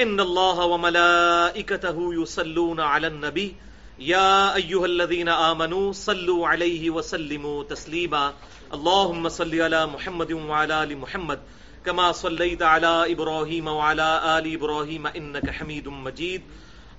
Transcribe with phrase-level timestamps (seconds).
[0.00, 3.56] ان الله وملائكته يصلون على النبي.
[3.98, 8.32] يا ايها الذين امنوا صلوا عليه وسلموا تسليما.
[8.74, 11.40] اللهم صل على محمد وعلى ال محمد
[11.84, 16.42] كما صليت على ابراهيم وعلى ال ابراهيم انك حميد مجيد.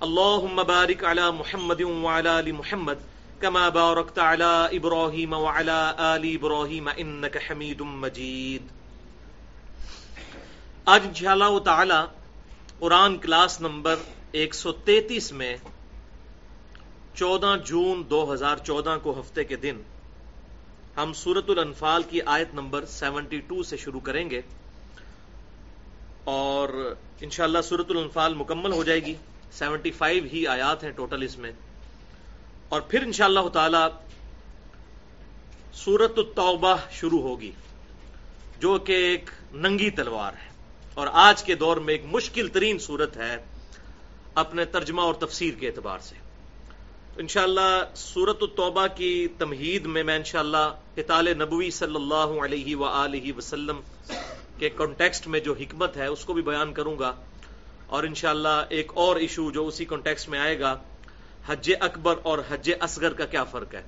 [0.03, 2.97] اللهم بارك على محمد وعلى ال محمد
[3.41, 8.61] كما باركت على ابراهيم وعلى ال ابراهيم انك حميد مجيد.
[10.85, 12.20] آج انشاءاللہ تعالی
[12.81, 13.95] قرآن کلاس نمبر
[14.31, 15.57] ایک سو تینتیس میں
[17.13, 19.81] چودہ جون دو ہزار چودہ کو ہفتے کے دن
[20.97, 24.41] ہم سورت الانفال کی آیت نمبر سیونٹی ٹو سے شروع کریں گے
[26.23, 29.15] اور انشاءاللہ سورت الانفال مکمل ہو جائے گی۔
[29.51, 31.51] سیونٹی فائیو ہی آیات ہیں ٹوٹل اس میں۔
[32.69, 33.87] اور پھر انشاءاللہ تعالی
[35.73, 37.51] سورت التوبہ شروع ہوگی،
[38.59, 40.50] جو کہ ایک ننگی تلوار ہے۔
[41.01, 43.37] اور آج کے دور میں ایک مشکل ترین صورت ہے
[44.35, 46.15] اپنے ترجمہ اور تفسیر کے اعتبار سے۔
[47.17, 52.85] انشاءاللہ سورت التوبہ کی تمہید میں میں انشاءاللہ قتال نبوی صلی اللہ علیہ و
[53.37, 53.79] وسلم
[54.57, 57.15] کے کانٹیکسٹ میں جو حکمت ہے اس کو بھی بیان کروں گا۔
[57.87, 60.77] اور انشاءاللہ ایک اور ایشو جو اسی کانٹیکسٹ میں آئے گا،
[61.47, 63.83] حج اکبر اور حج اصغر کا کیا فرق ہے؟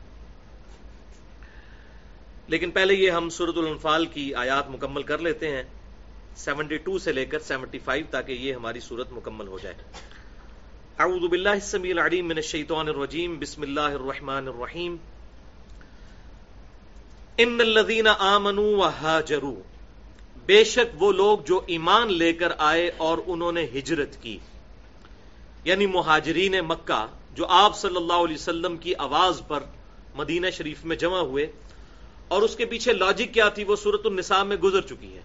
[2.48, 5.64] لیکن پہلے یہ ہم سورت الانفال کی آیات مکمل کر لیتے ہیں۔
[6.36, 9.76] سیونٹی ٹو سے لے کر سیونٹی فائیو تاکہ یہ ہماری صورت مکمل ہو جائے۔
[11.00, 14.96] اعوذ باللہ السمیع العلیم من الشیطان الرجیم، بسم اللہ الرحمن الرحیم۔
[17.38, 19.62] ان الذین آمنوا وہاجروا
[20.46, 24.38] بے شک وہ لوگ جو ایمان لے کر آئے اور انہوں نے ہجرت کی۔
[25.66, 27.06] یعنی مہاجرین مکہ،
[27.36, 29.64] جو آپ صلی اللہ علیہ وسلم کی آواز پر
[30.16, 31.46] مدینہ شریف میں جمع ہوئے،
[32.28, 35.22] اور اس کے پیچھے لاجک کیا تھی، وہ صورت النساء میں گزر چکی ہے۔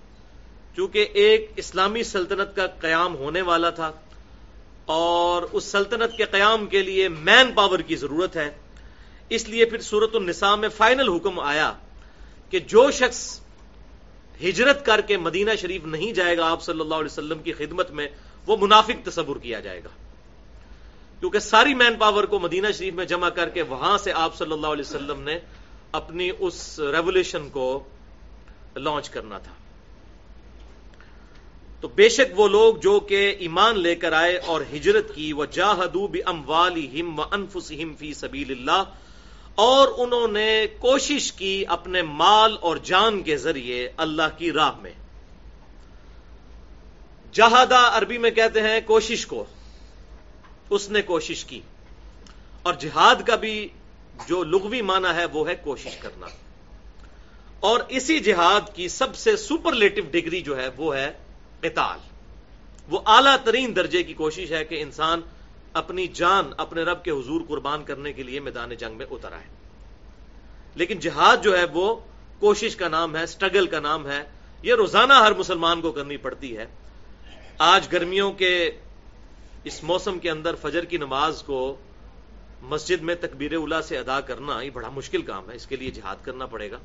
[0.78, 3.92] چونکہ ایک اسلامی سلطنت کا قیام ہونے والا تھا
[4.86, 8.50] اور اس سلطنت کے قیام کے لیے مین پاور کی ضرورت ہے۔
[9.28, 11.72] اس لیے پھر صورت النساء میں فائنل حکم آیا
[12.50, 13.40] کہ جو شخص
[14.42, 17.90] ہجرت کر کے مدینہ شریف نہیں جائے گا، آپ صلی اللہ علیہ وسلم کی خدمت
[17.90, 18.08] میں،
[18.46, 19.88] وہ منافق تصور کیا جائے گا۔
[21.20, 24.52] کیونکہ ساری مین پاور کو مدینہ شریف میں جمع کر کے وہاں سے آپ صلی
[24.52, 25.38] اللہ علیہ وسلم نے
[25.92, 27.84] اپنی اس ریولیوشن کو
[28.76, 29.52] لانچ کرنا تھا۔
[31.80, 35.44] تو بے شک وہ لوگ جو کہ ایمان لے کر آئے اور ہجرت کی وہ
[35.44, 36.50] جاہدو بھی ام
[37.18, 38.84] و انفسم فی سبیل اللہ
[39.54, 44.90] اور انہوں نے کوشش کی اپنے مال اور جان کے ذریعے اللہ کی راہ میں۔
[47.32, 49.44] جہادا عربی میں کہتے ہیں کوشش کو،
[50.70, 51.60] اس نے کوشش کی۔
[52.62, 53.68] اور جہاد کا بھی
[54.28, 56.26] جو لغوی معنی ہے، وہ ہے کوشش کرنا۔
[57.60, 61.12] اور اسی جہاد کی سب سے سپرلیٹو ڈگری جو ہے، وہ ہے
[61.60, 61.98] قتال۔
[62.88, 65.20] وہ اعلیٰ ترین درجے کی کوشش ہے کہ انسان
[65.72, 69.44] اپنی جان، اپنے رب کے حضور قربان کرنے کے لیے میدان جنگ میں اتر آئے۔
[70.74, 71.96] لیکن جہاد جو ہے وہ
[72.38, 74.24] کوشش کا نام ہے، سٹرگل کا نام ہے۔
[74.62, 76.66] یہ روزانہ ہر مسلمان کو کرنی پڑتی ہے۔
[77.58, 78.70] آج گرمیوں کے
[79.64, 81.76] اس موسم کے اندر فجر کی نماز کو
[82.62, 85.90] مسجد میں تکبیر اولا سے ادا کرنا یہ بڑا مشکل کام ہے۔ اس کے لیے
[85.90, 86.78] جہاد کرنا پڑے گا۔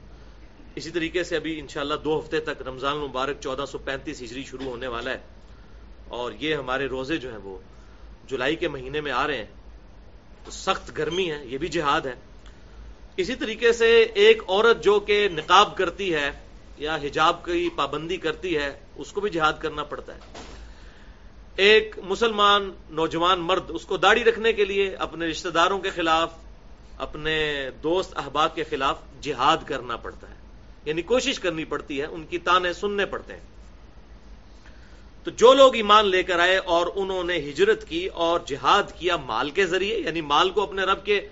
[0.76, 4.66] اسی طریقے سے ابھی انشاءاللہ دو ہفتے تک رمضان المبارک چودہ سو پینتیس ہجری شروع
[4.66, 5.18] ہونے والا ہے
[6.08, 7.58] اور یہ ہمارے روزے جو ہیں وہ
[8.28, 9.46] جولائی کے مہینے میں آ رہے ہیں
[10.46, 12.14] تو سخت گرمی ہے، یہ بھی جہاد ہے۔
[13.18, 16.32] اسی طریقے سے ایک عورت جو کہ نقاب کرتی ہے
[16.78, 20.20] یا حجاب کی پابندی کرتی ہے، اس کو بھی جہاد کرنا پڑتا ہے۔
[21.56, 26.34] ایک مسلمان نوجوان مرد، اس کو داڑھی رکھنے کے لیے اپنے رشتہ داروں کے خلاف،
[26.98, 30.43] اپنے دوست احباب کے خلاف جہاد کرنا پڑتا ہے۔
[30.86, 33.40] یعنی کوشش کرنی پڑتی ہے، ان کی تانے سننے پڑتے ہیں۔
[35.24, 39.18] تو جو لوگ ایمان لے کر آئے اور انہوں نے ہجرت کی اور جہاد کیا
[39.18, 41.28] مال کے ذریعے یعنی مال کو اپنے رب کے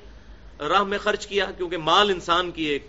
[0.59, 2.87] راہ میں خرچ کیا، کیونکہ مال انسان کی ایک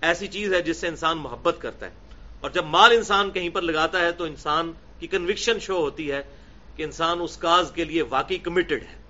[0.00, 1.90] ایسی چیز ہے جس سے انسان محبت کرتا ہے۔
[2.40, 6.22] اور جب مال انسان کہیں پر لگاتا ہے تو انسان کی کنوکشن شو ہوتی ہے
[6.76, 9.04] کہ انسان اس کاز کے لیے واقعی کمیٹڈ ہے۔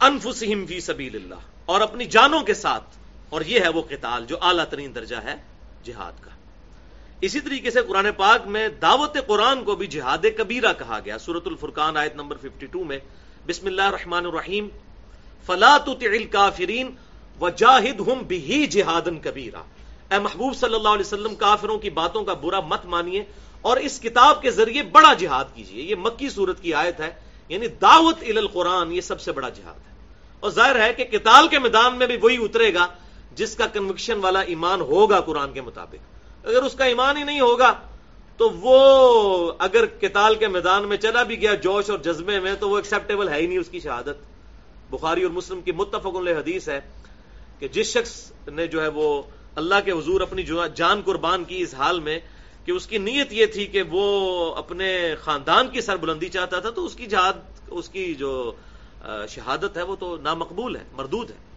[0.00, 1.34] انفسہم فی سبیل اللہ
[1.64, 2.84] اور اپنی جانوں کے ساتھ
[3.32, 5.34] اور یہ ہے وہ قتال جو اعلیٰ ترین درجہ ہے
[5.84, 6.30] جہاد کا۔
[7.20, 11.46] اسی طریقے سے قرآن پاک میں دعوت قرآن کو بھی جہاد کبیرہ کہا گیا۔ سورت
[11.46, 12.98] الفرقان آیت نمبر 52 میں
[13.46, 14.68] بسم اللہ الرحمن الرحیم،
[15.46, 16.90] فلا تطع الكافرین
[17.40, 19.62] وجاہدہم بہی جہادا کبیرہ۔
[20.10, 23.24] اے محبوب صلی اللہ علیہ وسلم، کافروں کی باتوں کا برا مت مانیے
[23.60, 27.10] اور اس کتاب کے ذریعے بڑا جہاد کیجیے۔ یہ مکی صورت کی آیت ہے
[27.48, 29.92] یعنی دعوت ال القرآن، یہ سب سے بڑا جہاد ہے۔
[30.40, 32.86] اور ظاہر ہے کہ کتال کے میدان میں بھی وہی اترے گا
[33.34, 37.40] جس کا کنوکشن والا ایمان ہوگا قرآن کے مطابق۔ اگر اس کا ایمان ہی نہیں
[37.40, 37.72] ہوگا،
[38.36, 42.68] تو وہ اگر کتال کے میدان میں چلا بھی گیا جوش اور جذبے میں، تو
[42.68, 44.16] وہ ایکسپٹیبل ہے ہی نہیں اس کی شہادت۔
[44.90, 46.80] بخاری اور مسلم کی متفق حدیث ہے
[47.58, 49.22] کہ جس شخص نے جو ہے وہ
[49.56, 50.42] اللہ کے حضور اپنی
[50.74, 52.18] جان قربان کی اس حال میں
[52.64, 56.84] کہ اس کی نیت یہ تھی کہ وہ اپنے خاندان کی سربلندی چاہتا تھا، تو
[56.84, 57.32] اس کی جہاد،
[57.68, 58.52] اس کی جو
[59.28, 61.51] شہادت ہے وہ تو نامقبول ہے، مردود ہے۔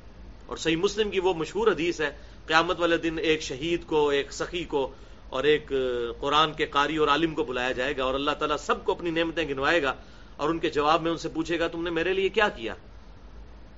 [0.45, 2.09] اور صحیح مسلم کی وہ مشہور حدیث ہے،
[2.47, 4.89] قیامت والے دن ایک شہید کو، ایک سخی کو
[5.30, 5.71] اور ایک
[6.19, 9.12] قرآن کے قاری اور عالم کو بلایا جائے گا اور اللہ تعالیٰ سب کو اپنی
[9.12, 9.94] نعمتیں گنوائے گا
[10.38, 12.74] اور ان کے جواب میں ان سے پوچھے گا، تم نے میرے لیے کیا کیا؟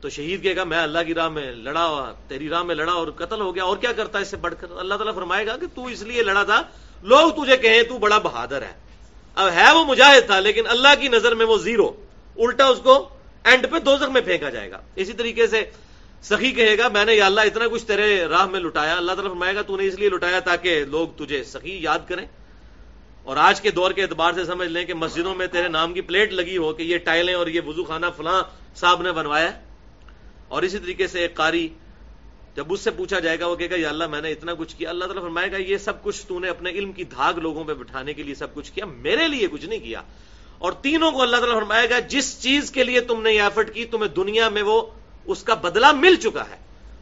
[0.02, 3.08] تو شہید کہے گا، میں اللہ کی راہ میں لڑا تیری راہ میں لڑا اور
[3.16, 5.56] قتل ہو گیا، اور کیا کرتا ہے اس سے بڑھ کر؟ اللہ تعالیٰ فرمائے گا
[5.58, 6.62] کہ تو اس لیے لڑا تھا،
[7.04, 8.74] لوگ تجھے کہیں تو بڑا بہادر ہے۔
[9.38, 11.90] اب ہے وہ مجاہد تھا، لیکن اللہ کی نظر میں وہ زیرو،
[12.38, 12.98] الٹا اس کو
[13.46, 15.63] اینڈ پہ دوزخ میں پھینکا جائے گا۔ اسی طریقے سے
[16.22, 19.31] سخی کہے گا، میں نے یا اللہ اتنا کچھ تیرے راہ میں لٹایا، اللہ تعالیٰ
[19.31, 22.25] فرمائے گا، تو نے اس لیے لٹایا تاکہ لوگ تجھے سخی یاد کریں۔
[23.24, 26.02] اور آج کے دور کے اعتبار سے سمجھ لیں کہ مسجدوں میں تیرے نام کی
[26.02, 28.44] پلیٹ لگی ہو کہ یہ ٹائلیں اور یہ وضو خانہ فلاں
[28.75, 29.52] صاحب نے بنوایا
[30.48, 31.68] اور اسی طریقے سے ایک قاری
[32.56, 34.75] جب اس سے پوچھا جائے گا، وہ کہے گا، یا اللہ، میں نے اتنا کچھ
[34.75, 37.63] کیا۔ اللہ تعالیٰ فرمائے گا، یہ سب کچھ تو نے اپنے علم کی دھاگ لوگوں
[37.63, 40.02] پہ بٹھانے کے لیے سب کچھ کیا، میرے لیے کچھ نہیں کیا۔
[40.58, 43.74] اور تینوں کو اللہ تعالیٰ فرمائے گا، جس چیز کے لیے تم نے یہ ایفرٹ
[43.74, 44.81] کی، تمہیں دنیا میں وہ
[45.27, 46.56] اس کا بدلہ مل چکا ہے۔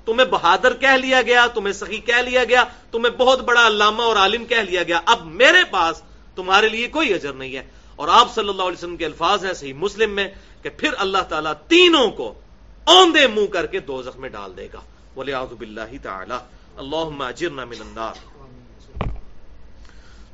[0.06, 4.16] تمہیں بہادر کہہ لیا گیا، تمہیں سخی کہہ لیا گیا، تمہیں بہت بڑا علامہ اور
[4.16, 6.02] عالم کہہ لیا گیا۔ اب میرے پاس
[6.36, 9.54] تمہارے لیے کوئی اجر نہیں ہے۔ اور آپ صلی اللہ علیہ وسلم کے الفاظ ہیں
[9.54, 10.28] صحیح مسلم میں
[10.62, 12.34] کہ پھر اللہ تعالیٰ تینوں کو
[12.86, 14.82] اوندے منہ کر کے دو میں ڈال دے گا۔
[15.14, 16.36] بولے آزب اللہ تعالی
[16.78, 18.14] اللہ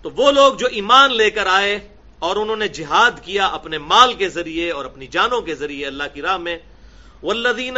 [0.01, 1.87] تو وہ لوگ جو ایمان لے کر آئے
[2.19, 6.03] اور انہوں نے جہاد کیا اپنے مال کے ذریعے اور اپنی جانوں کے ذریعے اللہ
[6.13, 6.57] کی راہ میں
[7.23, 7.77] والذین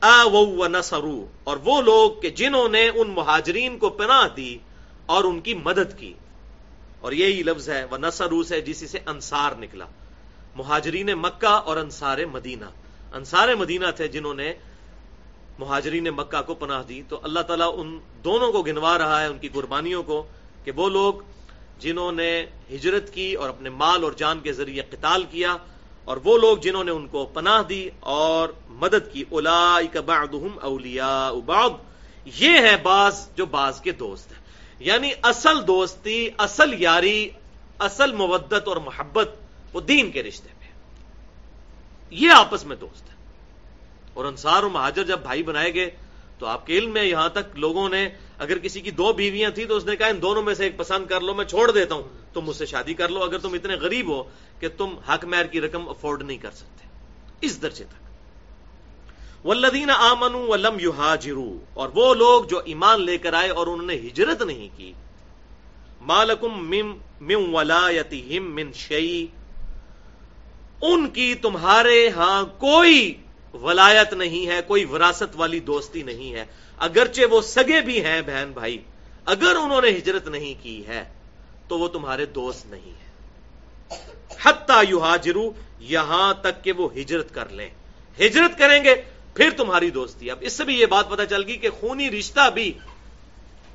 [0.00, 4.58] آووا نصرو اور وہ لوگ کہ جنہوں نے ان مہاجرین کو پناہ دی
[5.06, 6.14] اور ان کی مدد کی۔
[7.00, 9.86] اور یہی لفظ ہے وہ نسرو سے جسی سے انصار نکلا۔
[10.56, 12.64] مہاجرین مکہ اور انصار مدینہ۔
[13.12, 14.52] انصار مدینہ تھے جنہوں نے
[15.58, 19.38] مہاجرین مکہ کو پناہ دی۔ تو اللہ تعالیٰ ان دونوں کو گنوا رہا ہے، ان
[19.38, 20.26] کی قربانیوں کو،
[20.64, 21.14] کہ وہ لوگ
[21.78, 25.56] جنہوں نے ہجرت کی اور اپنے مال اور جان کے ذریعے قتال کیا
[26.04, 29.24] اور وہ لوگ جنہوں نے ان کو پناہ دی اور مدد کی
[30.06, 31.70] بعضهم اولیاء بعض،
[32.24, 34.38] یہ ہے بعض جو بعض کے دوست ہیں۔
[34.78, 37.30] یعنی اصل دوستی، اصل یاری،
[37.78, 39.28] اصل مودت اور محبت
[39.72, 40.68] وہ دین کے رشتے میں
[42.10, 43.14] یہ آپس میں دوست ہے
[44.14, 45.90] اور انصار و مہاجر جب بھائی بنائے گئے
[46.38, 48.08] تو آپ کے علم میں یہاں تک لوگوں نے،
[48.38, 50.76] اگر کسی کی دو بیویاں تھیں تو اس نے کہا، ان دونوں میں سے ایک
[50.76, 53.52] پسند کر لو، میں چھوڑ دیتا ہوں۔ تم مجھ سے شادی کر لو، اگر تم
[53.52, 54.22] اتنے غریب ہو
[54.60, 56.88] کہ تم حق میر کی رقم افورڈ نہیں کر سکتے۔
[57.40, 58.00] اس درجے تک۔
[59.46, 60.92] ولدین آمن ولم یو
[61.74, 64.92] اور وہ لوگ جو ایمان لے کر آئے اور انہوں نے ہجرت نہیں کی۔
[66.00, 66.74] مالکم
[67.20, 69.26] مم ولایتہم من شیئی
[70.82, 73.14] ان کی تمہارے ہاں کوئی
[73.54, 76.44] ولایت نہیں ہے، کوئی وراثت والی دوستی نہیں ہے۔
[76.78, 78.78] اگرچہ وہ سگے بھی ہیں بہن بھائی،
[79.24, 81.19] اگر انہوں نے ہجرت نہیں کی ہے۔
[81.70, 83.08] تو وہ تمہارے دوست نہیں ہے
[84.42, 85.50] حتی یو
[85.88, 87.68] یہاں تک کہ وہ ہجرت کر لیں۔
[88.18, 88.94] ہجرت کریں گے،
[89.34, 92.48] پھر تمہاری دوستی۔ اب اس سے بھی یہ بات پتا چل گئی کہ خونی رشتہ
[92.54, 92.72] بھی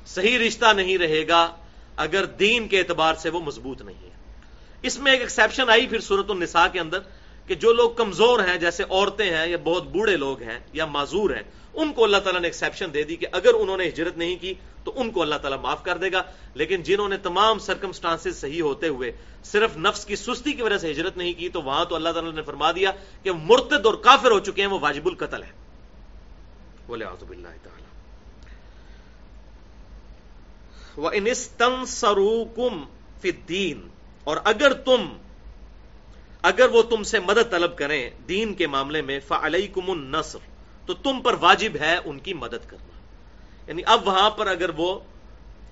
[0.06, 1.42] صحیح رشتہ نہیں رہے گا
[1.96, 4.14] اگر دین کے اعتبار سے وہ مضبوط نہیں ہے۔
[4.82, 7.00] اس میں ایک ایکسپشن آئی پھر صورت النساء کے اندر
[7.46, 11.30] کہ جو لوگ کمزور ہیں، جیسے عورتیں ہیں یا بہت بوڑھے لوگ ہیں یا معذور
[11.30, 11.42] ہیں،
[11.74, 14.54] ان کو اللہ تعالیٰ نے ایکسیپشن دے دی کہ اگر انہوں نے ہجرت نہیں کی
[14.86, 16.22] تو ان کو اللہ تعالیٰ معاف کر دے گا۔
[16.54, 19.12] لیکن جنہوں نے تمام سرکمسٹانس صحیح ہوتے ہوئے
[19.44, 22.32] صرف نفس کی سستی کی وجہ سے ہجرت نہیں کی، تو وہاں تو اللہ تعالیٰ
[22.32, 22.90] نے فرما دیا
[23.22, 25.50] کہ مرتد اور کافر ہو چکے ہیں، وہ واجب القتل ہے۔
[26.86, 27.76] بولے آزب اللہ تعالیٰ
[34.24, 35.08] اور اگر تم،
[36.42, 40.38] اگر وہ تم سے مدد طلب کریں دین کے معاملے میں فعلیکم النصر۔
[40.86, 42.95] تو تم پر واجب ہے ان کی مدد کرنا۔
[43.66, 44.98] یعنی اب وہاں پر اگر وہ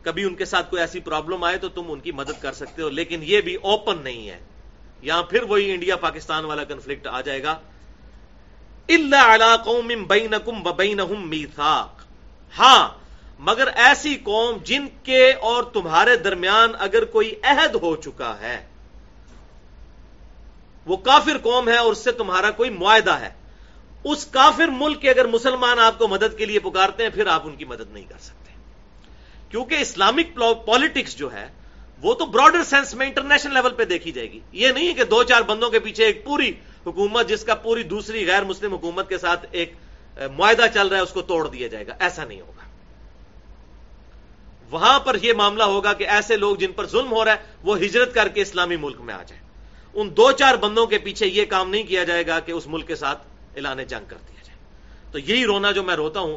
[0.02, 2.82] کبھی ان کے ساتھ کوئی ایسی پرابلم آئے تو تم ان کی مدد کر سکتے
[2.82, 4.38] ہو، لیکن یہ بھی اوپن نہیں ہے۔
[5.02, 7.58] یہاں پھر وہی انڈیا پاکستان والا کنفلکٹ آ جائے گا۔
[8.88, 12.02] اللہ قوم بینکم وبینہم میثاق
[12.58, 12.88] ہاں
[13.38, 18.66] مگر ایسی قوم جن کے اور تمہارے درمیان اگر کوئی عہد ہو چکا ہے،
[20.86, 23.30] وہ کافر قوم ہے اور اس سے تمہارا کوئی معاہدہ ہے۔
[24.04, 27.42] اس کافر ملک کے اگر مسلمان آپ کو مدد کے لیے پکارتے ہیں، پھر آپ
[27.44, 28.52] ان کی مدد نہیں کر سکتے۔
[29.48, 31.48] کیونکہ اسلامک پالیٹکس جو ہے،
[32.02, 35.04] وہ تو براڈر سینس میں انٹرنیشنل لیول پہ دیکھی جائے گی۔ یہ نہیں ہے کہ
[35.04, 36.52] دو چار بندوں کے پیچھے ایک پوری
[36.86, 39.72] حکومت، جس کا پوری دوسری غیر مسلم حکومت کے ساتھ ایک
[40.36, 42.64] معاہدہ چل رہا ہے، اس کو توڑ دیا جائے گا۔ ایسا نہیں ہوگا۔
[44.70, 47.78] وہاں پر یہ معاملہ ہوگا کہ ایسے لوگ جن پر ظلم ہو رہا ہے، وہ
[47.78, 49.42] ہجرت کر کے اسلامی ملک میں آ جائیں۔
[49.94, 52.86] ان دو چار بندوں کے پیچھے یہ کام نہیں کیا جائے گا کہ اس ملک
[52.86, 54.58] کے ساتھ اعلان جنگ کر دیا جائے۔
[55.12, 56.36] تو یہی رونا جو میں روتا ہوں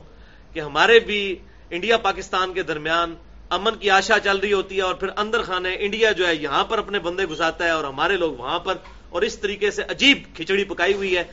[0.53, 1.35] کہ ہمارے بھی
[1.69, 3.15] انڈیا پاکستان کے درمیان
[3.49, 6.63] امن کی آشا چل رہی ہوتی ہے اور پھر اندر خانے انڈیا جو ہے یہاں
[6.63, 8.75] پر اپنے بندے گھساتا ہے اور ہمارے لوگ وہاں پر
[9.09, 11.23] اور اس طریقے سے عجیب کھچڑی پکائی ہوئی ہے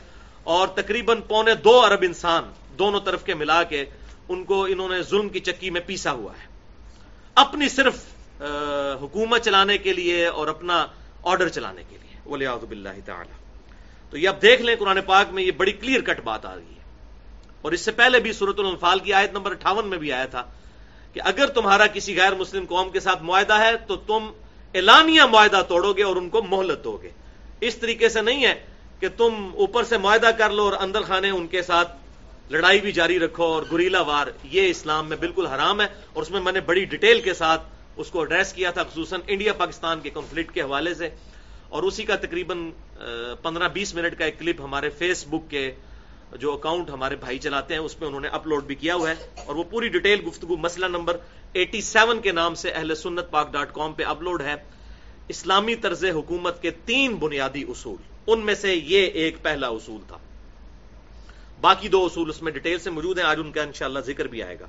[0.43, 2.43] اور تقریباً پونے دو ارب انسان
[2.79, 3.85] دونوں طرف کے ملا کے
[4.29, 6.47] ان کو انہوں نے ظلم کی چکی میں پیسا ہوا ہے۔
[7.35, 7.95] اپنی صرف
[9.01, 10.87] حکومت چلانے کے لیے اور اپنا
[11.23, 13.44] آرڈر چلانے کے لیے۔ ولی بلّہ تعالی۔
[14.15, 16.75] تو یہ اب دیکھ لیں قرآن پاک میں یہ بڑی کلیئر کٹ بات آ رہی
[16.75, 16.83] ہے۔
[17.61, 20.43] اور اس سے پہلے بھی سورت الفال کی آیت نمبر اٹھاون میں بھی آیا تھا
[21.13, 24.31] کہ اگر تمہارا کسی غیر مسلم قوم کے ساتھ معاہدہ ہے تو تم
[24.73, 27.09] اعلانیہ معاہدہ توڑو گے اور ان کو مہلت دو گے۔
[27.61, 28.65] اس طریقے سے نہیں ہے
[28.99, 31.91] کہ تم اوپر سے معاہدہ کر لو اور اندر خانے ان کے ساتھ
[32.49, 36.31] لڑائی بھی جاری رکھو اور گریلا وار۔ یہ اسلام میں بالکل حرام ہے اور اس
[36.31, 37.61] میں میں نے بڑی ڈیٹیل کے ساتھ
[37.97, 41.09] اس کو ایڈریس کیا تھا، خصوصاً انڈیا پاکستان کے کنفلکٹ کے حوالے سے۔
[41.69, 42.71] اور اسی کا تقریباً
[43.41, 45.71] پندرہ بیس منٹ کا ایک کلپ ہمارے فیس بک کے
[46.33, 49.15] جو اکاؤنٹ ہمارے بھائی چلاتے ہیں، اس پہ انہوں نے اپلوڈ بھی کیا ہوا ہے۔
[49.45, 51.17] اور وہ پوری ڈیٹیل گفتگو مسئلہ نمبر
[51.53, 54.55] ایٹی سیون کے نام سے اہل سنت پاک ڈاٹ کام پہ اپلوڈ ہے۔
[55.27, 60.17] اسلامی طرز حکومت کے تین بنیادی اصول، ان میں سے یہ ایک پہلا اصول تھا۔
[61.61, 64.43] باقی دو اصول اس میں ڈیٹیل سے موجود ہیں، آج ان کا انشاءاللہ ذکر بھی
[64.43, 64.65] آئے گا۔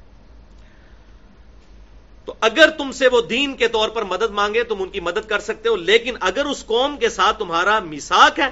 [2.26, 5.28] تو اگر تم سے وہ دین کے طور پر مدد مانگے تم ان کی مدد
[5.28, 8.48] کر سکتے ہو، لیکن اگر اس قوم کے ساتھ تمہارا میساک ہے،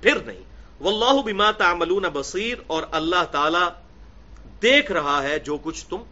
[0.00, 0.42] پھر نہیں۔
[0.80, 3.64] واللہ بما تعملون بصیر، اور اللہ تعالی
[4.62, 6.02] دیکھ رہا ہے جو کچھ تم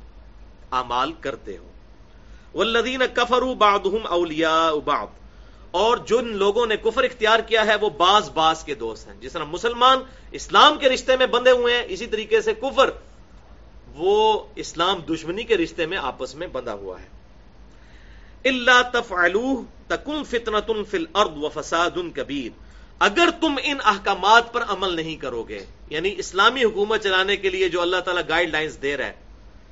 [0.73, 1.67] اعمال کرتے ہو۔
[2.55, 5.17] والذین کفروا بعضهم اولیاء بعض،
[5.71, 9.33] اور جن لوگوں نے کفر اختیار کیا ہے، وہ باز باز کے دوست ہیں۔ جس
[9.33, 9.99] طرح مسلمان
[10.31, 12.91] اسلام کے رشتے میں بندے ہوئے ہیں، اسی طریقے سے کفر
[13.99, 17.07] وہ اسلام دشمنی کے رشتے میں آپس میں بندھا ہوا ہے۔
[18.45, 22.51] اللہ تفعلوہ تکن فتنۃ فی الارض و فساد کبیر
[22.99, 27.69] اگر تم ان احکامات پر عمل نہیں کرو گے یعنی اسلامی حکومت چلانے کے لیے
[27.69, 29.13] جو اللہ تعالیٰ گائیڈ لائنز دے رہا ہے،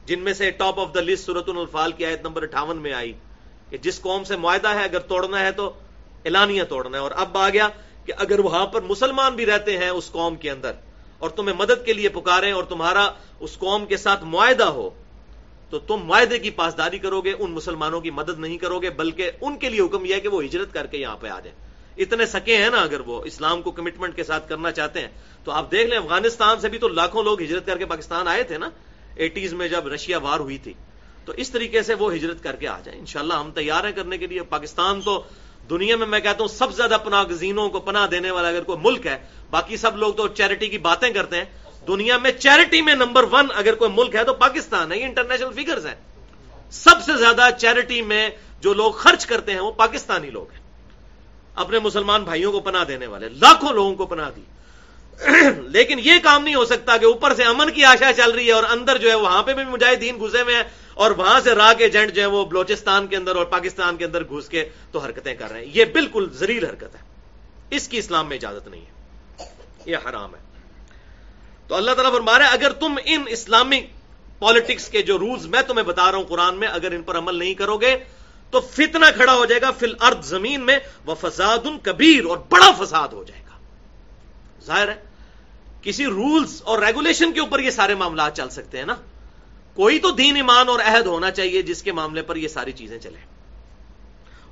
[0.06, 3.12] جن میں سے ٹاپ آف دا لسٹ سورت الفال کی آیت نمبر اٹھاون میں آئی
[3.70, 5.72] کہ جس قوم سے معاہدہ ہے، اگر توڑنا ہے تو
[6.24, 7.68] اعلانیہ توڑنا ہے۔ اور اب آ گیا
[8.04, 10.72] کہ اگر وہاں پر مسلمان بھی رہتے ہیں اس قوم کے اندر
[11.18, 14.90] اور تمہیں مدد کے لیے پکارے اور تمہارا اس قوم کے ساتھ معاہدہ ہو،
[15.70, 19.30] تو تم معاہدے کی پاسداری کرو گے ان مسلمانوں کی مدد نہیں کرو گے بلکہ
[19.40, 21.66] ان کے لیے حکم یہ ہے کہ وہ ہجرت کر کے یہاں پہ آ جائیں۔
[21.96, 25.08] اتنے سکے ہیں نا اگر وہ اسلام کو کمٹمنٹ کے ساتھ کرنا چاہتے ہیں۔
[25.44, 28.42] تو آپ دیکھ لیں، افغانستان سے بھی تو لاکھوں لوگ ہجرت کر کے پاکستان آئے
[28.42, 28.70] تھے نا۔
[29.16, 30.72] ایٹیز میں جب رشیا وار ہوئی تھی،
[31.24, 34.18] تو اس طریقے سے وہ ہجرت کر کے آ جائیں۔ انشاءاللہ ہم تیار ہیں کرنے
[34.18, 35.22] کے لیے۔ پاکستان تو
[35.70, 38.62] دنیا میں میں کہتا ہوں سب سے زیادہ پناہ گزینوں کو پناہ دینے والا اگر
[38.62, 39.18] کوئی ملک ہے،
[39.50, 41.44] باقی سب لوگ تو چیریٹی کی باتیں کرتے ہیں،
[41.86, 45.52] دنیا میں چیریٹی میں نمبر ون اگر کوئی ملک ہے تو پاکستان ہے، یہ انٹرنیشنل
[45.52, 45.94] فگرز ہیں۔
[46.70, 48.30] سب سے زیادہ چیریٹی میں
[48.60, 50.60] جو لوگ خرچ کرتے ہیں وہ پاکستانی لوگ ہیں۔
[51.54, 54.42] اپنے مسلمان بھائیوں کو پناہ دینے والے، لاکھوں لوگوں کو پناہ دی۔
[55.66, 58.52] لیکن یہ کام نہیں ہو سکتا کہ اوپر سے امن کی آشا چل رہی ہے
[58.52, 60.62] اور اندر جو ہے وہاں پہ بھی مجاہدین گھسے ہوئے ہیں
[60.94, 64.04] اور وہاں سے راہ کے ایجنٹ جو ہے وہ بلوچستان کے اندر اور پاکستان کے
[64.04, 67.00] اندر گھس کے تو حرکتیں کر رہے ہیں۔ یہ بالکل زریل حرکت ہے۔
[67.70, 68.96] اس کی اسلام میں اجازت نہیں ہے۔
[69.86, 70.40] یہ حرام ہے۔
[71.68, 73.84] تو اللہ تعالیٰ فرما رہا ہے، اگر تم ان اسلامک
[74.38, 77.34] پالیٹکس کے جو رولز میں تمہیں بتا رہا ہوں قرآن میں، اگر ان پر عمل
[77.34, 77.96] نہیں کرو گے،
[78.50, 82.70] تو فتنہ کھڑا ہو جائے گا۔ فل ارد زمین میں وہ فساد کبیر اور بڑا
[82.70, 83.45] فساد ہو جائے گا۔
[84.66, 84.96] ظاہر ہے،
[85.82, 88.94] کسی رولز اور ریگولیشن کے اوپر یہ سارے معاملات چل سکتے ہیں نا۔
[89.76, 92.98] کوئی تو دین ایمان اور عہد ہونا چاہیے جس کے معاملے پر یہ ساری چیزیں
[92.98, 93.20] چلے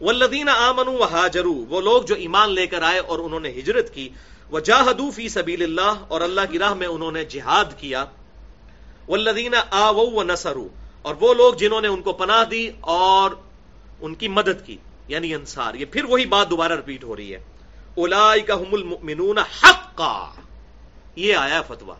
[0.00, 4.08] والذین آمنوا وہاجروا، وہ لوگ جو ایمان لے کر آئے اور انہوں نے ہجرت کی
[4.50, 8.04] وہ جاہدو فی سبیل اللہ اور اللہ کی راہ میں انہوں نے جہاد کیا۔
[9.08, 10.68] والذین آووا ونصروا،
[11.02, 13.30] اور وہ لوگ جنہوں نے ان کو پناہ دی اور
[14.00, 14.76] ان کی مدد کی
[15.08, 17.42] یعنی انصار۔ یہ پھر وہی بات دوبارہ رپیٹ ہو رہی ہے۔
[18.72, 20.34] المؤمنون حقا۔
[21.16, 21.94] یہ آیا فتوا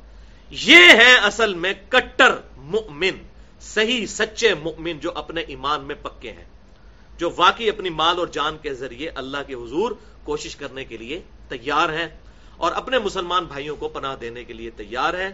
[0.50, 3.22] یہ ہے اصل میں کٹر مؤمن،
[3.60, 6.44] صحیح سچے مؤمن جو اپنے ایمان میں پکے ہیں،
[7.18, 9.92] جو واقعی اپنی مال اور جان کے ذریعے اللہ کے حضور
[10.24, 12.08] کوشش کرنے کے لیے تیار ہیں
[12.56, 15.30] اور اپنے مسلمان بھائیوں کو پناہ دینے کے لیے تیار ہیں،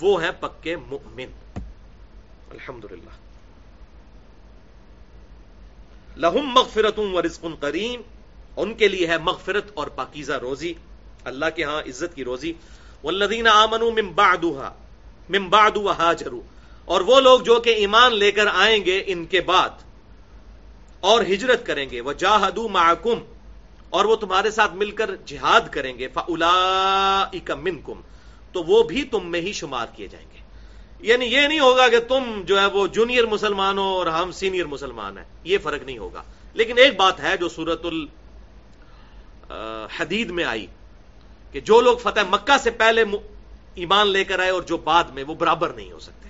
[0.00, 1.30] وہ ہیں پکے مؤمن۔
[2.50, 3.14] الحمد للہ
[6.16, 8.00] لہم مغفرت و رزق کریم۔
[8.56, 10.74] ان کے لیے ہے مغفرت اور پاکیزہ روزی،
[11.24, 12.52] اللہ کے ہاں عزت کی روزی۔
[13.04, 14.68] والذین آمنوا من بعدها،
[15.28, 16.40] من بعد وهاجروا۔
[16.84, 19.70] اور وہ لوگ جو کہ ایمان لے کر آئیں گے ان کے بعد،
[21.00, 23.18] اور ہجرت کریں گے۔ وہ معکم
[23.90, 28.02] اور وہ تمہارے ساتھ مل کر جہاد کریں گے۔ فَأُولَئِكَ مِنْكُمْ،
[28.52, 30.38] تو وہ بھی تم میں ہی شمار کیے جائیں گے۔
[31.00, 34.64] یعنی یہ نہیں ہوگا کہ تم جو ہے وہ جونیئر مسلمان ہو اور ہم سینئر
[34.64, 36.22] مسلمان ہیں، یہ فرق نہیں ہوگا۔
[36.54, 38.06] لیکن ایک بات ہے جو سورت ال
[39.48, 40.66] الحدید میں آئی
[41.52, 43.04] کہ جو لوگ فتح مکہ سے پہلے
[43.74, 46.28] ایمان لے کر آئے اور جو بعد میں، وہ برابر نہیں ہو سکتے۔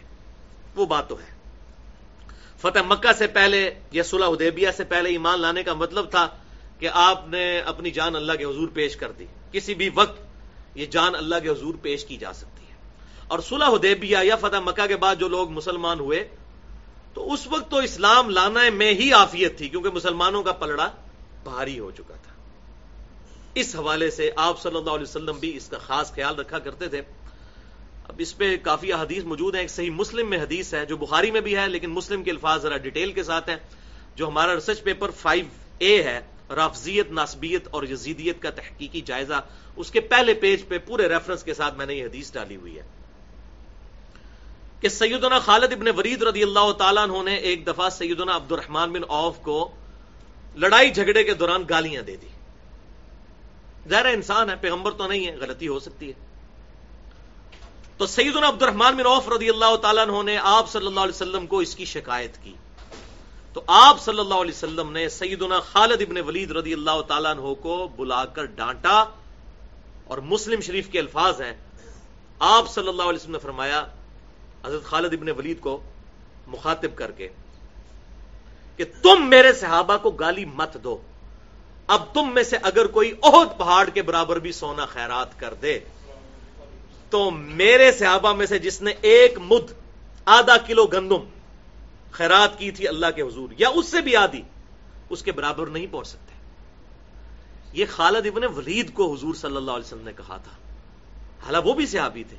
[0.74, 1.36] وہ بات تو ہے۔
[2.58, 6.28] فتح مکہ سے پہلے یا صلح ادیبیہ سے پہلے ایمان لانے کا مطلب تھا
[6.78, 10.20] کہ آپ نے اپنی جان اللہ کے حضور پیش کر دی۔ کسی بھی وقت
[10.74, 12.76] یہ جان اللہ کے حضور پیش کی جا سکتی ہے۔
[13.28, 16.28] اور صلح ادیبیہ یا فتح مکہ کے بعد جو لوگ مسلمان ہوئے،
[17.14, 20.90] تو اس وقت تو اسلام لانا میں ہی آفیت تھی، کیونکہ مسلمانوں کا پلڑا
[21.44, 22.35] بھاری ہو چکا تھا۔
[23.56, 26.88] اس حوالے سے آپ صلی اللہ علیہ وسلم بھی اس کا خاص خیال رکھا کرتے
[26.88, 27.02] تھے۔
[28.08, 31.30] اب اس پہ کافی حدیث موجود ہیں۔ ایک صحیح مسلم میں حدیث ہے جو بخاری
[31.30, 33.56] میں بھی ہے، لیکن مسلم کے الفاظ ذرا ڈیٹیل کے ساتھ ہیں۔
[34.16, 35.44] جو ہمارا ریسرچ پیپر فائیو
[35.78, 36.20] اے ہے،
[36.50, 39.40] رافضیت، ناسبیت اور یزیدیت کا تحقیقی جائزہ۔
[39.76, 42.78] اس کے پہلے پیج پہ پورے ریفرنس کے ساتھ میں نے یہ حدیث ڈالی ہوئی
[42.78, 42.82] ہے۔
[44.80, 49.00] کہ سیدنا خالد ابن ورید رضی اللہ تعالیٰ نے ایک دفعہ سیدنا عبد الرحمان بن
[49.08, 49.70] اوف کو
[50.54, 52.26] لڑائی جھگڑے کے دوران گالیاں دے دی۔
[53.88, 56.12] ظاہر انسان ہے، پیغمبر تو نہیں ہے، غلطی ہو سکتی ہے۔
[57.96, 61.46] تو سیدنا عبد الرحمان بن عوف رضی اللہ تعالیٰ نے آپ صلی اللہ علیہ وسلم
[61.46, 62.54] کو اس کی شکایت کی۔
[63.52, 67.54] تو آپ صلی اللہ علیہ وسلم نے سیدنا خالد ابن ولید رضی اللہ تعالیٰ عنہ
[67.54, 69.04] کو بلا کر ڈانٹا۔
[70.04, 71.54] اور مسلم شریف کے الفاظ ہیں۔
[72.38, 73.84] آپ صلی اللہ علیہ وسلم نے فرمایا،
[74.64, 75.80] حضرت خالد ابن ولید کو
[76.46, 77.28] مخاطب کر کے
[78.76, 80.98] کہ تم میرے صحابہ کو گالی مت دو۔
[81.86, 85.78] اب تم میں سے اگر کوئی عہد پہاڑ کے برابر بھی سونا خیرات کر دے،
[87.10, 89.72] تو میرے صحابہ میں سے جس نے ایک مد،
[90.24, 91.24] آدھا کلو گندم
[92.10, 94.42] خیرات کی تھی اللہ کے حضور، یا اس سے بھی آدھی،
[95.10, 96.34] اس کے برابر نہیں پہنچ سکتے۔
[97.72, 100.56] یہ خالد ابن ولید کو حضور صلی اللہ علیہ وسلم نے کہا تھا۔
[101.46, 102.36] حالانکہ وہ بھی صحابی تھے،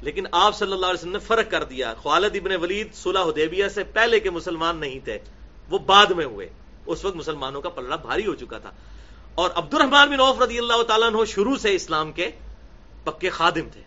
[0.00, 3.68] لیکن آپ صلی اللہ علیہ وسلم نے فرق کر دیا۔ خالد ابن ولید صلح حدیبیہ
[3.68, 5.18] سے پہلے کے مسلمان نہیں تھے،
[5.70, 6.48] وہ بعد میں ہوئے۔
[6.86, 8.70] اس وقت مسلمانوں کا پلڑا بھاری ہو چکا تھا۔
[9.34, 12.30] اور عبد الرحمان بن عوف رضی اللہ تعالیٰ عنہ شروع سے اسلام کے
[13.04, 13.80] پکے خادم تھے۔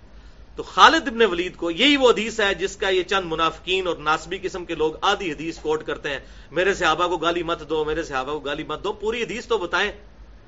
[0.55, 3.97] تو خالد ابن ولید کو یہی وہ حدیث ہے جس کا یہ چند منافقین اور
[3.97, 6.19] ناسبی قسم کے لوگ آدھی حدیث کوٹ کرتے ہیں۔
[6.51, 9.57] میرے صحابہ کو گالی مت دو، میرے صحابہ کو گالی مت دو، پوری حدیث تو
[9.57, 9.91] بتائیں۔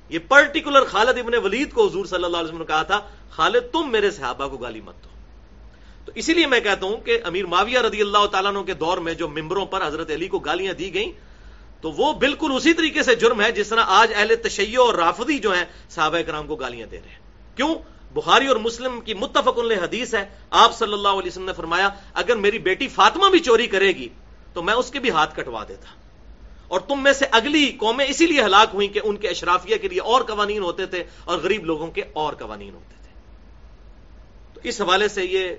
[0.09, 3.73] یہ پرٹیکولر خالد ابن ولید کو حضور صلی اللہ علیہ وسلم نے کہا تھا، خالد
[3.73, 5.09] تم میرے صحابہ کو گالی مت دو۔
[6.05, 8.97] تو اسی لیے میں کہتا ہوں کہ امیر معاویہ رضی اللہ تعالیٰ عنہ کے دور
[8.97, 11.11] میں جو ممبروں پر حضرت علی کو گالیاں دی گئیں
[11.81, 15.39] تو وہ بالکل اسی طریقے سے جرم ہے جس طرح آج اہل تشیع اور رافدی
[15.39, 17.17] جو ہیں صحابہ کرام کو گالیاں دے رہے ہیں۔
[17.55, 17.75] کیوں؟
[18.13, 22.35] بخاری اور مسلم کی متفق حدیث ہے۔ آپ صلی اللہ علیہ وسلم نے فرمایا، اگر
[22.35, 24.09] میری بیٹی فاطمہ بھی چوری کرے گی
[24.53, 25.89] تو میں اس کے بھی ہاتھ کٹوا دیتا۔
[26.67, 29.87] اور تم میں سے اگلی قومیں اسی لیے ہلاک ہوئی کہ ان کے اشرافیہ کے
[29.87, 33.19] لیے اور قوانین ہوتے تھے اور غریب لوگوں کے اور قوانین ہوتے تھے۔
[34.53, 35.49] تو اس حوالے سے یہ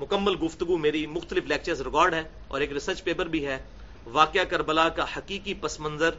[0.00, 3.62] مکمل گفتگو میری مختلف لیکچرز ریکارڈ ہے اور ایک ریسرچ پیپر بھی ہے۔
[4.06, 6.10] واقعہ کربلا کا حقیقی پس منظر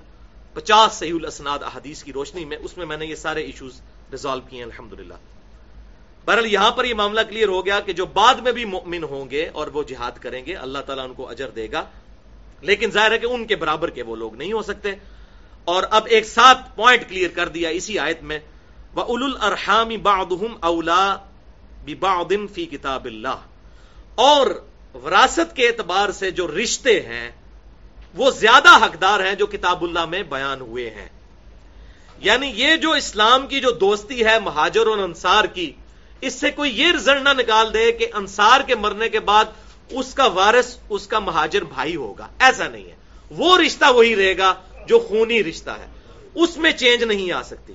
[0.54, 4.42] پچاس صحیح الاسناد احادیث کی روشنی میں، اس میں میں نے یہ سارے ایشوز ریزالو
[4.50, 5.14] کیے ہیں الحمد للہ
[6.26, 9.30] بہرحال یہاں پر یہ معاملہ کلیئر ہو گیا کہ جو بعد میں بھی مؤمن ہوں
[9.30, 11.84] گے اور وہ جہاد کریں گے، اللہ تعالیٰ ان کو اجر دے گا۔
[12.62, 14.92] لیکن ظاہر ہے کہ ان کے برابر کے وہ لوگ نہیں ہو سکتے۔
[15.66, 18.40] اور اب ایک ساتھ پوائنٹ کلیئر کر دیا اسی آیت میں
[18.94, 21.18] وہ اول الرحامی بادم اولا
[22.00, 23.42] بادن فی کتاب اللہ
[24.16, 24.48] اور
[25.04, 27.32] وراثت کے اعتبار سے جو رشتے ہیں
[28.16, 31.10] وہ زیادہ حقدار ہیں جو کتاب اللہ میں بیان ہوئے ہیں۔
[32.18, 35.72] یعنی یہ جو اسلام کی جو دوستی ہے مہاجر اور انصار کی،
[36.22, 39.46] اس سے کوئی یہ رزلٹ نہ نکال دے کہ انصار کے مرنے کے بعد
[39.90, 42.96] اس کا وارث، اس کا مہاجر بھائی ہوگا۔ ایسا نہیں ہے۔
[43.32, 44.54] وہ رشتہ وہی رہے گا
[44.88, 45.88] جو خونی رشتہ ہے۔
[46.36, 47.74] اس میں چینج نہیں آ سکتی۔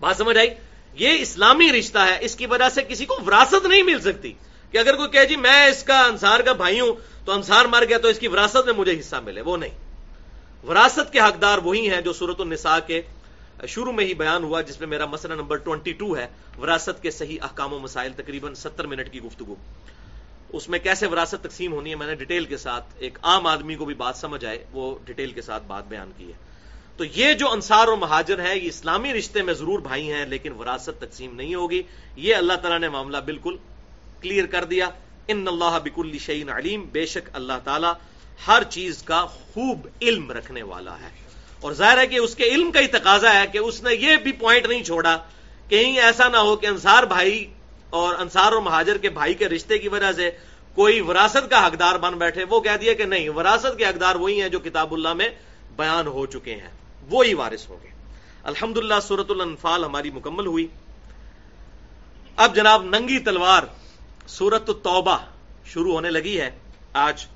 [0.00, 0.48] بات سمجھ آئی؟
[0.94, 4.32] یہ اسلامی رشتہ ہے۔ اس کی وجہ سے کسی کو وراثت نہیں مل سکتی۔
[4.72, 6.92] کہ اگر کوئی کہ جی میں اس کا انصار کا بھائی ہوں
[7.24, 9.78] تو انصار مر گیا تو اس کی وراثت میں مجھے حصہ ملے، وہ نہیں۔
[10.66, 13.02] وراثت کے حقدار وہی ہیں جو صورت النساء کے
[13.68, 16.26] شروع میں ہی بیان ہوا، جس میں میرا مسئلہ نمبر 22 ہے،
[16.58, 19.54] وراثت کے صحیح احکام و مسائل تقریباً ستر منٹ کی گفتگو۔
[20.52, 23.74] اس میں کیسے وراثت تقسیم ہونی ہے، میں نے ڈیٹیل کے ساتھ ایک عام آدمی
[23.74, 26.52] کو بھی بات سمجھ آئے، وہ ڈیٹیل کے ساتھ بات بیان کی ہے۔
[26.96, 30.52] تو یہ جو انصار اور مہاجر ہے یہ اسلامی رشتے میں ضرور بھائی ہیں، لیکن
[30.52, 31.82] وراثت تقسیم نہیں ہوگی۔
[32.16, 33.56] یہ اللہ تعالیٰ نے معاملہ بالکل
[34.22, 34.88] کلیئر کر دیا
[35.28, 37.92] ان اللہ بک الشعین علیم بے شک اللہ تعالیٰ
[38.46, 41.22] ہر چیز کا خوب علم رکھنے والا ہے۔
[41.60, 44.16] اور ظاہر ہے کہ اس کے علم کا ہی تقاضا ہے کہ اس نے یہ
[44.16, 45.18] بھی پوائنٹ نہیں چھوڑا
[45.68, 47.52] کہیں ایسا نہ ہو کہ انصار بھائی
[47.90, 50.30] اور انصار اور مہاجر کے بھائی کے رشتے کی وجہ سے
[50.74, 54.42] کوئی وراثت کا حقدار بن بیٹھے۔ وہ کہہ دیا کہ نہیں، وراثت کے حقدار وہی
[54.42, 55.28] ہیں جو کتاب اللہ میں
[55.76, 56.70] بیان ہو چکے ہیں۔
[57.10, 57.88] وہی وارث ہوں گے۔
[58.44, 60.66] الحمد للہ سورت الانفال ہماری مکمل ہوئی۔
[62.36, 63.62] اب جناب ننگی تلوار
[64.26, 65.18] سورت التوبہ
[65.64, 66.50] شروع ہونے لگی ہے
[66.92, 67.26] آج۔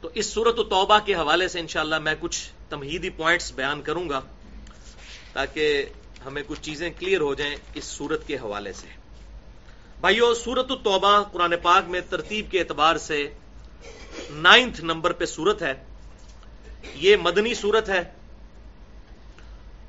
[0.00, 4.20] تو اس صورت التوبہ کے حوالے سے انشاءاللہ میں کچھ تمہیدی پوائنٹس بیان کروں گا
[5.32, 5.84] تاکہ
[6.26, 8.86] ہمیں کچھ چیزیں کلیئر ہو جائیں اس صورت کے حوالے سے۔
[10.00, 13.34] بھائیو سورت التوبہ قرآن پاک میں ترتیب کے اعتبار سے
[14.30, 15.84] نائنتھ نمبر پہ سورت ہے۔
[16.94, 18.02] یہ مدنی صورت ہے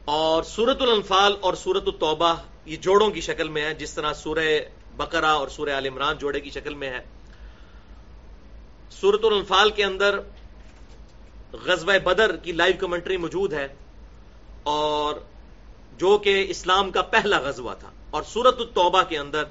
[0.06, 4.60] اور سورت الانفال اور سورت التوبہ یہ جوڑوں کی شکل میں ہے جس طرح سورہ
[4.97, 7.00] بقرہ اور سورہ عال عمران جوڑے کی شکل میں ہے
[8.91, 10.19] سورت الانفال کے اندر
[11.54, 13.67] غزوہ بدر کی لائیو کمنٹری موجود ہے
[14.63, 15.15] اور
[15.97, 19.43] جو کہ اسلام کا پہلا غزوہ تھا۔ اور سورت التوبہ کے اندر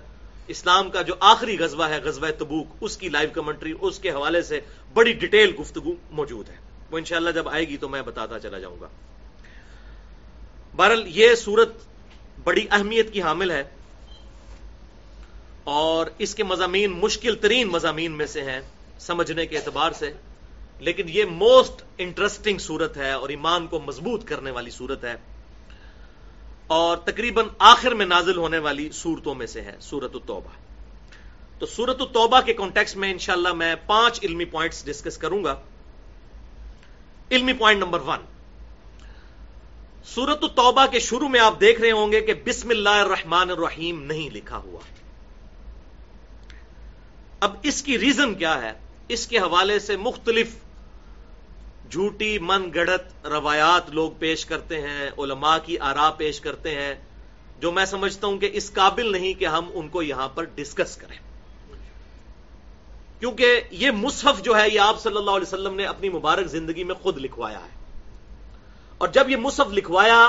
[0.46, 4.42] اسلام کا جو آخری غزوہ ہے، غزوہ تبوک، اس کی لائیو کمنٹری اس کے حوالے
[4.42, 4.60] سے
[4.92, 6.56] بڑی ڈیٹیل گفتگو موجود ہے۔
[6.90, 8.88] وہ انشاءاللہ جب آئے گی تو میں بتاتا چلا جاؤں گا۔
[10.76, 11.72] بہرحال یہ سورت
[12.44, 13.62] بڑی اہمیت کی حامل ہے
[15.64, 18.60] اور اس کے مضامین مشکل ترین مضامین میں سے ہیں
[18.98, 20.12] سمجھنے کے اعتبار سے،
[20.78, 25.16] لیکن یہ موسٹ انٹرسٹنگ صورت ہے اور ایمان کو مضبوط کرنے والی صورت ہے
[26.66, 30.58] اور تقریباً آخر میں نازل ہونے والی صورتوں میں سے ہے سورت التوبہ۔
[31.58, 35.54] تو سورت التوبہ کے کانٹیکس میں انشاءاللہ میں پانچ علمی پوائنٹس ڈسکس کروں گا۔
[37.30, 38.24] علمی پوائنٹ نمبر ون
[40.04, 44.02] سورت التوبہ کے شروع میں آپ دیکھ رہے ہوں گے کہ بسم اللہ الرحمن الرحیم
[44.02, 44.80] نہیں لکھا ہوا۔
[47.40, 48.72] اب اس کی ریزن کیا ہے؟
[49.08, 50.46] اس کے حوالے سے مختلف
[51.90, 56.94] جھوٹی، من گڑت روایات لوگ پیش کرتے ہیں، علماء کی آرا پیش کرتے ہیں،
[57.60, 60.96] جو میں سمجھتا ہوں کہ اس قابل نہیں کہ ہم ان کو یہاں پر ڈسکس
[60.96, 61.18] کریں۔
[63.20, 66.84] کیونکہ یہ مصحف جو ہے، یہ آپ صلی اللہ علیہ وسلم نے اپنی مبارک زندگی
[66.84, 67.79] میں خود لکھوایا ہے۔
[69.00, 70.28] اور جب یہ مصحف لکھوایا،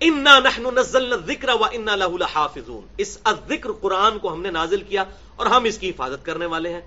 [0.00, 2.86] انا نحن نزلنا الذکر و انا له لحافظون.
[2.98, 5.04] اس الذکر قرآن کو ہم نے نازل کیا
[5.36, 6.80] اور ہم اس کی حفاظت کرنے والے ہیں۔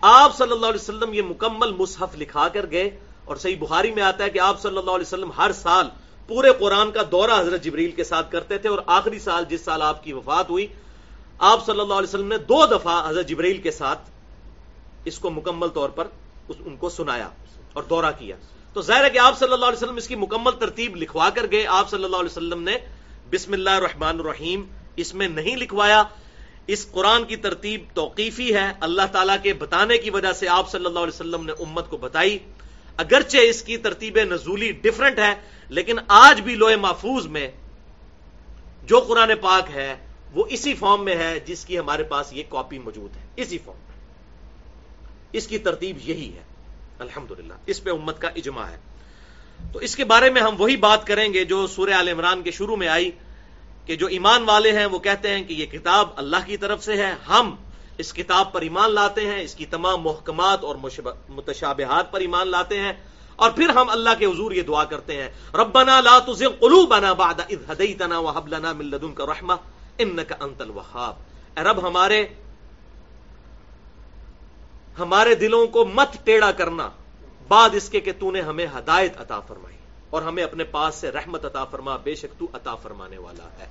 [0.00, 2.90] آپ صلی اللہ علیہ وسلم یہ مکمل مصحف لکھا کر گئے
[3.24, 5.88] اور صحیح بخاری میں آتا ہے کہ آپ صلی اللہ علیہ وسلم ہر سال
[6.26, 9.82] پورے قرآن کا دورہ حضرت جبریل کے ساتھ کرتے تھے اور آخری سال جس سال
[9.82, 10.66] آپ کی وفات ہوئی،
[11.38, 14.10] آپ صلی اللہ علیہ وسلم نے دو دفعہ حضرت جبریل کے ساتھ
[15.04, 16.06] اس کو مکمل طور پر
[16.48, 17.28] ان کو سنایا
[17.72, 18.36] اور دورہ کیا۔
[18.74, 21.46] تو ظاہر ہے کہ آپ صلی اللہ علیہ وسلم اس کی مکمل ترتیب لکھوا کر
[21.50, 22.76] گئے۔ آپ صلی اللہ علیہ وسلم نے
[23.30, 24.64] بسم اللہ الرحمن الرحیم
[24.96, 26.02] اس میں نہیں لکھوایا۔
[26.66, 30.84] اس قرآن کی ترتیب توقیفی ہے۔ اللہ تعالیٰ کے بتانے کی وجہ سے آپ صلی
[30.84, 32.38] اللہ علیہ وسلم نے امت کو بتائی۔
[32.96, 35.34] اگرچہ اس کی ترتیب نزولی ڈفرنٹ ہے،
[35.68, 37.50] لیکن آج بھی لوہے محفوظ میں
[38.82, 39.96] جو قرآن پاک ہے،
[40.34, 43.78] وہ اسی فارم میں ہے جس کی ہمارے پاس یہ کاپی موجود ہے۔ اسی فارم
[43.78, 43.94] میں۔
[45.32, 46.53] اس کی ترتیب یہی ہے۔
[46.98, 47.32] الحمد
[47.66, 48.78] اس پہ امت کا اجماع ہے۔
[49.72, 52.50] تو اس کے بارے میں ہم وہی بات کریں گے جو سورہ عال عمران کے
[52.50, 53.10] شروع میں آئی
[53.86, 56.96] کہ جو ایمان والے ہیں وہ کہتے ہیں کہ یہ کتاب اللہ کی طرف سے
[56.96, 57.54] ہے، ہم
[57.98, 60.76] اس کتاب پر ایمان لاتے ہیں، اس کی تمام محکمات اور
[61.28, 62.92] متشابہات پر ایمان لاتے ہیں
[63.36, 67.40] اور پھر ہم اللہ کے حضور یہ دعا کرتے ہیں۔ ربنا لا تزغ قلوبنا بعد
[67.40, 69.56] اذ هديتنا وهب لنا من لدنك رحمه
[69.98, 72.24] انك انت الوهاب اے رب ہمارے
[74.98, 76.90] ہمارے دلوں کو مت ٹیڑا کرنا۔
[77.48, 79.76] بعد اس کے کہ تو نے ہمیں ہدایت عطا فرمائی
[80.10, 83.66] اور ہمیں اپنے پاس سے رحمت عطا فرما، بے شک تو عطا فرمانے والا ہے۔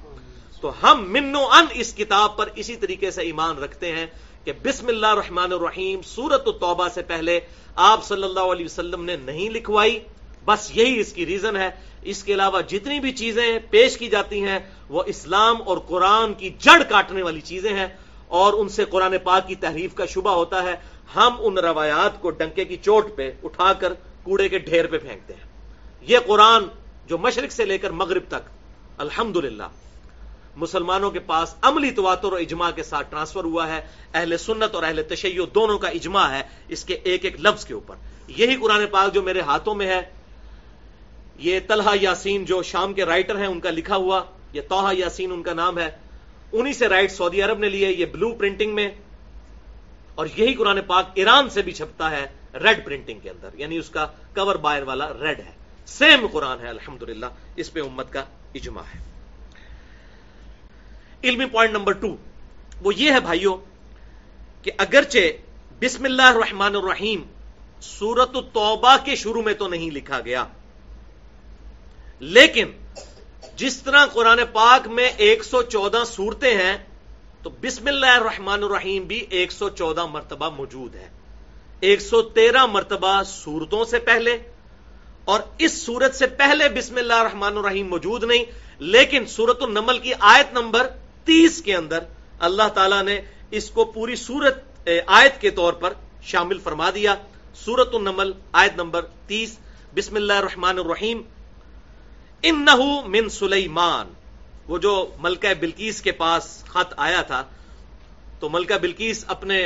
[0.62, 4.06] تو ہم منو ان اس کتاب پر اسی طریقے سے ایمان رکھتے ہیں
[4.44, 7.40] کہ بسم اللہ الرحمن الرحیم سورت توبہ سے پہلے
[7.76, 10.00] آپ صلی اللہ علیہ وسلم نے نہیں لکھوائی،
[10.46, 11.70] بس یہی اس کی ریزن ہے۔
[12.02, 14.60] اس کے علاوہ جتنی بھی چیزیں پیش کی جاتی ہیں،
[14.90, 17.88] وہ اسلام اور قرآن کی جڑ کاٹنے والی چیزیں ہیں۔
[18.34, 20.76] اور ان سے قرآن پاک کی تحریف کا شبہ ہوتا ہے،
[21.16, 23.94] ہم ان روایات کو ڈنکے کی چوٹ پہ اٹھا کر
[24.24, 25.44] کوڑے کے ڈھیر پہ پھینکتے ہیں۔
[26.02, 26.64] یہ قرآن
[27.08, 28.50] جو مشرق سے لے کر مغرب تک
[28.98, 29.38] الحمد
[30.56, 33.82] مسلمانوں کے پاس عملی تواتر اور اجماع کے ساتھ ٹرانسفر ہوا ہے۔
[34.14, 37.74] اہل سنت اور اہل تشیع دونوں کا اجماع ہے اس کے ایک ایک لفظ کے
[37.74, 37.96] اوپر۔
[38.28, 40.02] یہی قرآن پاک جو میرے ہاتھوں میں ہے،
[41.38, 44.22] یہ طلحہ یاسین جو شام کے رائٹر ہیں، ان کا لکھا ہوا،
[44.54, 46.03] یہ توحا یاسین ان کا نام ہے۔
[46.54, 48.90] انہی سے رائٹ سعودی عرب نے لیے یہ بلو پرنٹنگ میں
[50.16, 52.26] اور یہی قرآن پاک ایران سے بھی چھپتا ہے
[52.64, 55.52] ریڈ پرنٹنگ کے اندر یعنی اس کا کور بائر والا ریڈ ہے۔
[55.88, 57.04] سیم قرآن ہے الحمد
[57.56, 59.00] اس پہ امت کا اجماع ہے۔
[61.24, 62.16] علمی پوائنٹ نمبر ٹو
[62.82, 63.58] وہ یہ ہے بھائیوں
[64.62, 65.32] کہ اگرچہ
[65.82, 67.22] بسم اللہ الرحمن الرحیم
[67.82, 70.46] سورت التوبہ کے شروع میں تو نہیں لکھا گیا،
[72.22, 72.72] لیکن
[73.58, 76.78] جس طرح قرآن پاک میں ایک سو چودہ صورتیں ہیں،
[77.44, 81.08] تو بسم اللہ الرحمن الرحیم بھی ایک سو چودہ مرتبہ موجود ہے
[81.82, 84.38] ایک سو تیرہ مرتبہ صورتوں سے پہلے،
[85.26, 88.44] اور اس صورت سے پہلے بسم اللہ الرحمن الرحیم موجود نہیں،
[88.80, 90.88] لیکن سورت النمل کی آیت نمبر
[91.28, 92.04] تیس کے اندر
[92.48, 93.20] اللہ تعالی نے
[93.58, 95.94] اس کو پوری سورت آیت کے طور پر
[96.32, 97.16] شامل فرما دیا۔
[97.56, 99.58] سورت النمل، آیت نمبر تیس،
[99.96, 101.22] بسم اللہ الرحمن الرحیم
[102.44, 102.66] ان
[103.08, 104.14] من سلیمان۔
[104.68, 107.44] وہ جو ملکہ بلکیس کے پاس خط آیا تھا،
[108.40, 109.60] تو ملکہ بلکیس اپنے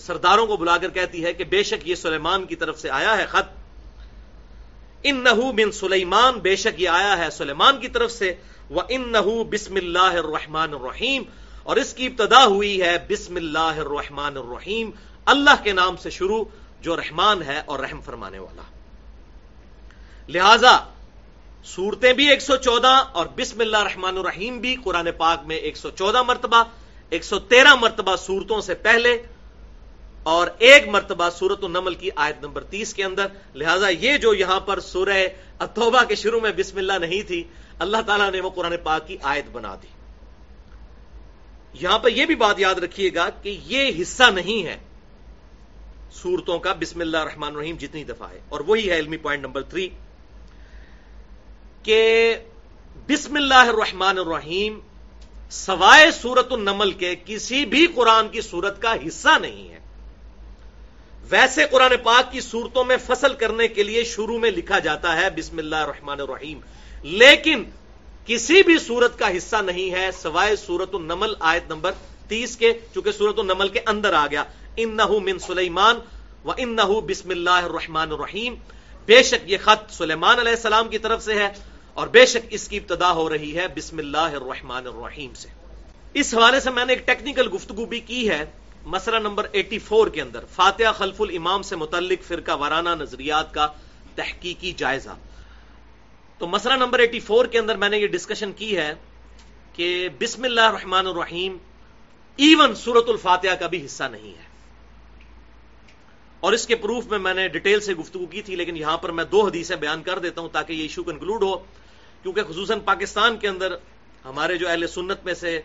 [0.00, 3.16] سرداروں کو بلا کر کہتی ہے کہ بے شک یہ سلیمان کی طرف سے آیا
[3.16, 3.52] ہے خط۔
[5.02, 5.24] ان
[5.56, 8.34] من سلیمان، بے شک یہ آیا ہے سلیمان کی طرف سے۔
[8.70, 9.12] وہ ان
[9.50, 11.22] بسم اللہ الرحمن الرحیم
[11.62, 14.90] اور اس کی ابتدا ہوئی ہے بسم اللہ الرحمن الرحیم
[15.26, 16.44] اللہ کے نام سے شروع
[16.80, 18.62] جو رحمان ہے اور رحم فرمانے والا۔
[20.28, 20.76] لہذا
[21.64, 25.76] صورتیں بھی ایک سو چودہ اور بسم اللہ رحمان الرحیم بھی قرآن پاک میں ایک
[25.76, 26.64] سو چودہ مرتبہ،
[27.10, 29.22] ایک سو تیرہ مرتبہ صورتوں سے پہلے
[30.22, 34.60] اور ایک مرتبہ سورت النمل کی آیت نمبر تیس کے اندر۔ لہذا یہ جو یہاں
[34.60, 35.26] پر سورہ
[35.58, 37.44] اتوبہ کے شروع میں بسم اللہ نہیں تھی،
[37.78, 39.88] اللہ تعالیٰ نے وہ قرآن پاک کی آیت بنا دی۔
[41.72, 44.76] یہاں پر یہ بھی بات یاد رکھیے گا کہ یہ حصہ نہیں ہے
[46.10, 49.62] سورتوں کا بسم اللہ رحمان الرحیم جتنی دفعہ ہے۔ اور وہی ہے علمی پوائنٹ نمبر
[49.62, 49.88] تھری۔
[51.84, 52.34] کہ
[53.08, 54.78] بسم اللہ الرحمن الرحیم
[55.50, 59.78] سوائے سورت النمل کے کسی بھی قرآن کی سورت کا حصہ نہیں ہے۔
[61.30, 65.28] ویسے قرآن پاک کی صورتوں میں فصل کرنے کے لیے شروع میں لکھا جاتا ہے
[65.36, 66.60] بسم اللہ الرحمن الرحیم۔
[67.02, 67.64] لیکن
[68.26, 71.92] کسی بھی سورت کا حصہ نہیں ہے سوائے سورت النمل آیت نمبر
[72.28, 74.44] تیس کے، چونکہ سورت النمل کے اندر آ گیا۔
[74.76, 75.98] ان من سلیمان
[76.44, 78.54] و ان بسم اللہ الرحمن الرحیم۔
[79.06, 81.48] بے شک یہ خط سلیمان علیہ السلام کی طرف سے ہے۔
[81.94, 85.48] اور بے شک اس کی ابتدا ہو رہی ہے بسم اللہ الرحمن الرحیم سے۔
[86.14, 88.44] اس حوالے سے میں نے ایک ٹیکنیکل گفتگو بھی کی ہے
[88.84, 93.66] مسئلہ نمبر ایٹی فور کے اندر، فاتحہ خلف الامام سے متعلق فرقہ وارانہ نظریات کا
[94.14, 95.10] تحقیقی جائزہ۔
[96.38, 98.94] تو مسئلہ نمبر ایٹی فور کے اندر میں نے یہ ڈسکشن کی ہے
[99.72, 101.56] کہ بسم اللہ الرحمن الرحیم
[102.36, 104.44] ایون سورت الفاتحہ کا بھی حصہ نہیں ہے۔
[106.40, 109.10] اور اس کے پروف میں میں نے ڈیٹیل سے گفتگو کی تھی، لیکن یہاں پر
[109.10, 111.56] میں دو حدیثیں بیان کر دیتا ہوں تاکہ یہ ایشو کنکلوڈ ہو۔
[112.24, 113.74] کیونکہ خصوصاً پاکستان کے اندر
[114.24, 115.60] ہمارے جو اہل سنت میں سے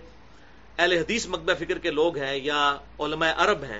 [0.77, 2.63] اہل حدیث مقبہ فکر کے لوگ ہیں یا
[2.99, 3.79] علماء عرب ہیں،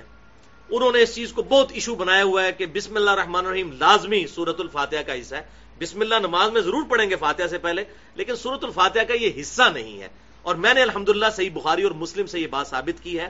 [0.70, 3.72] انہوں نے اس چیز کو بہت ایشو بنایا ہوا ہے کہ بسم اللہ الرحمن الرحیم
[3.72, 5.42] لازمی سورت الفاتحہ کا حصہ ہے۔
[5.78, 9.40] بسم اللہ نماز میں ضرور پڑھیں گے فاتحہ سے پہلے، لیکن سورت الفاتحہ کا یہ
[9.40, 10.08] حصہ نہیں ہے۔
[10.42, 13.28] اور میں نے الحمدللہ صحیح بخاری اور مسلم سے یہ بات ثابت کی ہے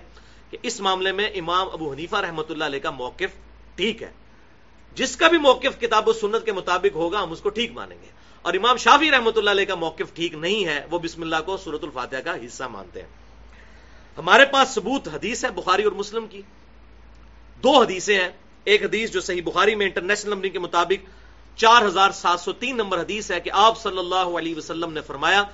[0.51, 3.37] کہ اس معاملے میں امام ابو حنیفہ رحمۃ اللہ علیہ کا موقف
[3.77, 4.11] ٹھیک ہے۔
[4.95, 7.97] جس کا بھی موقف کتاب و سنت کے مطابق ہوگا، ہم اس کو ٹھیک مانیں
[8.03, 8.07] گے۔
[8.43, 11.57] اور امام شافی رحمۃ اللہ علیہ کا موقف ٹھیک نہیں ہے، وہ بسم اللہ کو
[11.57, 13.09] سورت الفاتحہ کا حصہ مانتے ہیں۔
[14.19, 16.43] ہمارے پاس ثبوت حدیث ہے بخاری اور مسلم کی۔
[17.63, 18.29] دو حدیثیں ہیں۔
[18.65, 21.09] ایک حدیث جو صحیح بخاری میں انٹرنیشنل نمبر کے مطابق
[21.57, 25.01] چار ہزار سات سو تین نمبر حدیث ہے کہ آپ صلی اللہ علیہ وسلم نے
[25.01, 25.45] فرمایا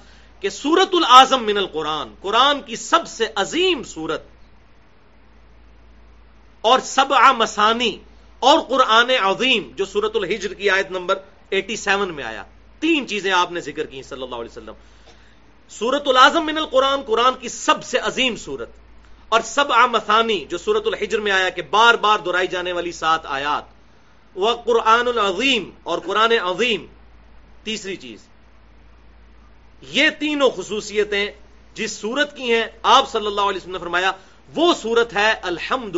[0.40, 4.22] کہ سورت العظم من القرآن، قرآن کی سب سے عظیم سورت
[6.61, 7.99] اور سب مسانی
[8.38, 11.18] اور قرآن عظیم جو سورت الحجر کی آیت نمبر
[11.51, 12.42] ایٹی سیون میں آیا،
[12.81, 14.75] تین چیزیں آپ نے ذکر کی صلی اللہ علیہ وسلم۔
[15.68, 18.68] سورت العظم من القرآن، قرآن کی سب سے عظیم سورت۔
[19.29, 23.20] اور سب آمثانی جو سورت الحجر میں آیا کہ بار بار دہرائی جانے والی سات
[23.25, 23.64] آیات۔
[24.35, 26.87] وہ قرآن العظیم اور قرآن عظیم۔
[27.62, 28.20] تیسری چیز،
[29.83, 31.31] یہ تینوں خصوصیتیں
[31.75, 34.12] جس سورت کی ہیں، آپ صلی اللہ علیہ وسلم نے فرمایا،
[34.55, 35.96] وہ سورت ہے الحمد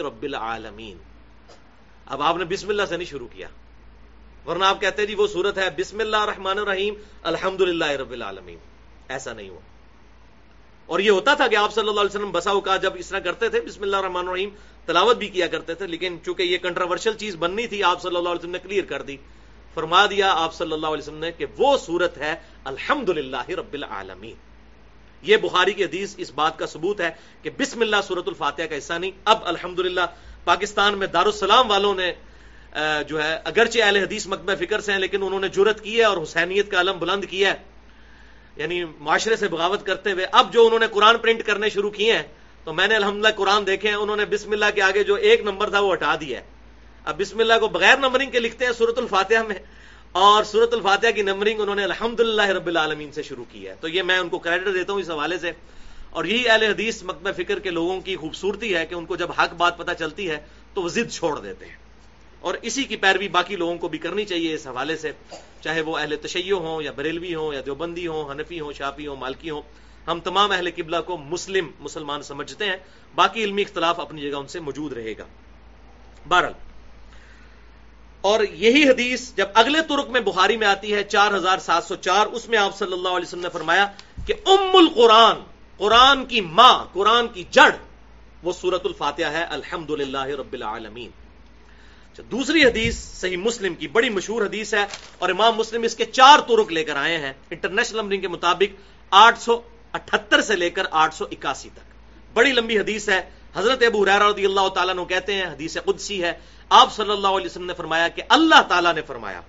[0.00, 0.98] رب العالمین۔
[2.10, 3.48] اب آپ نے بسم اللہ سے نہیں شروع کیا۔
[4.46, 8.58] ورنہ آپ کہتے جی وہ سورت ہے، بسم اللہ الرحمن الرحیم الحمد رب العالمین۔
[9.08, 9.60] ایسا نہیں ہوا۔
[10.86, 13.18] اور یہ ہوتا تھا کہ آپ صلی اللہ علیہ وسلم بسا کا جب اس طرح
[13.18, 14.48] کرتے تھے، بسم اللہ الرحمن الرحیم،
[14.86, 18.28] تلاوت بھی کیا کرتے تھے، لیکن چونکہ یہ کنٹراورشل چیز بننی تھی، آپ صلی اللہ
[18.28, 19.16] علیہ وسلم نے کلیئر کر دی۔
[19.74, 24.34] فرما دیا آپ صلی اللہ علیہ وسلم نے کہ وہ صورت ہے الحمد رب العالمین۔
[25.22, 27.10] یہ بخاری کی حدیث اس بات کا ثبوت ہے
[27.42, 29.78] کہ بسم اللہ سورت الفاتحہ کا حصہ نہیں، اب الحمد
[30.44, 32.12] پاکستان میں دارالسلام والوں نے
[33.08, 36.04] جو ہے، اگرچہ اہل حدیث مکبہ فکر سے ہیں، لیکن انہوں نے جرت کی ہے
[36.04, 37.56] اور حسینیت کا علم بلند کیا ہے۔
[38.56, 42.12] یعنی معاشرے سے بغاوت کرتے ہوئے، اب جو انہوں نے قرآن پرنٹ کرنے شروع کیے
[42.12, 42.22] ہیں،
[42.64, 45.40] تو میں نے الحمدللہ قرآن دیکھے ہیں، انہوں نے بسم اللہ کے آگے جو ایک
[45.40, 46.44] نمبر تھا، وہ ہٹا دیا ہے۔
[47.04, 49.56] اب بسم اللہ کو بغیر نمبرنگ کے لکھتے ہیں سورت الفاتحہ میں۔
[50.12, 53.88] اور سورت الفاتحہ کی نمبرنگ انہوں نے الحمد رب العالمین سے شروع کی ہے۔ تو
[53.88, 55.52] یہ میں ان کو کریڈٹ دیتا ہوں اس حوالے سے۔
[56.10, 59.30] اور یہی اہل حدیث مکبہ فکر کے لوگوں کی خوبصورتی ہے کہ ان کو جب
[59.38, 60.40] حق بات پتہ چلتی ہے
[60.74, 61.76] تو وہ ضد چھوڑ دیتے ہیں۔
[62.40, 65.12] اور اسی کی پیروی باقی لوگوں کو بھی کرنی چاہیے اس حوالے سے۔
[65.60, 69.16] چاہے وہ اہل تشیع ہوں یا بریلوی ہوں یا دیوبندی ہوں، حنفی ہوں شاپی ہوں،
[69.16, 69.62] مالکی ہوں،
[70.06, 72.76] ہم تمام اہل قبلہ کو مسلم، مسلمان سمجھتے ہیں۔
[73.14, 75.24] باقی علمی اختلاف اپنی جگہ ان سے موجود رہے گا۔
[76.28, 76.52] بہرحال،
[78.20, 81.94] اور یہی حدیث جب اگلے ترک میں بخاری میں آتی ہے، چار ہزار سات سو
[81.94, 83.86] چار، اس میں آپ صلی اللہ علیہ وسلم نے فرمایا
[84.26, 85.36] کہ ام القرآن
[85.80, 87.70] قرآن کی ماں، قرآن کی جڑ،
[88.42, 91.10] وہ سورت الفاتحہ ہے الحمد رب العالمین۔
[92.12, 94.86] اچھا، دوسری حدیث صحیح مسلم کی، بڑی مشہور حدیث ہے
[95.18, 98.80] اور امام مسلم اس کے چار ترک لے کر آئے ہیں۔ انٹرنیشنل نمبرنگ کے مطابق
[99.10, 99.60] آٹھ سو
[99.92, 101.80] اٹھتر سے لے کر آٹھ سو اکاسی تک۔
[102.32, 106.38] بڑی لمبی حدیث ہے۔ حضرت ابو رضی اللہ تعالیٰ نے کہتے ہیں، حدیث قدسی ہے۔
[106.68, 109.40] آپ صلی اللہ علیہ وسلم نے فرمایا کہ اللہ تعالیٰ نے فرمایا۔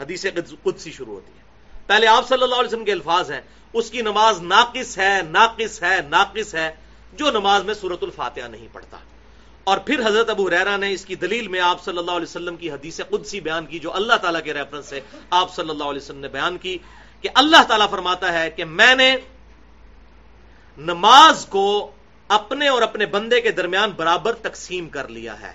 [0.00, 0.26] حدیث
[0.62, 1.41] قدسی شروع ہوتی ہے۔
[1.92, 3.40] پہلے آپ صلی اللہ علیہ وسلم کے الفاظ ہیں،
[3.72, 6.74] اس کی نماز ناقص ہے ناقص ہے ناقص ہے،
[7.12, 8.96] جو نماز میں سورت الفاتحہ نہیں پڑھتا۔
[9.64, 12.56] اور پھر حضرت ابو ریرا نے اس کی دلیل میں آپ صلی اللہ علیہ وسلم
[12.56, 15.00] کی حدیث قدسی بیان کی، جو اللہ تعالیٰ کے ریفرنس سے
[15.30, 16.78] آپ صلی اللہ علیہ وسلم نے بیان کی
[17.20, 19.16] کہ اللہ تعالیٰ فرماتا ہے کہ میں نے
[20.78, 21.90] نماز کو
[22.28, 25.52] اپنے اور اپنے بندے کے درمیان برابر تقسیم کر لیا ہے۔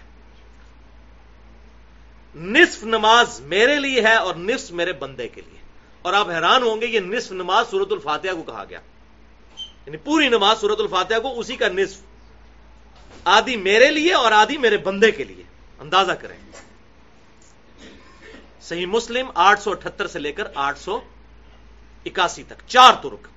[2.35, 5.66] نصف نماز میرے لیے ہے اور نصف میرے بندے کے لیے۔
[6.01, 8.79] اور آپ حیران ہوں گے یہ نصف نماز سورت الفاتحہ کو کہا گیا۔
[9.57, 12.01] یعنی پوری نماز سورت الفاتحہ کو اسی کا نصف۔
[13.23, 15.43] آدھی میرے لیے اور آدھی میرے بندے کے لیے۔
[15.79, 16.37] اندازہ کریں۔
[18.61, 20.99] صحیح مسلم آٹھ سو اٹھہتر سے لے کر آٹھ سو
[22.05, 23.27] اکاسی تک۔ چار ترک۔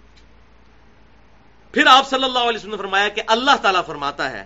[1.72, 4.44] پھر آپ صلی اللہ علیہ وسلم نے فرمایا کہ اللہ تعالیٰ فرماتا ہے۔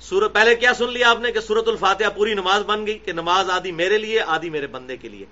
[0.00, 3.12] سورت پہلے کیا سن لیا آپ نے کہ سورت الفاتحہ پوری نماز بن گئی کہ
[3.12, 5.26] نماز آدھی میرے لیے، آدھی میرے بندے کے لیے۔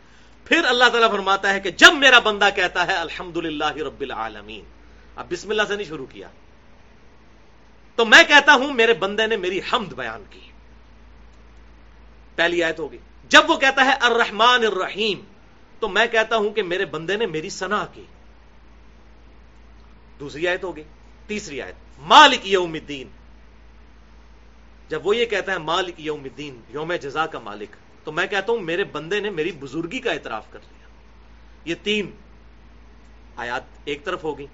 [0.51, 4.65] پھر اللہ تعالیٰ فرماتا ہے کہ جب میرا بندہ کہتا ہے الحمد رب العالمین،
[5.17, 6.29] اب بسم اللہ سے نہیں شروع کیا۔
[7.95, 10.41] تو میں کہتا ہوں میرے بندے نے میری حمد بیان کی۔
[12.35, 15.21] پہلی آیت ہوگی۔ جب وہ کہتا ہے الرحمن الرحیم،
[15.81, 18.05] تو میں کہتا ہوں کہ میرے بندے نے میری سنا کی۔
[20.21, 20.83] دوسری آیت ہوگی۔
[21.27, 23.09] تیسری آیت۔ مالک یوم الدین۔
[24.89, 28.53] جب وہ یہ کہتا ہے مالک یوم الدین، یوم جزا کا مالک تو میں کہتا
[28.53, 30.87] ہوں میرے بندے نے میری بزرگی کا اعتراف کر لیا۔
[31.65, 32.11] یہ تین
[33.37, 34.47] آیات ایک طرف ہوگی۔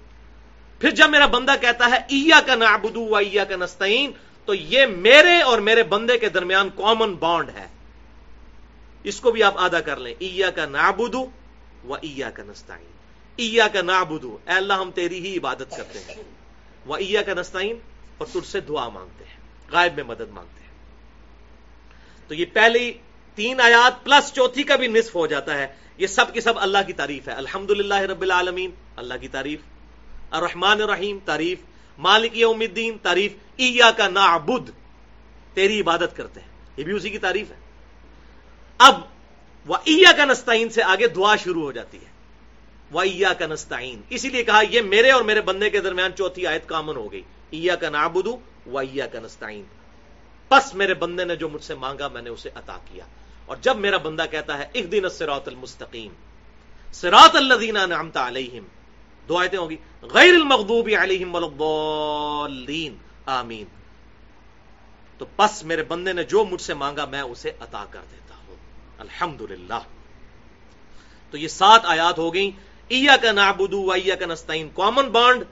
[0.79, 4.11] پھر جب میرا بندہ کہتا ہے ایا کا نابدو و ایا کا نستعین،
[4.45, 7.67] تو یہ میرے اور میرے بندے کے درمیان کامن بانڈ ہے۔
[9.03, 11.25] اس کو بھی آپ آدھا کر لیں۔ ایا کا نابدو
[11.83, 12.91] و ایا کا نستعین۔
[13.35, 16.15] ایا کا نابدو اے اللہ ہم تیری ہی عبادت کرتے ہیں۔
[16.85, 17.79] وہ ایا کا نستعین،
[18.17, 19.37] اور تجھ سے دعا مانگتے ہیں۔
[19.71, 20.71] غائب میں مدد مانگتے ہیں۔
[22.27, 22.93] تو یہ پہلی
[23.37, 26.77] تین آیات پلس چوتھی کا بھی نصف ہو جاتا ہے۔ یہ سب کی سب اللہ
[26.87, 29.59] کی تعریف ہے۔ الحمد رب العالمین، اللہ کی تعریف۔
[30.31, 31.59] الرحمن الرحیم، تعریف۔
[31.97, 34.69] مالک یوم الدین، تعریف۔ ایا کا نعبد،
[35.53, 36.47] تیری عبادت کرتے ہیں۔
[36.77, 37.55] یہ بھی اسی کی تعریف ہے۔
[38.77, 38.99] اب
[39.65, 42.11] وہ ایا کا نستعین سے آگے دعا شروع ہو جاتی ہے۔
[42.91, 46.47] وہ ایا کا نستعین۔ اسی لیے کہا، یہ میرے اور میرے بندے کے درمیان چوتھی
[46.47, 49.63] آیت کامن ہو گئی۔ ایا کا نابدو ویا کا نستعین۔
[50.47, 53.05] پس میرے بندے نے جو مجھ سے مانگا، میں نے اسے عطا کیا۔
[53.47, 56.13] اور جب میرا بندہ کہتا ہے ایک دن سراط المستقیم
[56.91, 58.63] سراط الذین انعمت علیہم،
[59.29, 63.65] دو آیتیں ہوگی غیر المغضوب علیہم والضالین آمین۔
[65.17, 68.55] تو پس میرے بندے نے جو مجھ سے مانگا میں اسے عطا کر دیتا ہوں۔
[68.97, 69.41] الحمد
[71.31, 72.51] تو یہ سات آیات ہو گئیں۔
[72.87, 75.43] ایا کا نابدو ایا کا نستعین۔ کامن بانڈ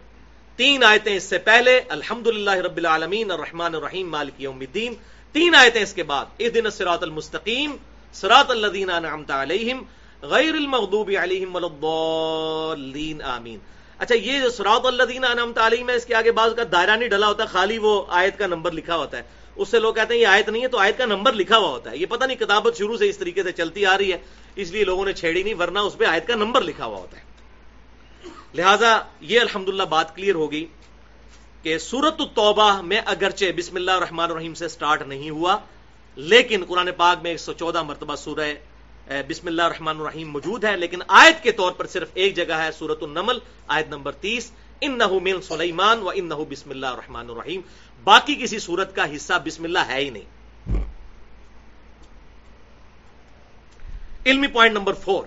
[0.56, 4.94] تین آیتیں اس سے پہلے۔ الحمد رب العالمین الرحمن الرحیم، مالک یوم الدین۔
[5.36, 7.76] تین آیتیں اس کے بعد اس دن سراط المستقیم
[8.14, 9.84] سراط الذین انعمت علیہم
[10.22, 13.58] غیر المغضوب علیہم والضالین آمین
[13.98, 17.10] اچھا یہ جو سراط الذین انعمت علیہم ہے، اس کے آگے بعض کا دائرہ نہیں
[17.10, 19.24] ڈلا ہوتا، خالی وہ آیت کا نمبر لکھا ہوتا ہے۔
[19.56, 21.70] اس سے لوگ کہتے ہیں یہ آیت نہیں ہے، تو آیت کا نمبر لکھا ہوا
[21.70, 24.18] ہوتا ہے۔ یہ پتہ نہیں کتابت شروع سے اس طریقے سے چلتی آ رہی ہے،
[24.56, 27.18] اس لیے لوگوں نے چھیڑی نہیں، ورنہ اس پہ آیت کا نمبر لکھا ہوا ہوتا
[27.18, 27.24] ہے۔
[28.54, 30.66] لہذا یہ الحمدللہ بات کلیئر ہوگی
[31.66, 35.58] کہ سورت التوبہ میں اگرچہ بسم اللہ الرحمن الرحیم سے سٹارٹ نہیں ہوا،
[36.18, 38.52] لیکن قرآن پاک میں ایک سو چودہ مرتبہ سورہ
[39.28, 42.70] بسم اللہ الرحمن الرحیم موجود ہے، لیکن آیت کے طور پر صرف ایک جگہ ہے
[42.78, 44.52] سورت النمل، آیت نمبر تیس
[44.82, 47.62] ان نہ من سلیمان و ان بسم اللہ الرحمن الرحیم۔
[48.04, 50.80] باقی کسی سورت کا حصہ بسم اللہ ہے ہی نہیں۔
[54.26, 55.26] علمی پوائنٹ نمبر فور۔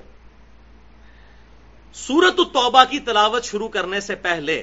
[2.06, 4.62] سورت التوبہ کی تلاوت شروع کرنے سے پہلے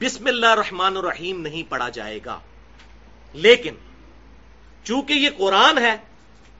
[0.00, 2.38] بسم اللہ الرحمن الرحیم نہیں پڑھا جائے گا۔
[3.32, 3.74] لیکن
[4.84, 5.96] چونکہ یہ قرآن ہے،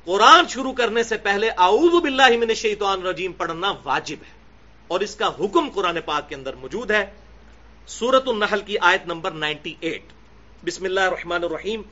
[0.05, 4.30] قرآن شروع کرنے سے پہلے اعوذ باللہ من الشیطان الرجیم پڑھنا واجب ہے۔
[4.89, 7.11] اور اس کا حکم قرآن پاک کے اندر موجود ہے۔
[7.87, 10.03] سورت النحل کی آیت نمبر نائنٹی ایٹ۔
[10.64, 11.82] بسم اللہ الرحمن الرحیم۔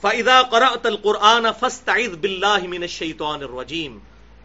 [0.00, 3.98] فَإِذَا قَرَأْتَ الْقُرْآنَ فَاسْتَعِذْ بِاللَّهِ مِنَ الشَّيْطَانِ الرَّجِيمِ۔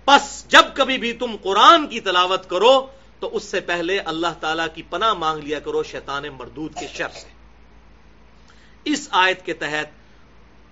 [0.05, 2.87] پس جب کبھی بھی تم قرآن کی تلاوت کرو
[3.19, 7.09] تو اس سے پہلے اللہ تعالی کی پناہ مانگ لیا کرو، شیطان مردود کے شر
[7.09, 7.29] سے۔
[8.85, 9.87] اس آیت کے تحت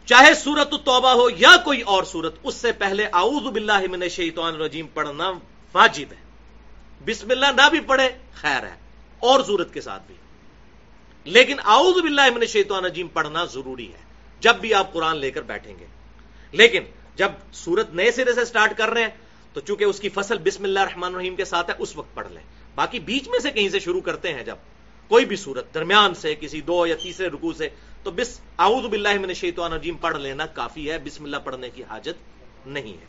[0.06, 4.54] چاہے سورت التوبہ ہو یا کوئی اور سورت اس سے پہلے اعوذ باللہ من الشیطان
[4.54, 5.32] الرجیم پڑھنا
[5.74, 6.24] واجب ہے۔
[7.06, 8.76] بسم اللہ نہ بھی پڑھے، خیر ہے،
[9.20, 10.16] اور سورت کے ساتھ بھی۔
[11.26, 14.04] لیکن اعوذ باللہ من الشیطان الرجیم پڑھنا ضروری ہے،
[14.40, 15.86] جب بھی آپ قرآن لے کر بیٹھیں گے۔
[16.52, 16.84] لیکن
[17.16, 19.10] جب سورت نئے سرے سے سٹارٹ کر رہے ہیں
[19.56, 22.28] تو چونکہ اس کی فصل بسم اللہ الرحمن الرحیم کے ساتھ ہے، اس وقت پڑھ
[22.32, 22.42] لیں۔
[22.76, 24.56] باقی بیچ میں سے کہیں سے شروع کرتے ہیں جب
[25.08, 27.70] کوئی بھی سورت درمیان سے، کسی دو یا تیسرے رکو سے،
[28.04, 31.84] تو بس اعوذ باللہ من الشیطان الرجیم پڑھ لینا کافی ہے، بسم اللہ پڑھنے کی
[31.84, 32.16] حاجت
[32.68, 33.06] نہیں ہے۔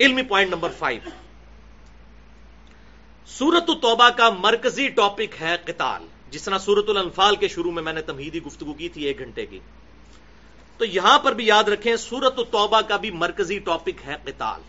[0.00, 1.08] علمی پوائنٹ نمبر فائیو۔
[3.26, 7.92] سورت التوبہ کا مرکزی ٹاپک ہے قتال۔ جس طرح سورت الانفال کے شروع میں میں
[7.92, 9.58] نے تمہیدی گفتگو کی تھی ایک گھنٹے کی۔
[10.78, 14.60] تو یہاں پر بھی یاد رکھیں، سورت التوبہ کا بھی مرکزی ٹاپک ہے قتال۔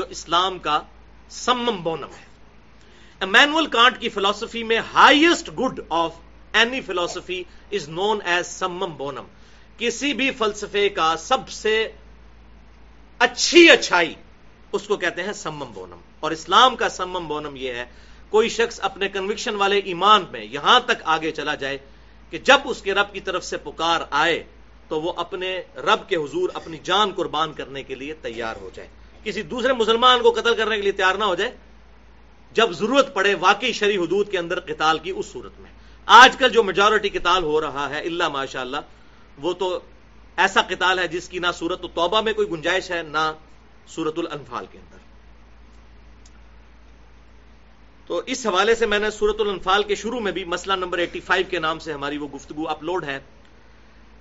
[0.00, 0.82] جو اسلام کا
[1.30, 2.24] سمم بونم ہے۔
[3.20, 6.12] امینول کانٹ کی فلسفی میں ہائیسٹ گڈ آف
[6.52, 9.24] اینی فلسفی از نون ایز سمم بونم۔
[9.78, 11.92] کسی بھی فلسفے کا سب سے
[13.18, 14.14] اچھی اچھائی
[14.72, 17.84] اس کو کہتے ہیں سمم بونم۔ اور اسلام کا سمم بونم یہ ہے،
[18.30, 21.78] کوئی شخص اپنے کنوکشن والے ایمان میں یہاں تک آگے چلا جائے
[22.30, 24.44] کہ جب اس کے رب کی طرف سے پکار آئے
[24.88, 28.88] تو وہ اپنے رب کے حضور، اپنی جان قربان کرنے کے لیے تیار ہو جائے۔
[29.24, 31.56] کسی دوسرے مسلمان کو قتل کرنے کے لیے تیار نہ ہو جائے،
[32.52, 35.70] جب ضرورت پڑے واقعی شری حدود کے اندر قتال کی اس صورت میں۔
[36.06, 38.76] آج کل جو میجورٹی قتال ہو رہا ہے اللہ ماشاء اللہ
[39.38, 39.80] وہ تو
[40.36, 43.32] ایسا قتال ہے جس کی نہ سورت التوبہ میں کوئی گنجائش ہے، نہ
[43.86, 44.98] سورت الانفال کے اندر۔
[48.06, 51.20] تو اس حوالے سے میں نے سورت الانفال کے شروع میں بھی مسئلہ نمبر ایٹی
[51.20, 53.18] فائیو کے نام سے ہماری وہ گفتگو اپلوڈ ہے۔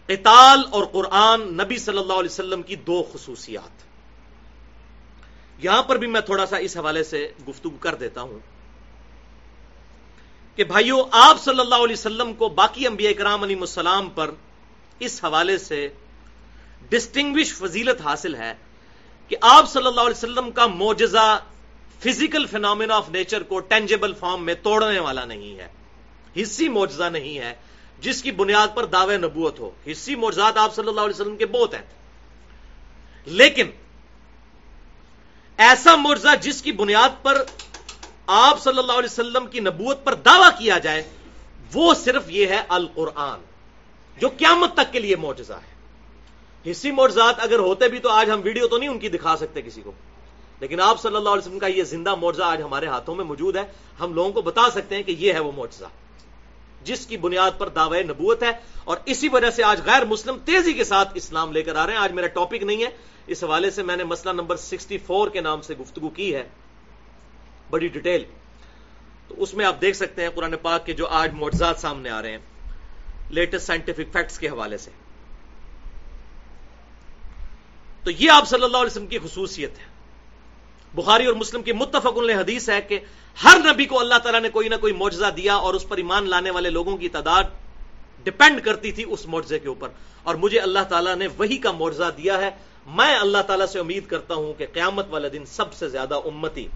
[0.08, 3.89] قتال اور قرآن نبی صلی اللہ علیہ وسلم کی دو خصوصیات۔
[5.60, 8.40] یہاں پر بھی میں تھوڑا سا اس حوالے سے گفتگو کر دیتا ہوں
[10.56, 14.32] کہ بھائیو، آپ صلی اللہ علیہ وسلم کو باقی انبیاء کرام علیہ السلام پر
[15.00, 15.90] اس حوالے سے
[16.90, 18.54] ڈسٹنگوش فضیلت حاصل ہے
[19.28, 21.40] کہ آپ صلی اللہ علیہ وسلم کا موجزہ
[22.00, 25.68] فزیکل فینومینا آف نیچر کو ٹینجیبل فارم میں توڑنے والا نہیں ہے۔
[26.42, 27.54] حصی موجزہ نہیں ہے،
[28.00, 31.46] جس کی بنیاد پر دعوے نبوت ہو۔ حصی موجزات آپ صلی اللہ علیہ وسلم کے
[31.46, 31.82] بہت ہیں۔
[33.26, 33.70] لیکن
[35.60, 37.44] ایسا مرزا جس کی بنیاد پر
[38.28, 41.04] آپ صلی اللہ علیہ وسلم کی نبوت پر دعویٰ کیا جائے،
[41.74, 43.40] وہ صرف یہ ہے القرآن،
[44.20, 48.42] جو قیامت تک کے لیے معجزہ ہے۔ حصی معجزات اگر ہوتے بھی تو آج ہم
[48.44, 49.92] ویڈیو تو نہیں ان کی دکھا سکتے کسی کو۔
[50.60, 53.56] لیکن آپ صلی اللہ علیہ وسلم کا یہ زندہ معجزہ آج ہمارے ہاتھوں میں موجود
[53.56, 53.64] ہے،
[54.00, 55.86] ہم لوگوں کو بتا سکتے ہیں کہ یہ ہے وہ معجزہ۔
[56.84, 58.52] جس کی بنیاد پر دعوی نبوت ہے
[58.84, 61.94] اور اسی وجہ سے آج غیر مسلم تیزی کے ساتھ اسلام لے کر آ رہے
[61.94, 62.90] ہیں۔ آج میرا ٹاپک نہیں ہے۔
[63.28, 66.50] اس حوالے سے میں نے مسئلہ نمبر سکسٹی فور کے نام سے گفتگو کی ہے۔
[67.70, 68.24] بڑی ڈیٹیل۔
[69.28, 72.22] تو اس میں آپ دیکھ سکتے ہیں قرآن پاک کے جو آج معجزات سامنے آ
[72.22, 72.38] رہے ہیں۔
[73.30, 74.92] لیٹسٹ سائنٹیفک فیکٹس کے حوالے سے۔
[78.04, 79.89] تو یہ آپ صلی اللہ علیہ وسلم کی خصوصیت ہے۔
[80.94, 83.00] بخاری اور مسلم کی متفق حدیث ہے کہ
[83.44, 86.30] ہر نبی کو اللہ تعالیٰ نے کوئی نہ کوئی معجزہ دیا اور اس پر ایمان
[86.30, 87.44] لانے والے لوگوں کی تعداد
[88.24, 89.90] ڈپینڈ کرتی تھی اس معجزے کے اوپر۔
[90.24, 92.50] اور مجھے اللہ تعالیٰ نے وہی کا معجزہ دیا ہے۔
[92.88, 96.68] میں اللہ تعالیٰ سے امید کرتا ہوں کہ قیامت والے دن سب سے زیادہ امتی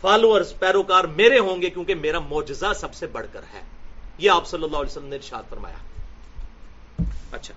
[0.00, 3.62] فالوورز پیروکار میرے ہوں گے کیونکہ میرا معجزہ سب سے بڑھ کر ہے۔
[4.18, 5.76] یہ آپ صلی اللہ علیہ وسلم نے ارشاد فرمایا۔
[7.32, 7.54] اچھا۔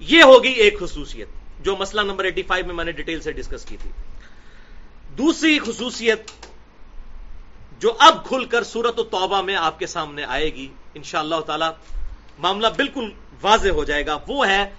[0.00, 1.28] یہ ہوگی ایک خصوصیت۔
[1.62, 3.90] جو مسئلہ نمبر ایٹی فائیو میں میں نے ڈیٹیل سے ڈسکس کی تھی۔
[5.18, 6.30] دوسری خصوصیت
[7.78, 11.20] جو اب کھل کر سورت و توبہ میں آپ کے سامنے آئے گی ان شاء
[11.20, 11.64] اللہ تعالی
[12.38, 13.10] معاملہ بالکل
[13.42, 14.72] واضح ہو جائے گا، وہ ہے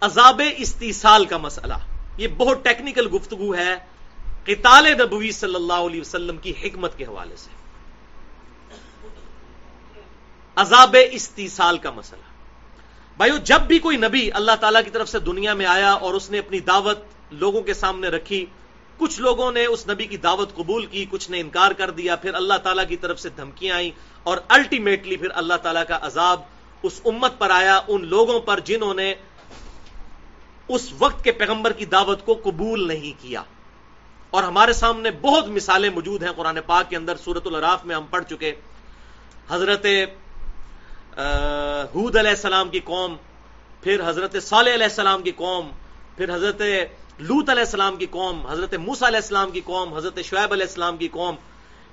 [0.00, 1.74] عذاب استیصال کا مسئلہ۔
[2.16, 3.74] یہ بہت ٹیکنیکل گفتگو ہے
[4.44, 7.50] قتال نبوی صلی اللہ علیہ وسلم کی حکمت کے حوالے سے۔
[10.56, 12.27] عذاب استیصال کا مسئلہ۔
[13.18, 16.30] بھائیو، جب بھی کوئی نبی اللہ تعالیٰ کی طرف سے دنیا میں آیا اور اس
[16.30, 16.98] نے اپنی دعوت
[17.30, 18.46] لوگوں کے سامنے رکھی،
[18.98, 22.34] کچھ لوگوں نے اس نبی کی دعوت قبول کی، کچھ نے انکار کر دیا، پھر
[22.34, 23.90] اللہ تعالیٰ کی طرف سے دھمکیاں آئیں
[24.22, 26.40] اور الٹیمیٹلی پھر اللہ تعالیٰ کا عذاب
[26.82, 29.14] اس امت پر آیا، ان لوگوں پر جنہوں نے
[30.68, 33.42] اس وقت کے پیغمبر کی دعوت کو قبول نہیں کیا۔
[34.30, 38.06] اور ہمارے سامنے بہت مثالیں موجود ہیں قرآن پاک کے اندر سورت الراف میں ہم
[38.10, 38.54] پڑھ چکے۔
[39.50, 39.86] حضرت
[41.94, 43.16] حود علیہ السلام کی قوم،
[43.80, 45.70] پھر حضرت صالح علیہ السلام کی قوم،
[46.16, 46.62] پھر حضرت
[47.18, 50.96] لوت علیہ السلام کی قوم، حضرت موسا علیہ السلام کی قوم، حضرت شعیب علیہ السلام
[50.96, 51.36] کی قوم،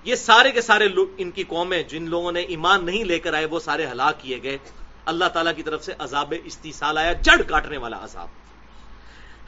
[0.03, 3.45] یہ سارے کے سارے ان کی قومیں جن لوگوں نے ایمان نہیں لے کر آئے،
[3.45, 4.57] وہ سارے ہلاک کیے گئے۔
[5.05, 8.28] اللہ تعالیٰ کی طرف سے عذاب استیصال آیا، جڑ کاٹنے والا عذاب۔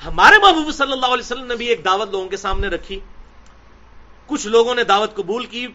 [0.05, 2.99] ہمارے محبوب صلی اللہ علیہ وسلم نے بھی ایک دعوت لوگوں کے سامنے رکھی۔
[4.25, 5.67] کچھ لوگوں نے دعوت قبول کی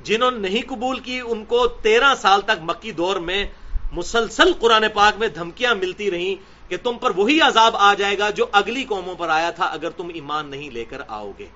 [0.00, 3.46] جنہوں نے نہیں قبول کی، ان کو تیرہ سال تک مکی دور میں
[3.92, 6.34] مسلسل قرآن پاک میں دھمکیاں ملتی رہیں
[6.70, 9.90] کہ تم پر وہی عذاب آ جائے گا جو اگلی قوموں پر آیا تھا اگر
[9.90, 11.46] تم ایمان نہیں لے کر آؤ گے۔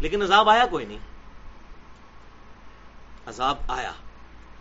[0.00, 0.98] لیکن عذاب آیا کوئی نہیں۔
[3.26, 3.92] عذاب آیا۔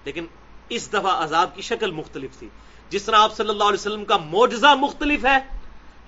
[0.06, 0.26] لیکن
[0.70, 2.50] اس دفعہ عذاب کی شکل مختلف تھی۔
[2.90, 5.38] جس طرح آپ صلی اللہ علیہ وسلم کا موجزہ مختلف ہے،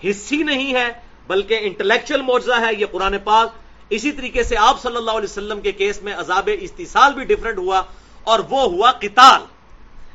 [0.10, 0.88] حصی نہیں ہے،
[1.28, 3.50] بلکہ انٹلیکچل معجزہ ہے، یہ قرآن پاک
[3.92, 7.58] اسی طریقے سے آپ صلی اللہ علیہ وسلم کے کیس میں عذاب استحصال بھی ڈفرنٹ
[7.58, 7.82] ہوا
[8.28, 9.42] اور وہ ہوا قتال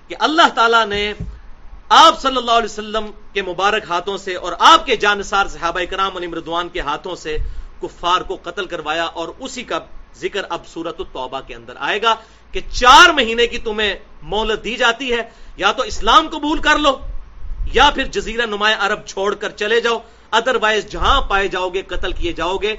[0.09, 1.13] کہ اللہ تعالی نے
[1.89, 6.17] آپ صلی اللہ علیہ وسلم کے مبارک ہاتھوں سے اور آپ کے جانسار صحابہ کرام
[6.17, 7.37] علی مردوان کے ہاتھوں سے
[7.83, 9.79] کفار کو قتل کروایا اور اسی کا
[10.21, 12.15] ذکر اب سورت التوبہ کے اندر آئے گا
[12.55, 15.23] کہ چار مہینے کی تمہیں مہلت دی جاتی ہے
[15.57, 16.97] یا تو اسلام قبول کر لو
[17.73, 19.99] یا پھر جزیرہ نمایاں عرب چھوڑ کر چلے جاؤ
[20.31, 22.75] ادر وائز جہاں پائے جاؤ گے، قتل کیے جاؤ گے۔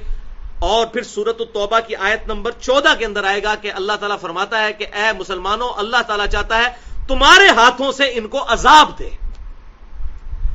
[0.60, 4.20] اور پھر سورت التوبہ کی آیت نمبر چودہ کے اندر آئے گا کہ اللہ تعالیٰ
[4.20, 6.68] فرماتا ہے کہ اے مسلمانوں، اللہ تعالیٰ چاہتا ہے
[7.08, 9.10] تمہارے ہاتھوں سے ان کو عذاب دے۔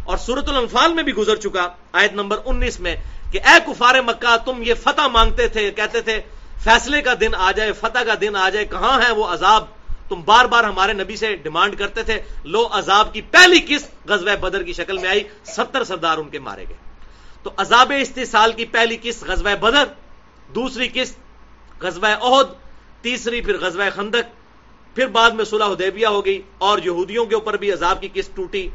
[0.04, 2.96] اور سورت الانفال میں بھی گزر چکا آیت نمبر انیس میں
[3.30, 6.20] کہ اے کفار مکہ، تم یہ فتح مانگتے تھے، کہتے تھے،
[6.64, 9.64] فیصلے کا دن آ جائے، فتح کا دن آ جائے، کہاں ہے وہ عذاب؟
[10.08, 14.36] تم بار بار ہمارے نبی سے ڈیمانڈ کرتے تھے، لو، عذاب کی پہلی قسط غزوہ
[14.36, 16.91] بدر کی شکل میں آئی، ستر سردار ان کے مارے گئے۔
[17.42, 19.84] تو عذاب استحصال کی پہلی قسط غزوہ بدر،
[20.54, 22.46] دوسری قسط غزوہ عہد
[23.02, 24.26] تیسری پھر غزوہ خندق،
[24.94, 28.36] پھر بعد میں صلح حدیبیہ ہو گئی اور یہودیوں کے اوپر بھی عذاب کی قسط
[28.36, 28.68] ٹوٹی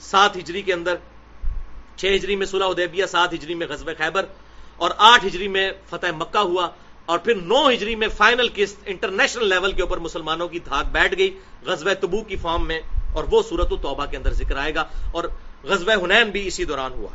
[0.00, 0.94] سات ہجری کے اندر۔
[1.96, 4.24] چھ ہجری میں صلح حدیبیہ، سات ہجری میں غزوہ خیبر
[4.76, 6.68] اور آٹھ ہجری میں فتح مکہ ہوا
[7.06, 11.14] اور پھر نو ہجری میں فائنل قسط انٹرنیشنل لیول کے اوپر مسلمانوں کی دھاک بیٹھ
[11.18, 11.30] گئی
[11.66, 12.80] غزوہ تبو کی فارم میں
[13.14, 15.24] اور وہ صورت توبہ کے اندر ذکر آئے گا اور
[15.64, 17.08] غزوہ ہنین بھی اسی دوران ہوا۔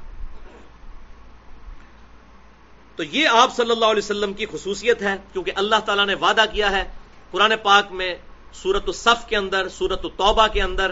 [2.97, 6.45] تو یہ آپ صلی اللہ علیہ وسلم کی خصوصیت ہے، کیونکہ اللہ تعالیٰ نے وعدہ
[6.53, 6.83] کیا ہے
[7.31, 8.13] قرآن پاک میں
[8.61, 10.91] سورت الصف کے اندر سورت التوبہ کے اندر،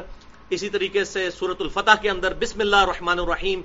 [0.50, 3.62] اسی طریقے سے سورت الفتح کے اندر، بسم اللہ الرحمن الرحیم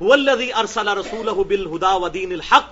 [0.00, 2.68] ارسل رسوله بالهدى ودين الحق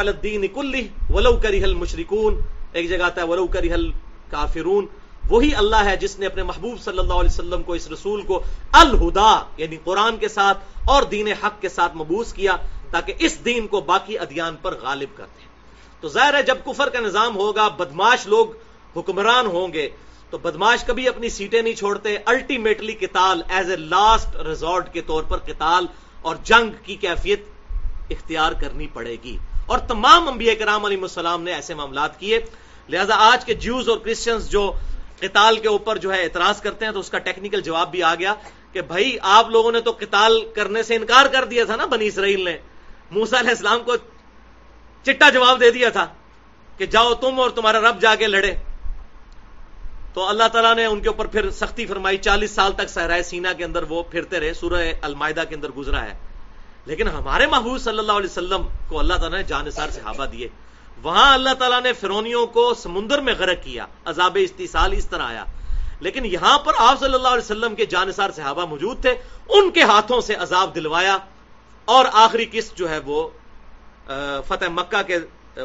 [0.00, 2.40] الدین کلی ولو کریحل مشرکون
[2.72, 3.90] ایک جگہ آتا ہے، ولو کریحل
[4.30, 4.86] کافرون
[5.30, 8.42] وہی اللہ ہے جس نے اپنے محبوب صلی اللہ علیہ وسلم کو، اس رسول کو
[8.82, 10.58] الہدا یعنی قرآن کے ساتھ
[10.94, 12.56] اور دین حق کے ساتھ مبوس کیا۔
[12.94, 15.42] تاکہ اس دین کو باقی ادیان پر غالب کرتے
[16.00, 18.46] تو ظاہر ہے جب کفر کا نظام ہوگا بدماش لوگ
[18.96, 19.88] حکمران ہوں گے،
[20.30, 25.22] تو بدماش کبھی اپنی سیٹیں نہیں چھوڑتے۔ الٹیمیٹلی کتال ایز اے لاسٹ ریزورٹ کے طور
[25.22, 25.86] پر کتال
[26.22, 27.42] اور جنگ کی کیفیت
[28.10, 32.40] اختیار کرنی پڑے گی۔ اور تمام انبیاء کرام علیہ السلام نے ایسے معاملات کیے۔
[32.88, 34.72] لہذا آج کے جیوز اور کرسچنز جو
[35.20, 38.14] قتال کے اوپر جو ہے اعتراض کرتے ہیں، تو اس کا ٹیکنیکل جواب بھی آ
[38.14, 38.34] گیا
[38.72, 42.06] کہ بھائی، آپ لوگوں نے تو قتال کرنے سے انکار کر دیا تھا نا، بنی
[42.06, 42.58] اسرائیل نے۔
[43.14, 43.96] موسا علیہ السلام کو
[45.02, 46.06] چٹا جواب دے دیا تھا
[46.78, 48.54] کہ جاؤ تم اور تمہارا رب جا کے لڑے۔
[50.14, 53.52] تو اللہ تعالیٰ نے ان کے اوپر پھر سختی فرمائی۔ چالیس سال تک سہرائے سینا
[53.52, 56.18] کے اندر وہ پھرتے رہے، سورہ المائدہ کے اندر گزرا ہے۔
[56.86, 60.48] لیکن ہمارے محبوب صلی اللہ علیہ وسلم کو اللہ تعالیٰ نے جانسار صحابہ دیے۔
[61.02, 65.44] وہاں اللہ تعالیٰ نے فرونیوں کو سمندر میں غرق کیا، عذاب استحصال اس طرح آیا۔
[66.00, 69.14] لیکن یہاں پر آپ صلی اللہ علیہ وسلم کے جانسار صحابہ موجود تھے،
[69.48, 71.18] ان کے ہاتھوں سے عذاب دلوایا۔
[71.88, 73.28] اور آخری قسط جو ہے وہ
[74.46, 75.18] فتح مکہ کے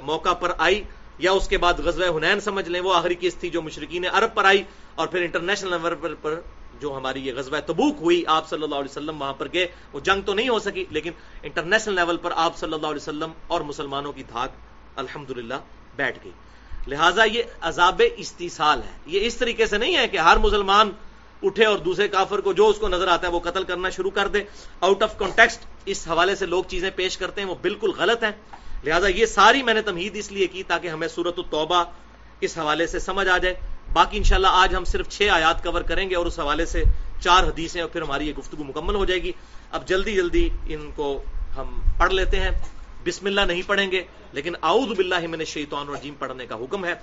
[0.03, 0.83] موقع پر آئی،
[1.19, 4.33] یا اس کے بعد غزوہ حنین سمجھ لیں، وہ آخری قسط تھی جو مشرقین عرب
[4.33, 4.63] پر آئی،
[4.95, 6.39] اور پھر انٹرنیشنل لیول پر
[6.81, 9.99] جو ہماری یہ غزوہ تبوک ہوئی، آپ صلی اللہ علیہ وسلم وہاں پر گئے، وہ
[9.99, 11.11] جنگ تو نہیں ہو سکی، لیکن
[11.43, 14.51] انٹرنیشنل لیول پر آپ صلی اللہ علیہ وسلم اور مسلمانوں کی دھاک
[14.95, 15.31] الحمد
[15.95, 16.31] بیٹھ گئی۔
[16.87, 20.91] لہٰذا یہ عذاب استیصال ہے۔ یہ اس طریقے سے نہیں ہے کہ ہر مسلمان
[21.43, 24.11] اٹھے اور دوسرے کافر کو جو اس کو نظر آتا ہے وہ قتل کرنا شروع
[24.11, 24.43] کر دے۔
[24.81, 28.31] آؤٹ آف کانٹیکسٹ اس حوالے سے لوگ چیزیں پیش کرتے ہیں، وہ بالکل غلط ہیں۔
[28.83, 31.83] لہٰذا یہ ساری میں نے تمہید اس لیے کی تاکہ ہمیں صورت التوبہ
[32.41, 33.55] اس حوالے سے سمجھ آ جائے۔
[33.93, 36.83] باقی انشاءاللہ آج ہم صرف چھ آیات کور کریں گے اور اس حوالے سے
[37.19, 39.31] چار حدیثیں اور پھر ہماری یہ گفتگو مکمل ہو جائے گی۔
[39.71, 41.21] اب جلدی جلدی ان کو
[41.57, 42.51] ہم پڑھ لیتے ہیں۔
[43.05, 46.93] بسم اللہ نہیں پڑھیں گے، لیکن اعوذ باللہ من الشیطان الرجیم پڑھنے کا حکم ہے۔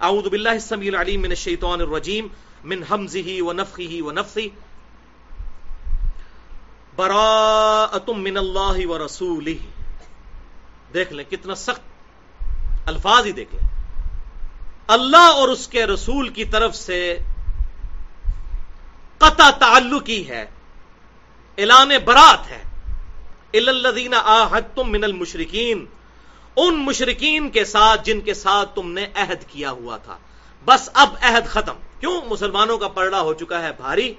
[0.00, 2.26] اعوذ باللہ السمیع العلیم من الشیطان الرجیم
[2.64, 4.50] من حمزه ونفخه ونفثه
[6.98, 9.50] برا من اللہ و رسول
[10.94, 13.66] دیکھ لیں کتنا سخت الفاظ ہی دیکھ لیں
[14.88, 17.00] اللہ اور اس کے رسول کی طرف سے
[19.20, 20.44] قطع تعلق ہی ہے
[21.58, 22.62] اعلان برات ہے
[23.54, 25.84] الدین آحد تم من المشرقین
[26.56, 30.18] ان مشرقین کے ساتھ جن کے ساتھ تم نے عہد کیا ہوا تھا۔
[30.64, 34.14] بس اب عہد ختم۔ کیوں؟ مسلمانوں کا پرڑا ہو چکا ہے بھاری۔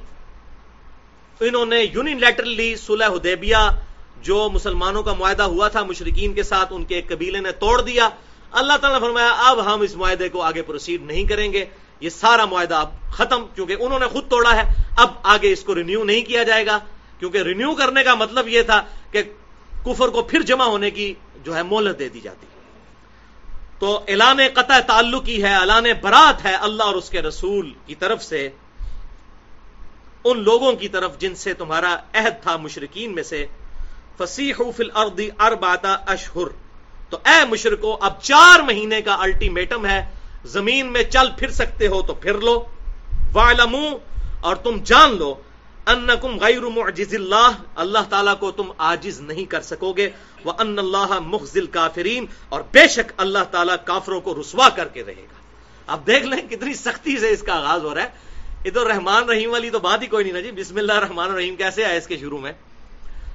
[1.39, 3.81] انہوں نے یونیلیٹرلی سلح حدیبیہ،
[4.21, 7.81] جو مسلمانوں کا معاہدہ ہوا تھا مشرقین کے ساتھ، ان کے ایک قبیلے نے توڑ
[7.81, 8.09] دیا۔
[8.51, 11.65] اللہ تعالیٰ نے فرمایا، اب ہم اس معاہدے کو آگے پروسیڈ نہیں کریں گے۔
[11.99, 14.63] یہ سارا معاہدہ اب ختم، کیونکہ انہوں نے خود توڑا ہے۔
[14.97, 16.79] اب آگے اس کو رینیو نہیں کیا جائے گا۔
[17.19, 19.23] کیونکہ رینیو کرنے کا مطلب یہ تھا کہ
[19.85, 21.13] کفر کو پھر جمع ہونے کی
[21.43, 22.47] جو ہے مہلت دے دی جاتی۔
[23.79, 27.95] تو اعلان قطع تعلق ہی ہے، اعلان برات ہے اللہ اور اس کے رسول کی
[27.95, 28.49] طرف سے۔
[30.23, 33.45] ان لوگوں کی طرف جن سے تمہارا عہد تھا مشرقین میں سے۔
[34.17, 36.47] فصیح فل اردی ارباتا اشہر
[37.09, 40.09] تو اے مشرکو، اب چار مہینے کا الٹیمیٹم ہے۔
[40.45, 42.65] زمین میں چل پھر سکتے ہو تو پھر لو۔
[43.33, 43.97] والمو
[44.41, 45.35] اور تم جان لو۔
[45.89, 50.09] انکم غیر معجز اللہ اللہ تعالیٰ کو تم آجز نہیں کر سکو گے
[50.43, 55.03] وہ ان اللہ مخزل کافرین اور بے شک اللہ تعالیٰ کافروں کو رسوا کر کے
[55.07, 55.39] رہے گا۔
[55.87, 58.07] اب دیکھ لیں کتنی سختی سے اس کا آغاز ہو رہا ہے۔
[58.65, 61.31] یہ تو رحمان رحیم والی تو بات ہی کوئی نہیں نا جی بسم اللہ رحمان
[61.31, 62.51] رحیم کیسے آئے اس کے شروع میں؟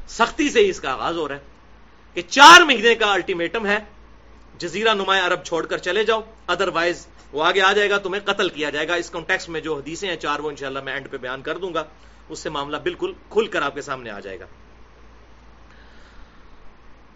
[0.08, 1.40] سختی سے ہی اس کا آغاز ہو رہا ہے۔
[2.14, 3.78] کہ چار مہینے کا الٹیمیٹم ہے،
[4.58, 8.26] جزیرہ نمایاں عرب چھوڑ کر چلے جاؤ ادر وائز وہ آگے آ جائے گا، تمہیں
[8.26, 11.10] قتل کیا جائے گا۔ اس کانٹیکس میں جو حدیثیں ہیں چار، وہ انشاءاللہ میں اینڈ
[11.10, 11.84] پہ بیان کر دوں گا۔
[12.28, 14.46] اس سے معاملہ بالکل کھل کر آپ کے سامنے آ جائے گا۔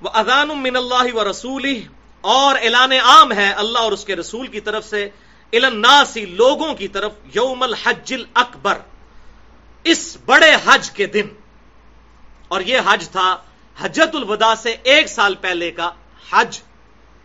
[0.02, 1.80] وہ اذان من اللہ و رسول
[2.20, 5.08] اور اعلان عام ہے اللہ اور اس کے رسول کی طرف سے
[5.52, 8.78] الناسی لوگوں کی طرف یوم الحج اکبر
[9.84, 11.28] اس بڑے حج کے دن۔
[12.48, 13.36] اور یہ حج تھا
[13.80, 15.90] حجت الوداع سے ایک سال پہلے کا
[16.30, 16.60] حج۔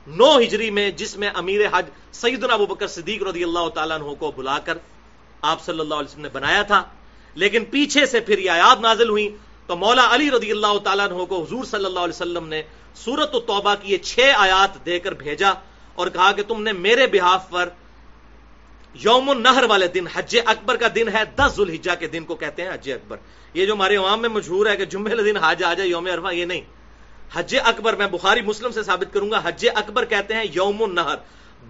[0.07, 4.13] نو ہجری میں، جس میں امیر حج سیدنا ابو بکر صدیق رضی اللہ تعالیٰ عنہ
[4.13, 4.77] کو بلا کر
[5.41, 6.83] آپ صلی اللہ علیہ وسلم نے بنایا تھا۔
[7.35, 9.35] لیکن پیچھے سے پھر یہ آیات نازل ہوئی
[9.67, 12.61] تو مولا علی رضی اللہ تعالیٰ عنہ کو حضور صلی اللہ علیہ وسلم نے
[12.95, 15.51] سورت و توبہ کی یہ چھ آیات دے کر بھیجا
[15.93, 17.69] اور کہا کہ تم نے میرے بحاف پر
[18.93, 22.61] یوم النہر والے دن، حج اکبر کا دن ہے، دس ذوالحجہ کے دن کو کہتے
[22.61, 23.17] ہیں حج اکبر۔
[23.53, 26.33] یہ جو ہمارے عوام میں مشہور ہے کہ جمعے دن حج آ جائے، یوم عرفہ،
[26.33, 26.61] یہ نہیں۔
[27.33, 31.15] حج اکبر میں بخاری مسلم سے ثابت کروں گا، حج اکبر کہتے ہیں یوم النہر۔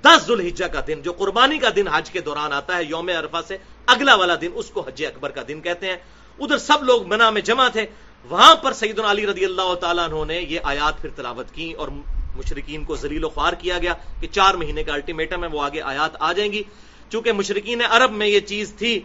[0.01, 3.37] دس ذوالحجہ کا دن، جو قربانی کا دن حج کے دوران آتا ہے، یوم عرفہ
[3.47, 5.97] سے اگلا والا دن، اس کو حج اکبر کا دن کہتے ہیں۔
[6.39, 7.85] ادھر سب لوگ منا میں جمع تھے۔
[8.29, 11.87] وہاں پر سعید علی رضی اللہ تعالیٰ انہوں نے یہ آیات پھر تلاوت کی اور
[12.35, 15.81] مشرقین کو ذلیل و خوار کیا گیا کہ چار مہینے کا الٹیمیٹم ہے، وہ آگے
[15.81, 16.63] آیات آ جائیں گی۔
[17.09, 18.99] چونکہ مشرقین عرب میں یہ چیز تھی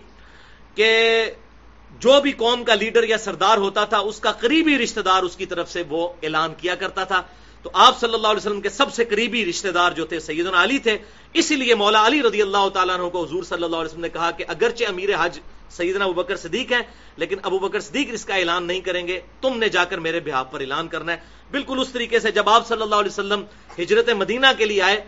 [0.75, 1.25] کہ
[2.01, 5.37] جو بھی قوم کا لیڈر یا سردار ہوتا تھا، اس کا قریبی رشتہ دار اس
[5.37, 7.23] کی طرف سے وہ اعلان کیا کرتا تھا۔
[7.63, 10.63] تو آپ صلی اللہ علیہ وسلم کے سب سے قریبی رشتہ دار جو تھے، سیدنا
[10.63, 10.97] علی تھے۔
[11.35, 14.09] اسی لیے مولا علی رضی اللہ تعالیٰ عنہ کو حضور صلی اللہ علیہ وسلم نے
[14.09, 15.39] کہا کہ اگرچہ امیر حج
[15.71, 16.81] سیدنا ابو بکر صدیق ہے
[17.17, 20.21] لیکن ابو بکر صدیق اس کا اعلان نہیں کریں گے۔ تم نے جا کر میرے
[20.21, 21.19] بحاف پر اعلان کرنا ہے۔
[21.51, 23.43] بالکل اس طریقے سے جب آپ صلی اللہ علیہ وسلم
[23.79, 25.01] ہجرت مدینہ کے لیے آئے،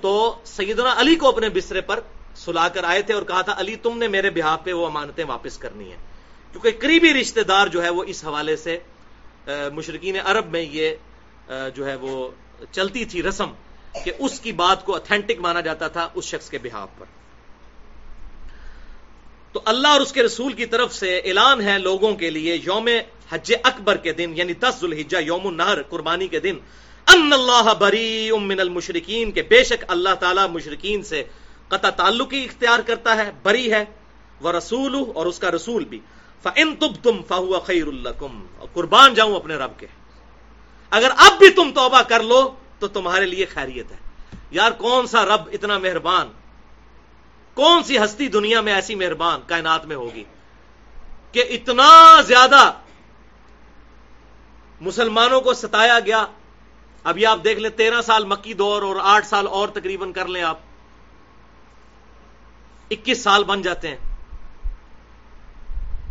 [0.00, 0.12] تو
[0.46, 2.00] سیدنا علی کو اپنے بسترے پر
[2.36, 5.24] سلا کر آئے تھے اور کہا تھا، علی، تم نے میرے بحاف پہ وہ امانتیں
[5.24, 5.96] واپس کرنی ہے
[6.52, 8.78] کیونکہ قریبی رشتہ دار جو ہے وہ اس حوالے سے
[9.72, 10.94] مشرقین عرب میں یہ
[11.48, 12.30] جو ہے وہ
[12.72, 13.52] چلتی تھی رسم
[14.04, 17.06] کہ اس کی بات کو اتھینٹک مانا جاتا تھا اس شخص کے بحاف پر۔
[19.52, 22.88] تو اللہ اور اس کے رسول کی طرف سے اعلان ہے لوگوں کے لیے یوم
[23.30, 26.56] حج اکبر کے دن یعنی دس ذوالحجہ، یوم النہر، قربانی کے دن۔
[27.06, 31.22] ان اللہ بری من المشرقین کے بے شک اللہ تعالی مشرقین سے
[31.68, 33.84] قطع تعلق ہی اختیار کرتا ہے، بری ہے
[34.40, 36.00] وہ رسول اور اس کا رسول بھی۔
[36.42, 37.86] فن تب تم فہو خیر
[38.72, 39.86] قربان جاؤں اپنے رب کے۔
[40.92, 43.96] اگر اب بھی تم توبہ کر لو تو تمہارے لیے خیریت ہے۔
[44.50, 46.32] یار، کون سا رب اتنا مہربان؟
[47.54, 50.24] کون سی ہستی دنیا میں ایسی مہربان کائنات میں ہوگی
[51.32, 52.72] کہ اتنا زیادہ
[54.80, 56.26] مسلمانوں کو ستایا گیا؟
[57.04, 60.42] ابھی آپ دیکھ لیں، تیرہ سال مکی دور اور آٹھ سال اور تقریباً کر لیں
[60.42, 60.58] آپ۔
[62.90, 64.11] اکیس سال بن جاتے ہیں۔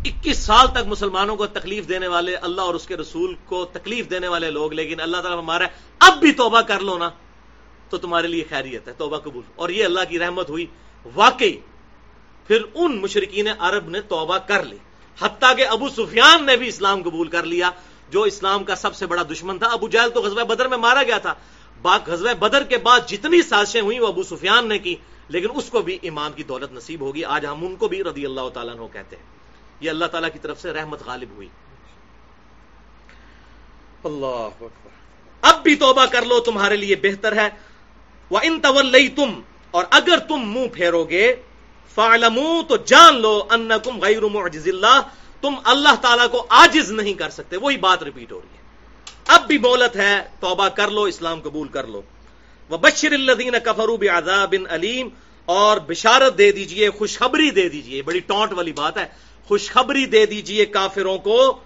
[0.04, 4.10] اکیس سال تک مسلمانوں کو تکلیف دینے والے اللہ اور اس کے رسول کو تکلیف
[4.10, 5.66] دینے والے لوگ، لیکن اللہ تعالیٰ ہمارا
[5.98, 7.10] اب بھی توبہ کر لو نا،
[7.90, 10.66] تو تمہارے لیے خیریت ہے، توبہ قبول۔ اور یہ اللہ کی رحمت ہوئی۔
[11.14, 11.56] واقعی،
[12.46, 14.76] پھر ان مشرقین عرب نے توبہ کر لی۔
[15.20, 17.70] حتیٰ کہ ابو سفیان نے بھی اسلام قبول کر لیا،
[18.10, 21.02] جو اسلام کا سب سے بڑا دشمن تھا۔ ابو جہل تو غزوہ بدر میں مارا
[21.02, 21.34] گیا تھا۔
[22.06, 24.96] غزوہ بدر کے بعد جتنی سازشیں ہوئی وہ ابو سفیان نے کی،
[25.28, 28.26] لیکن اس کو بھی ایمان کی دولت نصیب ہوگی۔ آج ہم ان کو بھی رضی
[28.26, 29.41] اللہ تعالیٰ کہتے ہیں۔
[29.82, 31.48] یہ اللہ تعالیٰ کی طرف سے رحمت غالب ہوئی۔
[34.04, 34.64] اللہ
[35.42, 37.48] اب بھی توبہ کر لو تمہارے لیے بہتر ہے۔
[38.30, 41.36] وہ ان طول تم اور اگر تم منہ پھیرو گے
[41.94, 45.00] فالمو تو جان لو ان کم غیر اللہ
[45.40, 48.62] تم اللہ تعالیٰ کو آجز نہیں کر سکتے وہی بات ریپیٹ ہو رہی ہے۔
[49.26, 52.02] اب بھی مولت ہے توبہ کر لو اسلام قبول کر لو۔
[52.68, 55.08] وہ بشر الدین کفروب عذاب علیم
[55.44, 59.06] اور بشارت دے دیجیے خوشخبری دے دیجیے۔ بڑی ٹونٹ والی بات ہے۔
[59.48, 61.60] خوشخبری دے دیجیے کافروں کو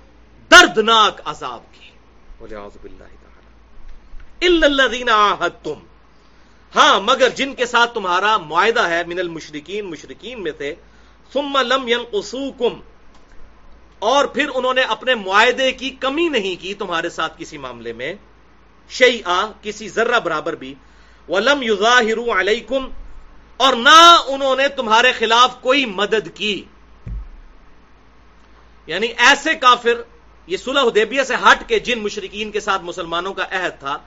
[0.50, 1.90] دردناک عذاب کی۔
[4.46, 5.08] الدین
[5.62, 5.74] تم
[6.74, 10.74] ہاں مگر جن کے ساتھ تمہارا معاہدہ ہے من المشرقین مشرقین میں تھے
[11.32, 12.80] ثم لم ينقصوكم۔
[13.98, 18.14] اور پھر انہوں نے اپنے معاہدے کی کمی نہیں کی تمہارے ساتھ کسی معاملے میں۔
[18.88, 20.74] شی آ کسی ذرہ برابر بھی۔
[21.28, 22.88] ولم یوزاہر علیکم
[23.56, 26.64] اور نہ انہوں نے تمہارے خلاف کوئی مدد کی۔
[28.86, 30.02] یعنی ایسے کافر،
[30.48, 33.98] یہ صلح حدیبیہ سے ہٹ کے جن مشرقین کے ساتھ مسلمانوں کا عہد تھا،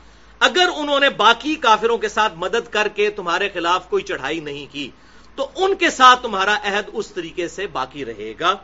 [0.42, 4.66] اگر انہوں نے باقی کافروں کے ساتھ مدد کر کے تمہارے خلاف کوئی چڑھائی نہیں
[4.74, 4.90] کی،
[5.38, 8.56] تو ان کے ساتھ تمہارا عہد اس طریقے سے باقی رہے گا۔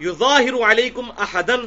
[0.00, 1.66] یو ظاہر علیکم احدن،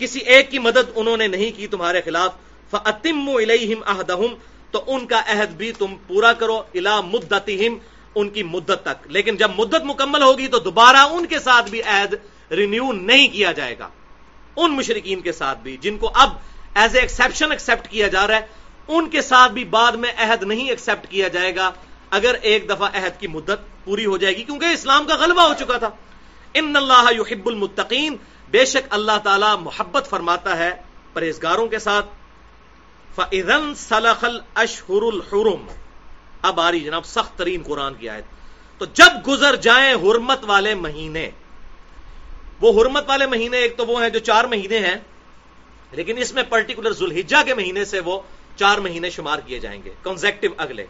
[0.00, 2.32] کسی ایک کی مدد انہوں نے نہیں کی تمہارے خلاف
[2.70, 4.34] فتم الہم احدہم
[4.70, 7.78] تو ان کا عہد بھی تم پورا کرو الا مدتہم
[8.14, 11.82] ان کی مدت تک۔ لیکن جب مدت مکمل ہوگی تو دوبارہ ان کے ساتھ بھی
[11.82, 12.14] عہد
[12.52, 13.88] رینیو نہیں کیا جائے گا۔
[14.56, 16.30] ان مشرقین کے ساتھ بھی، جن کو اب
[16.74, 18.46] ایز اے ایکسپشن ایکسپٹ کیا جا رہا ہے،
[18.88, 21.70] ان کے ساتھ بھی بعد میں عہد نہیں ایکسپٹ کیا جائے گا۔
[22.10, 25.54] اگر ایک دفعہ عہد کی مدت پوری ہو جائے گی، کیونکہ اسلام کا غلبہ ہو
[25.58, 25.90] چکا تھا۔
[26.54, 28.16] ان اللہ یحب المتقین،
[28.50, 30.70] بے شک اللہ تعالی محبت فرماتا ہے
[31.12, 32.06] پرہیزگاروں کے ساتھ۔
[33.14, 35.79] فَإِذَن سَلَخَ الْأَشْهُرُ الْحُرُمْ۔
[36.42, 38.24] اب آ رہی جناب، سخت ترین قرآن کی آیت۔
[38.78, 41.30] تو جب گزر جائیں حرمت والے مہینے،
[42.60, 44.96] وہ حرمت والے مہینے ایک تو وہ ہیں جو چار مہینے ہیں،
[45.92, 48.20] لیکن اس میں پرٹیکولر ذوالحجہ کے مہینے سے وہ
[48.56, 50.86] چار مہینے شمار کیے جائیں گے کنزیکٹو اگلے۔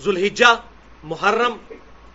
[0.00, 0.54] ذوالحجہ،
[1.02, 1.56] محرم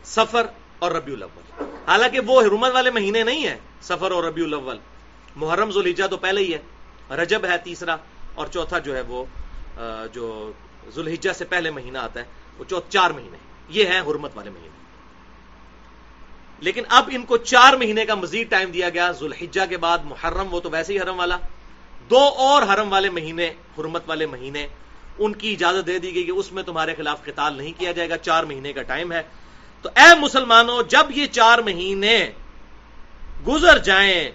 [0.04, 0.48] سفر
[0.80, 4.78] اور ربیع الاول۔ حالانکہ وہ حرمت والے مہینے نہیں ہیں سفر اور ربیع الاول۔
[5.36, 7.96] محرم، ذوالحجہ تو پہلے ہی ہے، رجب ہے تیسرا
[8.36, 9.26] اور چوتھا جو ہے وہ
[10.14, 10.52] جو
[10.96, 12.26] ذوالحجہ سے پہلے مہینہ آتا ہے،
[12.58, 13.38] وہ چوتھ چار مہینے۔
[13.70, 14.68] یہ ہیں حرمت والے مہینے۔
[16.60, 20.54] لیکن اب ان کو چار مہینے کا مزید ٹائم دیا گیا۔ ذوالحجہ کے بعد محرم،
[20.54, 21.38] وہ تو ویسے ہی حرم والا۔
[22.10, 24.68] دو اور حرم والے مہینے، حرمت والے مہینے،
[25.20, 28.10] ان کی اجازت دے دی گئی کہ اس میں تمہارے خلاف قتال نہیں کیا جائے
[28.10, 29.24] گا۔ چار مہینے کا ٹائم ہے۔
[29.82, 32.32] تو اے مسلمانوں، جب یہ چار مہینے
[33.48, 34.32] گزر جائیں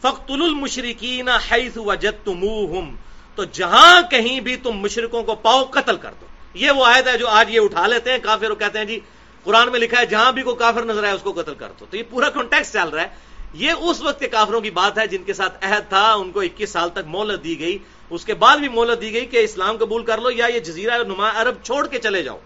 [0.00, 2.96] فخت المشرقین حیث وجدتموہم
[3.38, 7.18] تو جہاں کہیں بھی تم مشرقوں کو پاؤ قتل کر دو۔ یہ وہ آیت ہے
[7.18, 9.00] جو آج یہ اٹھا لیتے ہیں۔ کافر کہتے ہیں جی
[9.44, 11.86] قرآن میں لکھا ہے، جہاں بھی کوئی کافر نظر آئے اس کو قتل کر دو۔
[11.90, 13.08] تو یہ پورا کانٹیکس چل رہا ہے۔
[13.54, 16.40] یہ اس وقت کے کافروں کی بات ہے جن کے ساتھ عہد تھا، ان کو
[16.40, 17.78] اکیس سال تک مہلت دی گئی۔
[18.10, 21.04] اس کے بعد بھی مہلت دی گئی کہ اسلام قبول کر لو یا یہ جزیرہ
[21.04, 22.38] نما عرب چھوڑ کے چلے جاؤ۔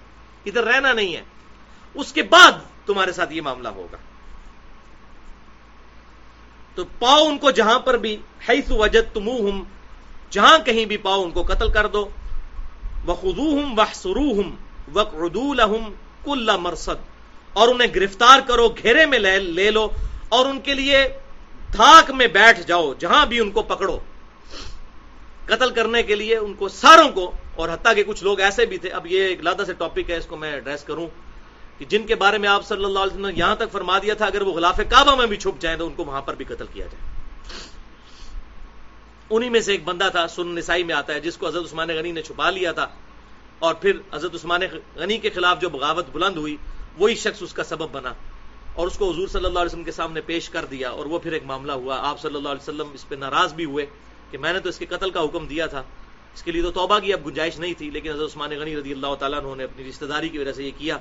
[0.47, 1.23] ادھر رہنا نہیں ہے۔
[1.95, 2.53] اس کے بعد
[2.87, 3.97] تمہارے ساتھ یہ معاملہ ہوگا۔
[6.75, 8.17] تو پاؤ ان کو جہاں پر بھی،
[8.49, 9.63] حیث وجد تمو
[10.33, 12.09] جہاں کہیں بھی پاؤ ان کو قتل کر دو۔
[13.07, 13.77] وہ خدو ہوں
[14.95, 15.05] وہ
[16.25, 16.99] کل مرسد
[17.53, 19.89] اور انہیں گرفتار کرو، گھیرے میں لے لو
[20.29, 20.99] اور ان کے لیے
[21.73, 23.99] تھاک میں بیٹھ جاؤ، جہاں بھی ان کو پکڑو۔
[25.47, 28.79] قتل کرنے کے لیے ان کو ساروں کو، اور حتیٰ کہ کچھ لوگ ایسے بھی
[28.79, 31.07] تھے۔ اب یہ ایک لادہ سے ٹاپک ہے، اس کو میں ایڈریس کروں
[31.79, 34.15] کہ جن کے بارے میں آپ صلی اللہ علیہ وسلم نے یہاں تک فرما دیا
[34.15, 36.45] تھا، اگر وہ غلاف کعبہ میں بھی چھپ جائیں تو ان کو وہاں پر بھی
[36.45, 37.11] قتل کیا جائے۔
[39.31, 41.89] انہی میں سے ایک بندہ تھا سن نسائی میں آتا ہے، جس کو حضرت عثمان
[41.89, 42.89] غنی نے چھپا لیا تھا۔
[43.59, 44.61] اور پھر حضرت عثمان
[44.97, 46.57] غنی کے خلاف جو بغاوت بلند ہوئی،
[46.99, 48.13] وہی شخص اس کا سبب بنا۔
[48.75, 51.19] اور اس کو حضور صلی اللہ علیہ وسلم کے سامنے پیش کر دیا، اور وہ
[51.19, 53.87] پھر ایک معاملہ ہوا۔ آپ صلی اللہ علیہ وسلم اس پہ ناراض بھی ہوئے
[54.31, 55.83] کہ میں نے تو اس کے قتل کا حکم دیا تھا۔
[56.35, 58.93] اس کے لیے تو توبہ کی اب گنجائش نہیں تھی، لیکن حضرت عثمان غنی رضی
[58.93, 60.99] اللہ تعالیٰ نے اپنی رشتہ داری کی وجہ سے یہ کیا۔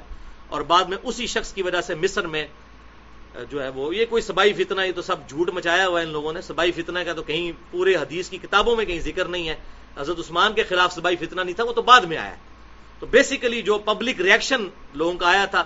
[0.48, 2.48] اور بعد میں اسی شخص کی وجہ سے مصر میں
[3.50, 6.12] جو ہے وہ یہ کوئی سبائی فتنہ یہ تو سب جھوٹ مچایا ہوا ہے ان
[6.12, 9.50] لوگوں نے۔ سبائی فتنہ کا تو کہیں پورے حدیث کی کتابوں میں کہیں ذکر نہیں
[9.50, 9.56] ہے۔
[9.98, 12.36] حضرت عثمان کے خلاف سبائی فتنہ نہیں تھا، وہ تو بعد میں آیا۔
[13.00, 15.64] تو بیسیکلی جو پبلک ریئیکشن لوگوں کا آیا تھا،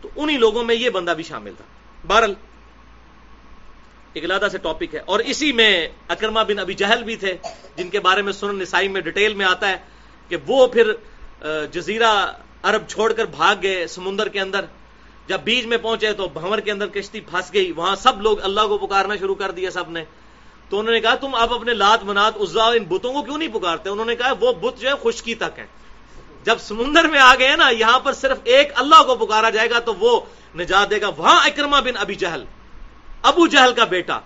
[0.00, 1.64] تو انہی لوگوں میں یہ بندہ بھی شامل تھا۔
[2.06, 2.32] بہرل
[4.14, 7.36] اگلادہ سے ٹاپک ہے۔ اور اسی میں اکرما بن ابھی جہل بھی تھے،
[7.76, 9.76] جن کے بارے میں سنن نسائی میں ڈیٹیل میں آتا ہے
[10.28, 10.92] کہ وہ پھر
[11.70, 12.32] جزیرہ
[12.62, 14.64] عرب چھوڑ کر بھاگ گئے سمندر کے اندر۔
[15.30, 18.60] جب بیچ میں پہنچے تو بھنور کے اندر کشتی پھنس گئی، وہاں سب لوگ اللہ
[18.60, 20.04] کو پکارنا شروع کر دیا سب نے۔
[20.68, 23.48] تو انہوں نے کہا، تم اب اپنے لات منات عزا ان بتوں کو کیوں نہیں
[23.48, 25.66] پکارتے؟ انہوں نے کہا، وہ بت جو ہے خشکی تک ہے
[26.44, 29.78] جب سمندر میں آ گئے نا، یہاں پر صرف ایک اللہ کو پکارا جائے گا
[29.78, 30.20] تو وہ
[30.58, 32.44] نجات دے گا۔ وہاں اکرما بن ابھی جہل،
[33.22, 34.20] ابو جہل کا بیٹا،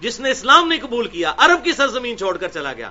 [0.00, 2.90] جس نے اسلام نہیں قبول کیا، عرب کی سرزمین چھوڑ کر چلا گیا۔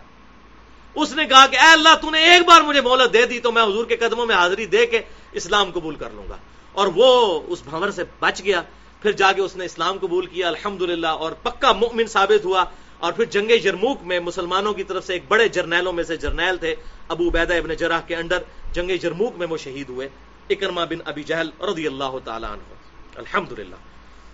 [0.95, 3.51] اس نے کہا کہ اے اللہ، تو نے ایک بار مجھے مہلت دے دی، تو
[3.51, 5.01] میں حضور کے قدموں میں حاضری دے کے
[5.31, 6.37] اسلام قبول کر لوں گا۔
[6.71, 8.61] اور وہ اس بھنور سے بچ گیا،
[9.01, 12.63] پھر جا کے اس نے اسلام قبول کیا الحمد اور پکا مؤمن ثابت ہوا۔
[12.99, 16.57] اور پھر جنگ جرموک میں مسلمانوں کی طرف سے ایک بڑے جرنیلوں میں سے جرنیل
[16.57, 16.75] تھے،
[17.07, 18.37] ابو عبیدہ ابن جراح کے انڈر
[18.73, 20.09] جنگ جرموک میں وہ شہید ہوئے
[20.49, 22.73] اکرما بن ابی جہل رضی اللہ تعالیٰ عنہ۔
[23.15, 23.59] الحمد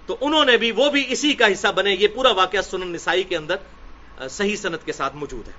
[0.06, 3.24] تو انہوں نے بھی، وہ بھی اسی کا حصہ بنے۔ یہ پورا واقعہ سنن نسائی
[3.24, 3.56] کے اندر
[4.30, 5.54] صحیح صنعت کے ساتھ موجود ہے۔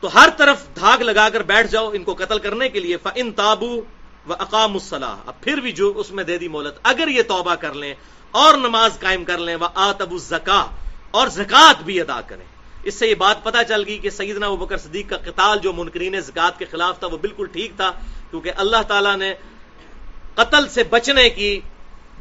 [0.00, 3.32] تو ہر طرف دھاگ لگا کر بیٹھ جاؤ ان کو قتل کرنے کے لیے۔ فن
[3.32, 3.80] تابو
[4.30, 7.54] و اقام الصلاح اب پھر بھی جو اس میں دے دی مولت اگر یہ توبہ
[7.54, 7.94] کر لیں
[8.30, 10.66] اور نماز قائم کر لیں وہ آتب الزکا
[11.10, 12.44] اور زکات بھی ادا کریں۔
[12.84, 15.72] اس سے یہ بات پتا چل گئی کہ سیدنا ابو بکر صدیق کا قتال جو
[15.72, 17.92] منکرین زکات کے خلاف تھا، وہ بالکل ٹھیک تھا،
[18.30, 19.34] کیونکہ اللہ تعالیٰ نے
[20.34, 21.60] قتل سے بچنے کی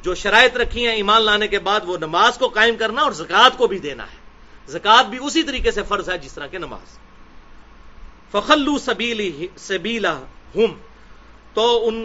[0.01, 3.57] جو شرائط رکھی ہیں، ایمان لانے کے بعد وہ نماز کو قائم کرنا اور زکات
[3.57, 4.17] کو بھی دینا ہے۔
[4.67, 6.97] زکات بھی اسی طریقے سے فرض ہے جس طرح کے نماز۔
[8.31, 10.19] فخلو سبیلی سبیلا
[10.55, 10.73] ہم
[11.59, 11.95] تو ان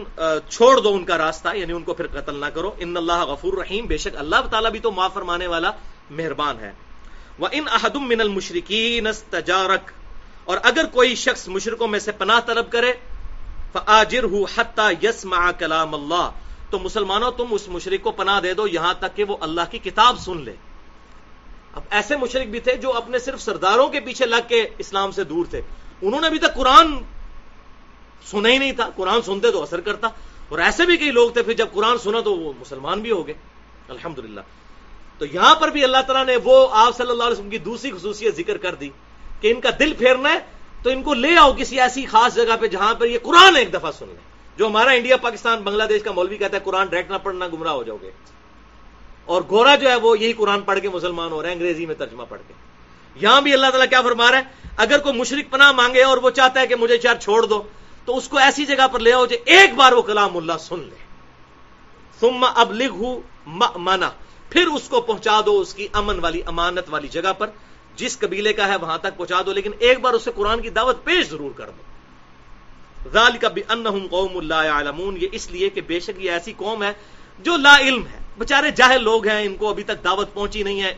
[0.49, 3.53] چھوڑ دو ان کا راستہ یعنی ان کو پھر قتل نہ کرو۔ ان اللہ غفور
[3.59, 5.71] رحیم، بے شک اللہ تعالیٰ بھی تو معاف فرمانے والا
[6.11, 6.73] مہربان ہے۔
[7.39, 9.91] وہ ان احدم من المشرقین تجارک
[10.45, 12.93] اور اگر کوئی شخص مشرقوں میں سے پناہ طلب کرے
[13.73, 15.25] فآجر ہو حتہ یس
[15.59, 16.31] کلام اللہ
[16.71, 19.79] تو مسلمانوں، تم اس مشرق کو پناہ دے دو یہاں تک کہ وہ اللہ کی
[19.79, 20.55] کتاب سن لے۔
[21.75, 25.25] اب ایسے مشرق بھی تھے جو اپنے صرف سرداروں کے پیچھے لگ کے اسلام سے
[25.25, 25.61] دور تھے۔
[26.03, 26.97] انہوں نے ابھی تک قرآن
[28.31, 30.09] سنا ہی نہیں تھا، قرآن سنتے تو اثر کرتا۔
[30.49, 33.27] اور ایسے بھی کئی لوگ تھے، پھر جب قرآن سنا تو وہ مسلمان بھی ہو
[33.27, 33.35] گئے۔
[33.89, 34.19] الحمد
[35.19, 37.91] تو یہاں پر بھی اللہ تعالیٰ نے وہ آپ صلی اللہ علیہ وسلم کی دوسری
[37.91, 38.89] خصوصیت ذکر کر دی
[39.41, 40.39] کہ ان کا دل پھیرنا ہے،
[40.83, 43.75] تو ان کو لے آؤ کسی ایسی خاص جگہ پہ جہاں پر یہ قرآن ایک
[43.75, 47.11] دفعہ سن لیں جو ہمارا انڈیا، پاکستان، بنگلہ دیش کا مولوی کہتا ہے، قرآن ڈائریکٹ
[47.11, 48.11] نہ پڑھنا، گمراہ ہو جاؤ گے۔
[49.25, 51.95] اور گورا جو ہے، وہ یہی قرآن پڑھ کے مسلمان ہو رہے ہیں، انگریزی میں
[51.95, 52.55] ترجمہ پڑھ کے۔
[53.15, 54.43] یہاں بھی اللہ تعالیٰ کیا فرما رہا ہے؟
[54.77, 57.63] اگر کوئی مشرق پناہ مانگے اور وہ چاہتا ہے کہ مجھے چار چھوڑ دو
[58.05, 60.79] تو اس کو ایسی جگہ پر لے آؤ جو ایک بار وہ کلام اللہ سن
[60.79, 60.97] لے۔
[62.21, 62.93] ثم اب لکھ
[63.77, 64.11] مانا
[64.51, 67.51] پھر اس کو پہنچا دو اس کی امن والی، امانت والی جگہ پر۔
[67.97, 71.05] جس قبیلے کا ہے وہاں تک پہنچا دو، لیکن ایک بار اسے قرآن کی دعوت
[71.05, 71.83] پیش ضرور کر دو۔
[74.11, 76.93] قوم اللہ عالمون یہ اس لیے کہ بے شک یہ ایسی قوم ہے
[77.39, 80.83] جو لا علم ہے۔ بےچارے جاہل لوگ ہیں، ان کو ابھی تک دعوت پہنچی نہیں
[80.83, 80.95] ہے۔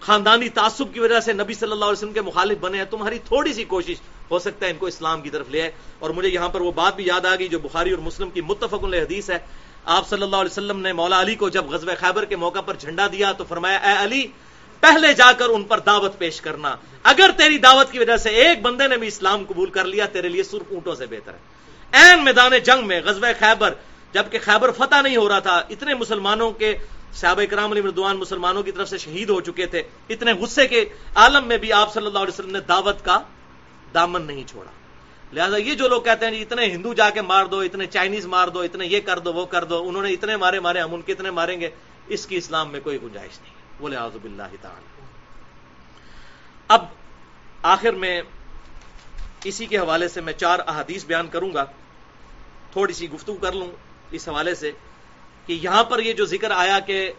[0.00, 3.18] خاندانی تعصب کی وجہ سے نبی صلی اللہ علیہ وسلم کے مخالف بنے ہیں۔ تمہاری
[3.18, 3.96] تھوڑی سی کوشش
[4.30, 6.72] ہو سکتا ہے ان کو اسلام کی طرف لے آئے۔ اور مجھے یہاں پر وہ
[6.72, 9.38] بات بھی یاد آ گئی جو بخاری اور مسلم کی متفق حدیث ہے۔
[9.84, 12.74] آپ صلی اللہ علیہ وسلم نے مولا علی کو جب غزب خیبر کے موقع پر
[12.74, 14.26] جھنڈا دیا تو فرمایا، اے علی،
[14.80, 18.62] پہلے جا کر ان پر دعوت پیش کرنا۔ اگر تیری دعوت کی وجہ سے ایک
[18.62, 21.38] بندے نے بھی اسلام قبول کر لیا، تیرے لیے سرخ اونٹوں سے بہتر ہے۔
[21.92, 23.74] این میدان جنگ میں غزب خیبر،
[24.12, 26.76] جبکہ خیبر فتح نہیں ہو رہا تھا، اتنے مسلمانوں کے
[27.14, 30.84] صحابہ کرام علی مردوان مسلمانوں کی طرف سے شہید ہو چکے تھے۔ اتنے غصے کے
[31.14, 33.20] عالم میں بھی آپ صلی اللہ علیہ وسلم نے دعوت کا
[33.94, 34.70] دامن نہیں چھوڑا۔
[35.32, 38.26] لہٰذا یہ جو لوگ کہتے ہیں جی اتنے ہندو جا کے مار دو، اتنے چائنیز
[38.26, 40.94] مار دو، اتنے یہ کر دو، وہ کر دو، انہوں نے اتنے مارے مارے ہم
[40.94, 41.70] ان کے اتنے ماریں گے،
[42.06, 45.02] اس کی اسلام میں کوئی گنجائش نہیں۔ بولے آزب اللہ تعالی۔
[46.68, 46.84] اب
[47.62, 48.22] آخر میں
[49.44, 51.64] اسی کے حوالے سے میں چار احادیث بیان کروں گا۔
[52.72, 53.70] تھوڑی سی گفتگو کر لوں
[54.10, 54.72] اس حوالے سے
[55.46, 57.12] کہ یہاں پر یہ جو ذکر آیا کہ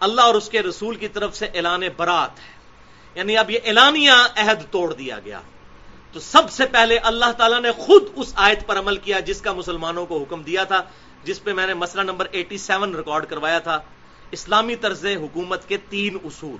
[0.00, 2.58] اللہ اور اس کے رسول کی طرف سے اعلان برات ہے۔
[3.14, 5.40] یعنی اب یہ اعلانیہ عہد توڑ دیا گیا۔
[6.12, 9.52] تو سب سے پہلے اللہ تعالیٰ نے خود اس آیت پر عمل کیا جس کا
[9.52, 10.82] مسلمانوں کو حکم دیا تھا،
[11.24, 13.80] جس پہ میں نے مسئلہ نمبر ایٹی سیون ریکارڈ کروایا تھا،
[14.30, 16.56] اسلامی طرز حکومت کے تین اصول۔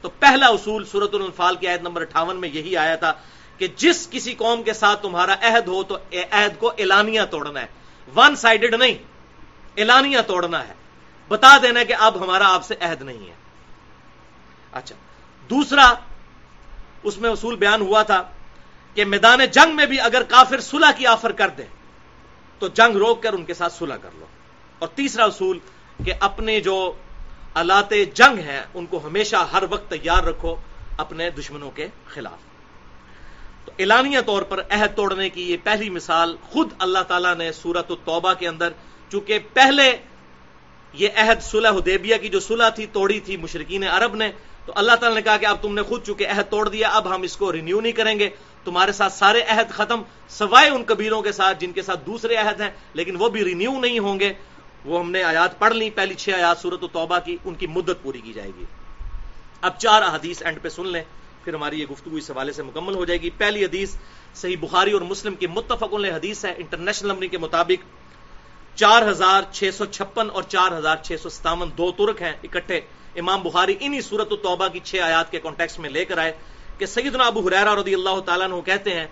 [0.00, 3.12] تو پہلا اصول سورت الفال کی عہد نمبر اٹھاون میں یہی آیا تھا
[3.58, 5.98] کہ جس کسی قوم کے ساتھ تمہارا عہد ہو تو
[6.30, 7.66] عہد کو اعلانیہ توڑنا ہے۔
[8.16, 8.94] ون سائڈڈ نہیں،
[9.76, 10.74] اعلانیہ توڑنا ہے۔
[11.28, 13.34] بتا دینا کہ اب ہمارا آپ سے عہد نہیں ہے۔
[14.72, 14.96] اچھا
[15.50, 15.92] دوسرا
[17.02, 18.22] اس میں اصول بیان ہوا تھا
[18.96, 21.66] کہ میدان جنگ میں بھی اگر کافر صلح کی آفر کر دیں
[22.58, 24.26] تو جنگ روک کر ان کے ساتھ صلح کر لو۔
[24.78, 25.58] اور تیسرا اصول
[26.04, 26.92] کہ اپنے جو
[27.54, 30.56] آلات جنگ ہیں، ان کو ہمیشہ ہر وقت تیار رکھو
[30.98, 32.38] اپنے دشمنوں کے خلاف۔
[33.64, 37.90] تو اعلانیہ طور پر عہد توڑنے کی یہ پہلی مثال خود اللہ تعالیٰ نے سورت
[37.90, 38.72] التوبہ کے اندر،
[39.10, 39.96] چونکہ پہلے
[40.92, 44.32] یہ عہد صلح حدیبیہ کی جو صلح تھی، توڑی تھی مشرقین عرب نے،
[44.66, 47.14] تو اللہ تعالیٰ نے کہا کہ اب تم نے خود چونکہ عہد توڑ دیا، اب
[47.14, 48.30] ہم اس کو رینیو نہیں کریں گے۔
[48.66, 52.60] تمہارے ساتھ سارے عہد ختم سوائے ان قبیلوں کے ساتھ جن کے ساتھ دوسرے عہد
[52.60, 54.32] ہیں، لیکن وہ بھی رینیو نہیں ہوں گے۔
[54.84, 57.66] وہ ہم نے آیات پڑھ لی پہلی چھ آیات صورت و توبہ کی، ان کی
[57.66, 58.64] مدت پوری کی جائے گی۔
[59.60, 61.04] اب چار احادیث اینڈ پہ سن لیں،
[61.44, 63.96] پھر ہماری یہ گفتگو اس حوالے سے مکمل ہو جائے گی۔ پہلی حدیث
[64.34, 67.80] صحیح بخاری اور مسلم کی متفق حدیث ہے انٹرنیشنل نمبر کے مطابق۔
[68.78, 72.80] چار ہزار چھ سو چھپن اور چار ہزار چھ سو ستاون دو ترک ہیں، اکٹھے۔
[73.16, 76.32] امام بخاری انہی صورت التوبہ کی چھ آیات کے کانٹیکس میں لے کر آئے۔
[76.78, 79.06] کہ سیدنا ابو حریرہ رضی اللہ تعالیٰ نے کہتے ہیں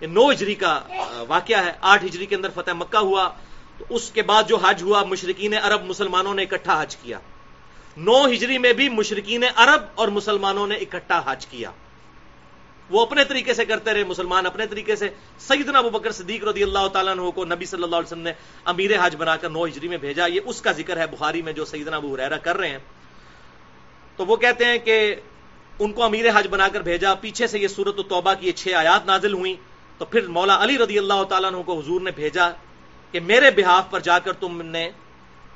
[0.00, 0.80] یہ نو ہجری کا
[1.28, 3.28] واقعہ ہے، آٹھ ہجری کے اندر فتح مکہ ہوا،
[3.78, 7.18] تو اس کے بعد جو حج ہوا مشرقین عرب مسلمانوں نے اکٹھا حج کیا۔
[7.96, 11.70] نو ہجری میں بھی مشرقین عرب اور مسلمانوں نے اکٹھا حج کیا۔
[12.90, 16.62] وہ اپنے طریقے سے کرتے رہے، مسلمان اپنے طریقے سے۔ سیدنا ابو بکر صدیق رضی
[16.62, 18.32] اللہ تعالیٰ عنہ کو نبی صلی اللہ علیہ وسلم نے
[18.64, 21.52] امیر حج بنا کر نو ہجری میں بھیجا۔ یہ اس کا ذکر ہے بخاری میں
[21.52, 22.78] جو سیدنا ابو حریرہ کر رہے ہیں۔
[24.16, 25.14] تو وہ کہتے ہیں کہ
[25.80, 28.52] ان کو امیر حج بنا کر بھیجا۔ پیچھے سے یہ صورت و توبہ کی یہ
[28.52, 29.54] چھ آیات نازل ہوئی
[29.98, 32.50] تو پھر مولا علی رضی اللہ تعالیٰ عنہ کو حضور نے بھیجا
[33.12, 34.90] کہ میرے بحاف پر جا کر تم نے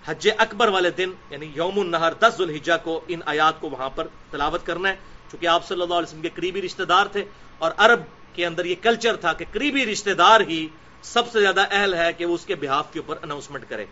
[0.07, 4.07] حج اکبر والے دن یعنی یوم النہر دس الحجہ کو، ان آیات کو وہاں پر
[4.31, 4.97] تلاوت کرنا ہے۔
[5.31, 7.25] چونکہ آپ صلی اللہ علیہ وسلم کے قریبی رشتہ دار تھے
[7.59, 8.01] اور عرب
[8.35, 10.69] کے اندر یہ کلچر تھا کہ قریبی رشتہ دار ہی
[11.03, 13.87] سب سے زیادہ اہل ہے کہ وہ اس کے بحاف کے اوپر اناؤنسمنٹ کرے۔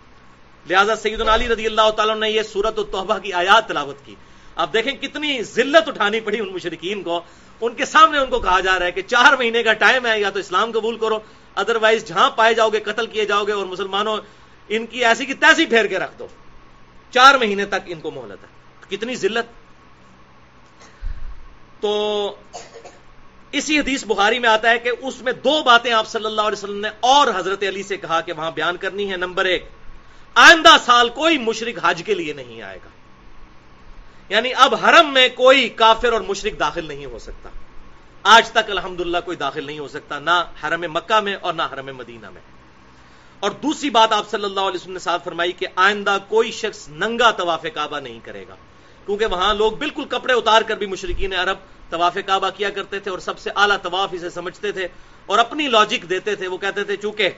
[0.71, 4.15] لہٰذا سعید علی رضی اللہ تعالیٰ نے یہ سورت التحبہ کی آیات تلاوت کی۔
[4.57, 7.21] اب دیکھیں کتنی ذلت اٹھانی پڑی ان مشرقین کو۔
[7.61, 10.21] ان کے سامنے ان کو کہا جا رہا ہے کہ چار مہینے کا ٹائم ہے،
[10.21, 11.19] یا تو اسلام قبول کرو
[11.55, 14.19] ادر وائز جہاں پائے جاؤ گے، قتل کیے جاؤ گے اور مسلمانوں
[14.69, 16.27] ان کی ایسی کی تیسی پھیر کے رکھ دو۔
[17.11, 18.49] چار مہینے تک ان کو مہلت ہے۔
[18.89, 19.63] کتنی ذلت۔
[21.81, 22.35] تو
[23.53, 26.59] اسی حدیث بخاری میں آتا ہے کہ اس میں دو باتیں آپ صلی اللہ علیہ
[26.59, 29.69] وسلم نے اور حضرت علی سے کہا کہ وہاں بیان کرنی ہے۔ نمبر ایک،
[30.35, 32.89] آئندہ سال کوئی مشرق حج کے لیے نہیں آئے گا۔
[34.33, 37.49] یعنی اب حرم میں کوئی کافر اور مشرق داخل نہیں ہو سکتا۔
[38.23, 41.97] آج تک الحمدللہ کوئی داخل نہیں ہو سکتا، نہ حرم مکہ میں اور نہ حرم
[41.97, 42.41] مدینہ میں۔
[43.41, 46.89] اور دوسری بات آپ صلی اللہ علیہ وسلم نے ساتھ فرمائی کہ آئندہ کوئی شخص
[46.89, 48.55] ننگا طواف کعبہ نہیں کرے گا۔
[49.07, 51.57] کیونکہ وہاں لوگ بالکل کپڑے اتار کر بھی مشرقین عرب
[51.91, 54.89] طواف کعبہ کیا کرتے تھے اور سب سے اعلیٰ طواف اسے سمجھتے تھے
[55.27, 57.31] اور اپنی لاجک دیتے تھے۔ وہ کہتے تھے، چونکہ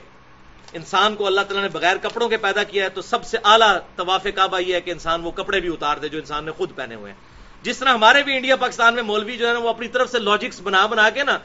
[0.75, 3.77] انسان کو اللہ تعالیٰ نے بغیر کپڑوں کے پیدا کیا ہے، تو سب سے اعلیٰ
[3.95, 6.75] طواف کعبہ یہ ہے کہ انسان وہ کپڑے بھی اتار دے جو انسان نے خود
[6.75, 7.19] پہنے ہوئے ہیں۔
[7.63, 10.19] جس طرح ہمارے بھی انڈیا، پاکستان میں مولوی جو ہے نا، وہ اپنی طرف سے
[10.19, 11.37] لاجکس بنا بنا کے نا،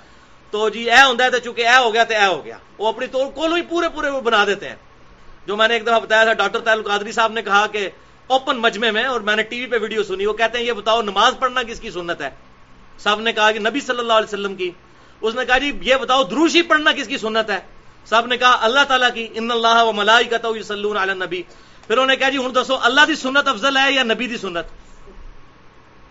[0.51, 3.07] تو جی اے ہوں تو چونکہ اے ہو گیا تو اے ہو گیا۔ وہ اپنی
[3.07, 4.76] طور کو ہی پورے پورے وہ بنا دیتے ہیں۔
[5.47, 7.89] جو میں نے ایک دفعہ بتایا تھا، ڈاکٹر تعلق قادری صاحب نے کہا کہ
[8.26, 10.72] اوپن مجمے میں، اور میں نے ٹی وی پہ ویڈیو سنی، وہ کہتے ہیں یہ
[10.72, 12.31] بتاؤ نماز پڑھنا کس کی سنت ہے؟
[12.99, 14.70] صاحب نے کہا کہ نبی صلی اللہ علیہ وسلم کی۔
[15.20, 17.61] اس نے کہا جی یہ بتاؤ دروشی پڑھنا کس کی سنت ہے؟
[18.09, 20.53] صاحب نے کہا اللہ تعالیٰ کی ان اللہ و ملائی کا تو
[21.03, 21.42] علی نبی
[21.86, 24.36] پھر انہوں نے کہا جی ہوں دسو اللہ دی سنت افضل ہے یا نبی دی
[24.36, 24.64] سنت؟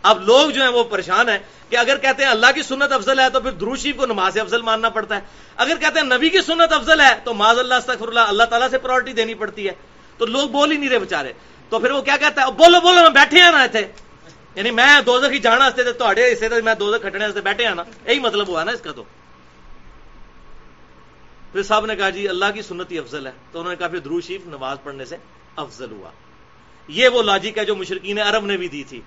[0.03, 1.37] اب لوگ جو ہیں وہ پریشان ہیں
[1.69, 4.61] کہ اگر کہتے ہیں اللہ کی سنت افضل ہے تو پھر دروشی کو نماز افضل
[4.61, 5.21] ماننا پڑتا ہے۔
[5.55, 8.69] اگر کہتے ہیں نبی کی سنت افضل ہے تو معذ اللہ، استغفر اللہ اللہ تعالیٰ
[8.69, 9.73] سے پرائرٹی دینی پڑتی ہے۔
[10.17, 11.33] تو لوگ بول ہی نہیں رہے بےچارے
[11.69, 13.87] تو پھر وہ کیا کہتا ہے؟ بولو بولو، میں بیٹھے ہیں نا تھے
[14.55, 18.63] یعنی میں دو ہی جانا حصے میں دو کھٹنے بیٹھے ہیں نا۔ یہی مطلب ہوا
[18.63, 19.03] نا اس کا تو۔
[21.51, 23.87] پھر صاحب نے کہا جی اللہ کی سنت ہی افضل ہے۔ تو انہوں نے کہا
[23.87, 25.17] پھر درو شیف نماز پڑھنے سے
[25.55, 26.11] افضل ہوا۔
[26.87, 29.01] یہ وہ لاجک ہے جو مشرقین عرب نے بھی دی تھی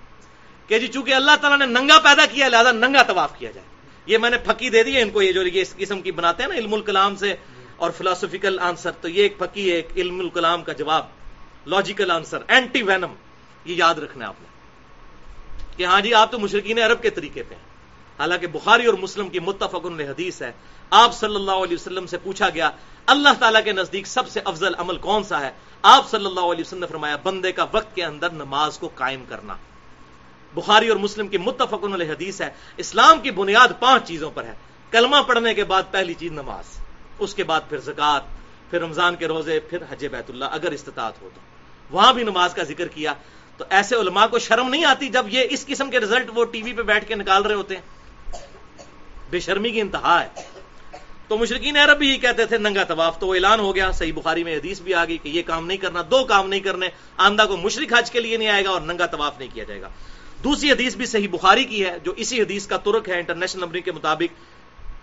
[0.67, 3.67] کہ جی چونکہ اللہ تعالیٰ نے ننگا پیدا کیا، لہٰذا ننگا طواف کیا جائے۔
[4.05, 6.11] یہ میں نے پھکی دے دی ہے ان کو، یہ جو یہ اس قسم کی
[6.11, 7.35] بناتے ہیں نا علم الکلام سے
[7.75, 11.05] اور فلاسفیکل آنسر تو یہ ایک پھکی ہے ایک علم الکلام کا جواب
[11.67, 13.13] لاجیکل آنسر اینٹی وینم
[13.65, 14.47] یہ یاد رکھنا ہے آپ نے
[15.77, 17.72] کہ ہاں جی آپ تو مشرقین عرب کے طریقے پہ ہیں۔
[18.19, 20.51] حالانکہ بخاری اور مسلم کی متفق حدیث ہے۔
[20.89, 22.69] آپ صلی اللہ علیہ وسلم سے پوچھا گیا،
[23.05, 25.51] اللہ تعالیٰ کے نزدیک سب سے افضل عمل کون سا ہے؟
[25.81, 29.23] آپ صلی اللہ علیہ وسلم نے فرمایا، بندے کا وقت کے اندر نماز کو قائم
[29.29, 29.55] کرنا۔
[30.53, 34.53] بخاری اور مسلم کی متفق علیہ حدیث ہے، اسلام کی بنیاد پانچ چیزوں پر ہے۔
[34.91, 36.65] کلمہ پڑھنے کے بعد پہلی چیز نماز،
[37.19, 38.21] اس کے بعد پھر زکات
[38.69, 41.41] پھر رمضان کے روزے، پھر حج بیت اللہ، اگر استطاعت ہو تو۔
[41.95, 43.13] وہاں بھی نماز کا ذکر کیا۔
[43.57, 46.63] تو ایسے علماء کو شرم نہیں آتی جب یہ اس قسم کے رزلٹ وہ ٹی
[46.63, 47.81] وی پہ بیٹھ کے نکال رہے ہوتے ہیں؟
[49.33, 50.27] بے شرمی کی انتہا ہے۔
[51.27, 54.13] تو مشرقین عرب بھی یہ کہتے تھے، ننگا طواف تو وہ اعلان ہو گیا۔ صحیح
[54.13, 56.87] بخاری میں حدیث بھی آ گئی کہ یہ کام نہیں کرنا، دو کام نہیں کرنے،
[57.17, 59.81] آندہ کو مشرق حج کے لیے نہیں آئے گا اور ننگا طواف نہیں کیا جائے
[59.81, 59.89] گا۔
[60.43, 63.79] دوسری حدیث بھی صحیح بخاری کی ہے، جو اسی حدیث کا ترک ہے، انٹرنیشنل نمبر
[63.79, 64.31] کے مطابق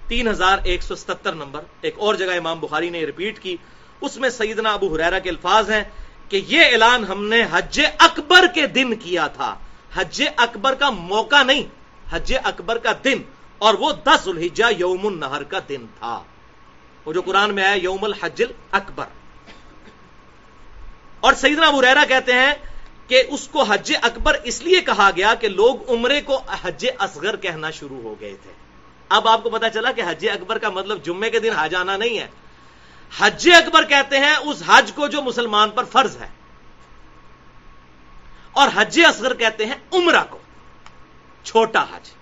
[0.09, 3.57] تین ہزار ایک سو ستر نمبر۔ ایک اور جگہ امام بخاری نے ریپیٹ کی،
[4.01, 5.85] اس میں سیدنا ابو حریرا کے الفاظ ہیں
[6.29, 9.57] کہ یہ اعلان ہم نے حج اکبر کے دن کیا تھا۔
[9.95, 11.63] حج اکبر کا موقع نہیں،
[12.11, 13.19] حج اکبر کا دن۔
[13.61, 16.23] اور وہ دس الحجا یوم النہر کا دن تھا۔
[17.05, 18.43] وہ جو قرآن میں آیا یوم الحج
[18.73, 19.05] اکبر
[21.21, 22.55] اور سیدنا ابو ریرا کہتے ہیں
[23.07, 27.37] کہ اس کو حج اکبر اس لیے کہا گیا کہ لوگ عمرے کو حج اصغر
[27.37, 28.53] کہنا شروع ہو گئے تھے۔
[29.09, 31.97] اب آپ کو پتا چلا کہ حج اکبر کا مطلب جمعے کے دن حج آنا
[31.97, 32.27] نہیں ہے۔
[33.19, 36.29] حج اکبر کہتے ہیں اس حج کو جو مسلمان پر فرض ہے۔
[38.53, 40.39] اور حج اصغر کہتے ہیں عمرہ کو۔
[41.45, 42.20] چھوٹا حج۔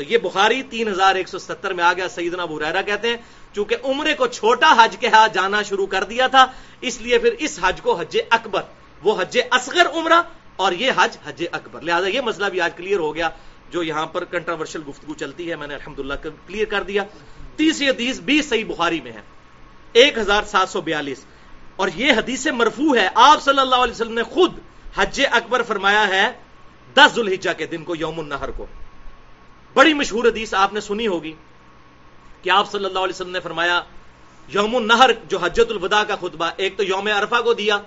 [0.00, 3.16] تو یہ بخاری تین ہزار ایک سو ستر میں آ گیا، سیدنا ریرا کہتے ہیں،
[3.52, 6.46] چونکہ عمرے کو چھوٹا حج کے ہاتھ جانا شروع کر دیا تھا،
[6.80, 8.62] اس لیے پھر اس حج کو حج اکبر،
[9.02, 10.22] وہ حج اصغر عمرہ
[10.56, 13.30] اور یہ حج حج اکبر۔ لہٰذا یہ مسئلہ بھی آج کلیئر ہو گیا،
[13.70, 16.14] جو یہاں پر کنٹراورشل گفتگو چلتی ہے، میں نے الحمدللہ
[16.46, 17.04] کلیئر کر دیا۔
[17.56, 19.20] تیسری حدیث بھی صحیح بخاری میں ہے،
[19.92, 21.24] ایک ہزار سات سو بیالیس۔
[21.76, 24.52] اور یہ حدیث مرفوع ہے۔ آپ صلی اللہ علیہ وسلم نے خود
[24.96, 26.32] حج اکبر فرمایا ہے،
[26.94, 28.66] دس ذوالحجہ کے دن کو، یوم النہر کو۔
[29.74, 31.32] بڑی مشہور حدیث آپ نے سنی ہوگی
[32.42, 33.82] کہ آپ صلی اللہ علیہ وسلم نے فرمایا،
[34.48, 37.78] یوم النہر جو حجت الوداع کا خطبہ، ایک تو یوم عرفہ کو دیا،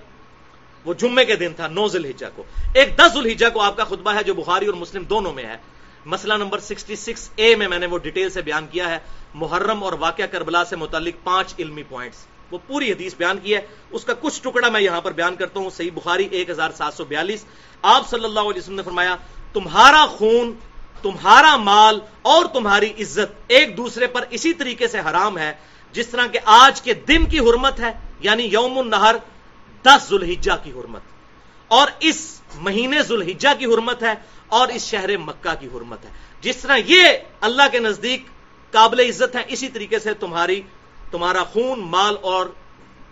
[0.85, 4.13] وہ جمعے کے دن تھا، نو ذوالحجہ کو۔ ایک دس ذوالحجہ کو آپ کا خطبہ
[4.13, 5.57] ہے جو بخاری اور مسلم دونوں میں ہے۔
[6.05, 8.99] مسئلہ نمبر 66 اے میں میں نے وہ ڈیٹیل سے بیان کیا ہے۔
[9.33, 13.61] محرم اور واقعہ کربلا سے متعلق پانچ علمی پوائنٹس وہ پوری حدیث بیان کی ہے۔
[13.91, 16.93] اس کا کچھ ٹکڑا میں یہاں پر بیان کرتا ہوں۔ صحیح بخاری ایک ہزار سات
[16.93, 17.45] سو بیالیس۔
[17.81, 19.15] آپ صلی اللہ علیہ وسلم نے فرمایا،
[19.53, 20.53] تمہارا خون
[21.03, 25.53] تمہارا مال اور تمہاری عزت ایک دوسرے پر اسی طریقے سے حرام ہے،
[25.91, 29.15] جس طرح کہ آج کے دن کی حرمت ہے یعنی یوم النہر،
[29.83, 31.01] دس ذوالحجہ کی حرمت۔
[31.67, 34.13] اور اس مہینے ذوالحجہ کی حرمت ہے
[34.47, 36.09] اور اس شہر مکہ کی حرمت ہے۔
[36.41, 37.03] جس طرح یہ
[37.41, 38.25] اللہ کے نزدیک
[38.71, 40.61] قابل عزت ہے، اسی طریقے سے تمہاری،
[41.11, 42.45] تمہارا خون، مال اور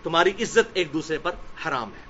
[0.04, 1.32] تمہاری عزت ایک دوسرے پر
[1.68, 2.06] حرام ہے۔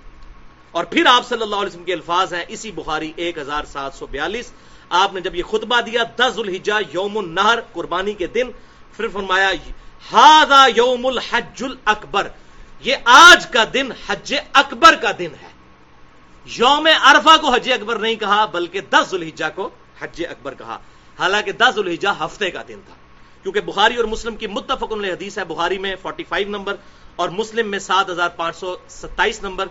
[0.72, 3.94] اور پھر آپ صلی اللہ علیہ وسلم کے الفاظ ہیں، اسی بخاری ایک ہزار سات
[3.94, 4.52] سو بیالیس
[4.94, 8.52] آپ نے جب یہ خطبہ دیا، دس الحجا یوم النہر، قربانی کے دن،
[8.98, 9.52] پھر فرمایا
[10.12, 12.28] ہادا یوم الحج الاکبر.
[12.80, 15.48] یہ آج کا دن، حج اکبر کا دن ہے۔
[16.46, 19.70] یوم عرفہ کو حج اکبر نہیں کہا، بلکہ دس الحجا کو
[20.00, 20.78] حج اکبر کہا۔
[21.20, 22.94] حالانکہ دس الحجا ہفتے کا دن تھا۔
[23.44, 26.76] کیونکہ بخاری اور مسلم کی متفق حدیث ہے، بخاری میں 45 نمبر
[27.16, 29.66] اور مسلم میں سات ہزار پانچ سو ستائیس نمبر۔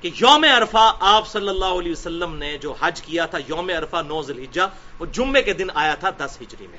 [0.00, 4.02] کہ یوم عرفہ آپ صلی اللہ علیہ وسلم نے جو حج کیا تھا، یوم عرفہ
[4.06, 4.66] نو ذلحجہ
[4.98, 6.78] وہ جمعے کے دن آیا تھا دس ہجری میں،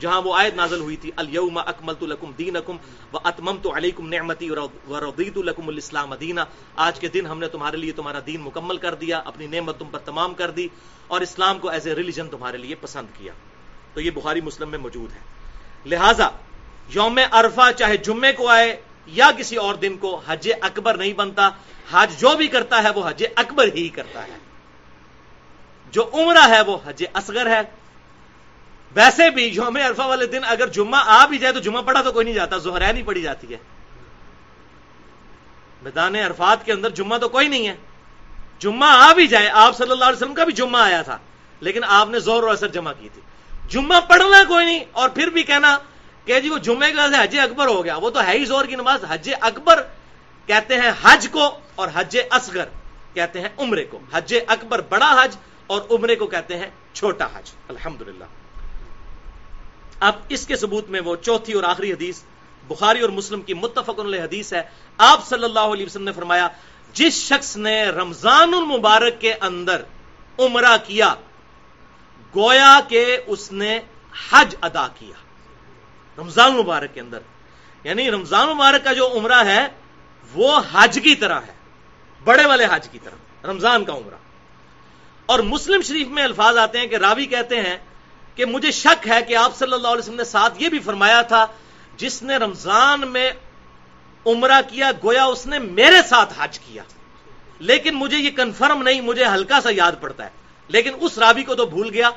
[0.00, 2.76] جہاں وہ آیت نازل ہوئی تھی اليوم اکملت لکم دینکم
[3.12, 6.40] و اتممت علیکم نعمتی و رضیت لکم الاسلام دینہ
[6.86, 9.88] آج کے دن ہم نے تمہارے لیے تمہارا دین مکمل کر دیا، اپنی نعمت تم
[9.90, 10.66] پر تمام کر دی،
[11.06, 13.32] اور اسلام کو ایز اے ریلیجن تمہارے لیے پسند کیا۔
[13.94, 15.22] تو یہ بخاری مسلم میں موجود ہے۔
[15.86, 16.28] لہذا،
[16.94, 18.76] یوم عرفہ چاہے جمعے کو آئے
[19.16, 21.48] یا کسی اور دن کو، حج اکبر نہیں بنتا
[21.90, 24.38] حج جو بھی کرتا ہے وہ حج اکبر ہی کرتا ہے۔
[25.90, 27.60] جو عمرہ ہے وہ حج اصغر ہے۔
[28.94, 32.12] ویسے بھی یوم عرفہ والے دن اگر جمعہ آ بھی جائے تو جمعہ پڑھا تو
[32.12, 33.58] کوئی نہیں جاتا، زہرا نہیں پڑی جاتی ہے۔
[35.82, 37.76] میدان عرفات کے اندر جمعہ تو کوئی نہیں ہے۔
[38.58, 41.18] جمعہ آ بھی جائے، آپ صلی اللہ علیہ وسلم کا بھی جمعہ آیا تھا،
[41.60, 43.22] لیکن آپ نے زور و اثر جمع کی تھی۔
[43.68, 45.78] جمعہ پڑھنا کوئی نہیں، اور پھر بھی کہنا
[46.24, 48.74] کہ جی وہ جمعے کے حج اکبر ہو گیا، وہ تو ہے ہی زور کی
[48.74, 49.82] نماز، حج اکبر
[50.46, 52.64] کہتے ہیں حج کو اور حج اصغر،
[53.14, 55.36] کہتے ہیں عمرے کو۔ حج اکبر بڑا حج
[55.66, 58.02] اور عمرے کو کہتے ہیں چھوٹا حج۔ الحمد
[60.00, 62.22] اب اس کے ثبوت میں وہ چوتھی اور آخری حدیث
[62.68, 64.62] بخاری اور مسلم کی متفق علیہ حدیث ہے۔
[64.98, 66.48] آپ صلی اللہ علیہ وسلم نے فرمایا،
[66.92, 69.82] جس شخص نے رمضان المبارک کے اندر
[70.38, 71.14] عمرہ کیا،
[72.36, 73.80] گویا کہ اس نے
[74.30, 75.16] حج ادا کیا۔
[76.18, 77.18] رمضان مبارک کے اندر۔
[77.84, 79.66] یعنی رمضان مبارک کا جو عمرہ ہے
[80.36, 81.52] وہ حج کی طرح ہے۔
[82.24, 84.14] بڑے والے حج کی طرح، رمضان کا عمرہ۔
[85.26, 87.76] اور مسلم شریف میں الفاظ آتے ہیں کہ راوی کہتے ہیں
[88.34, 91.22] کہ مجھے شک ہے کہ آپ صلی اللہ علیہ وسلم نے ساتھ یہ بھی فرمایا
[91.22, 91.46] تھا،
[91.96, 93.30] جس نے رمضان میں
[94.26, 96.82] عمرہ کیا، گویا اس نے میرے ساتھ حج کیا۔
[97.58, 100.30] لیکن مجھے یہ کنفرم نہیں، مجھے ہلکا سا یاد پڑتا ہے۔
[100.68, 102.10] لیکن اس راوی کو تو بھول گیا۔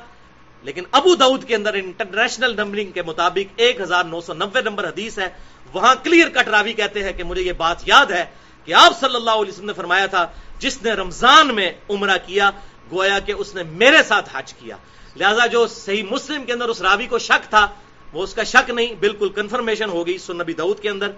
[0.62, 4.88] لیکن ابو دعود کے اندر انٹرنیشنل نمبرنگ کے مطابق ایک ہزار نو سو نبے نمبر
[4.88, 5.28] حدیث ہے۔
[5.72, 8.24] وہاں کلیئر کٹ راوی کہتے ہیں کہ مجھے یہ بات یاد ہے
[8.64, 10.26] کہ آپ صلی اللہ علیہ وسلم نے فرمایا تھا،
[10.58, 12.50] جس نے رمضان میں عمرہ کیا،
[12.92, 14.76] گویا کہ اس نے میرے ساتھ حج کیا۔
[15.16, 17.66] لہذا جو صحیح مسلم کے اندر اس راوی کو شک تھا،
[18.12, 21.10] وہ اس کا شک نہیں، بالکل کنفرمیشن ہو گئی سنبی دعود کے اندر۔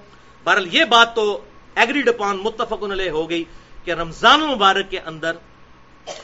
[0.45, 1.41] بہرحال یہ بات تو
[1.75, 3.45] ایگریڈ اپان متفق علیہ ہو گئی
[3.85, 5.33] کہ رمضان مبارک کے اندر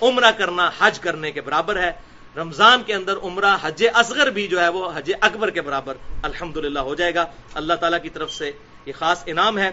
[0.02, 1.92] عمرہ کرنا، حج کرنے کے برابر ہے۔
[2.36, 6.56] رمضان کے اندر عمرہ حج اصغر بھی جو ہے وہ حج اکبر کے برابر الحمد
[6.56, 7.24] ہو جائے گا۔
[7.54, 8.52] اللہ تعالیٰ کی طرف سے
[8.86, 9.70] یہ خاص انعام ہے۔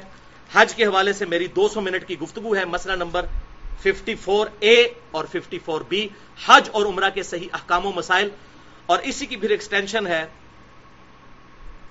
[0.54, 3.26] حج کے حوالے سے میری دو سو منٹ کی گفتگو ہے۔ مسئلہ نمبر
[3.84, 6.08] 54 اے اور 54 بی،
[6.46, 8.30] حج اور عمرہ کے صحیح احکام و مسائل۔
[8.86, 10.26] اور اسی کی پھر ایکسٹینشن ہے۔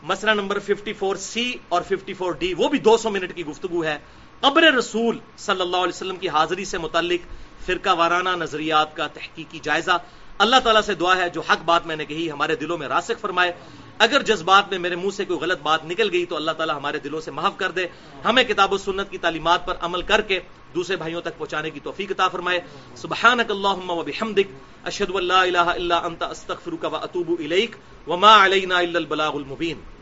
[0.02, 3.98] مسئلہ نمبر 54 سی اور 54 ڈی، وہ بھی دو سو منٹ کی گفتگو ہے۔
[4.40, 7.20] قبر رسول صلی اللہ علیہ وسلم کی حاضری سے متعلق
[7.66, 9.98] فرقہ وارانہ نظریات کا تحقیقی جائزہ۔
[10.38, 13.20] اللہ تعالیٰ سے دعا ہے جو حق بات میں نے کہی، ہمارے دلوں میں راسک
[13.20, 13.52] فرمائے۔
[13.98, 16.98] اگر جذبات میں میرے منہ سے کوئی غلط بات نکل گئی تو اللہ تعالیٰ ہمارے
[16.98, 17.86] دلوں سے معاف کر دے۔
[18.24, 20.40] ہمیں کتاب و سنت کی تعلیمات پر عمل کر کے
[20.74, 22.60] دوسرے بھائیوں تک پہنچانے کی توفیق عطا فرمائے۔
[22.96, 24.46] سبحانک اللہم و بحمدک،
[24.84, 29.93] اشہد ان لا الہ الا انت، استغفرک و اتوب الیک۔ وما علینا الا البلاغ المبین۔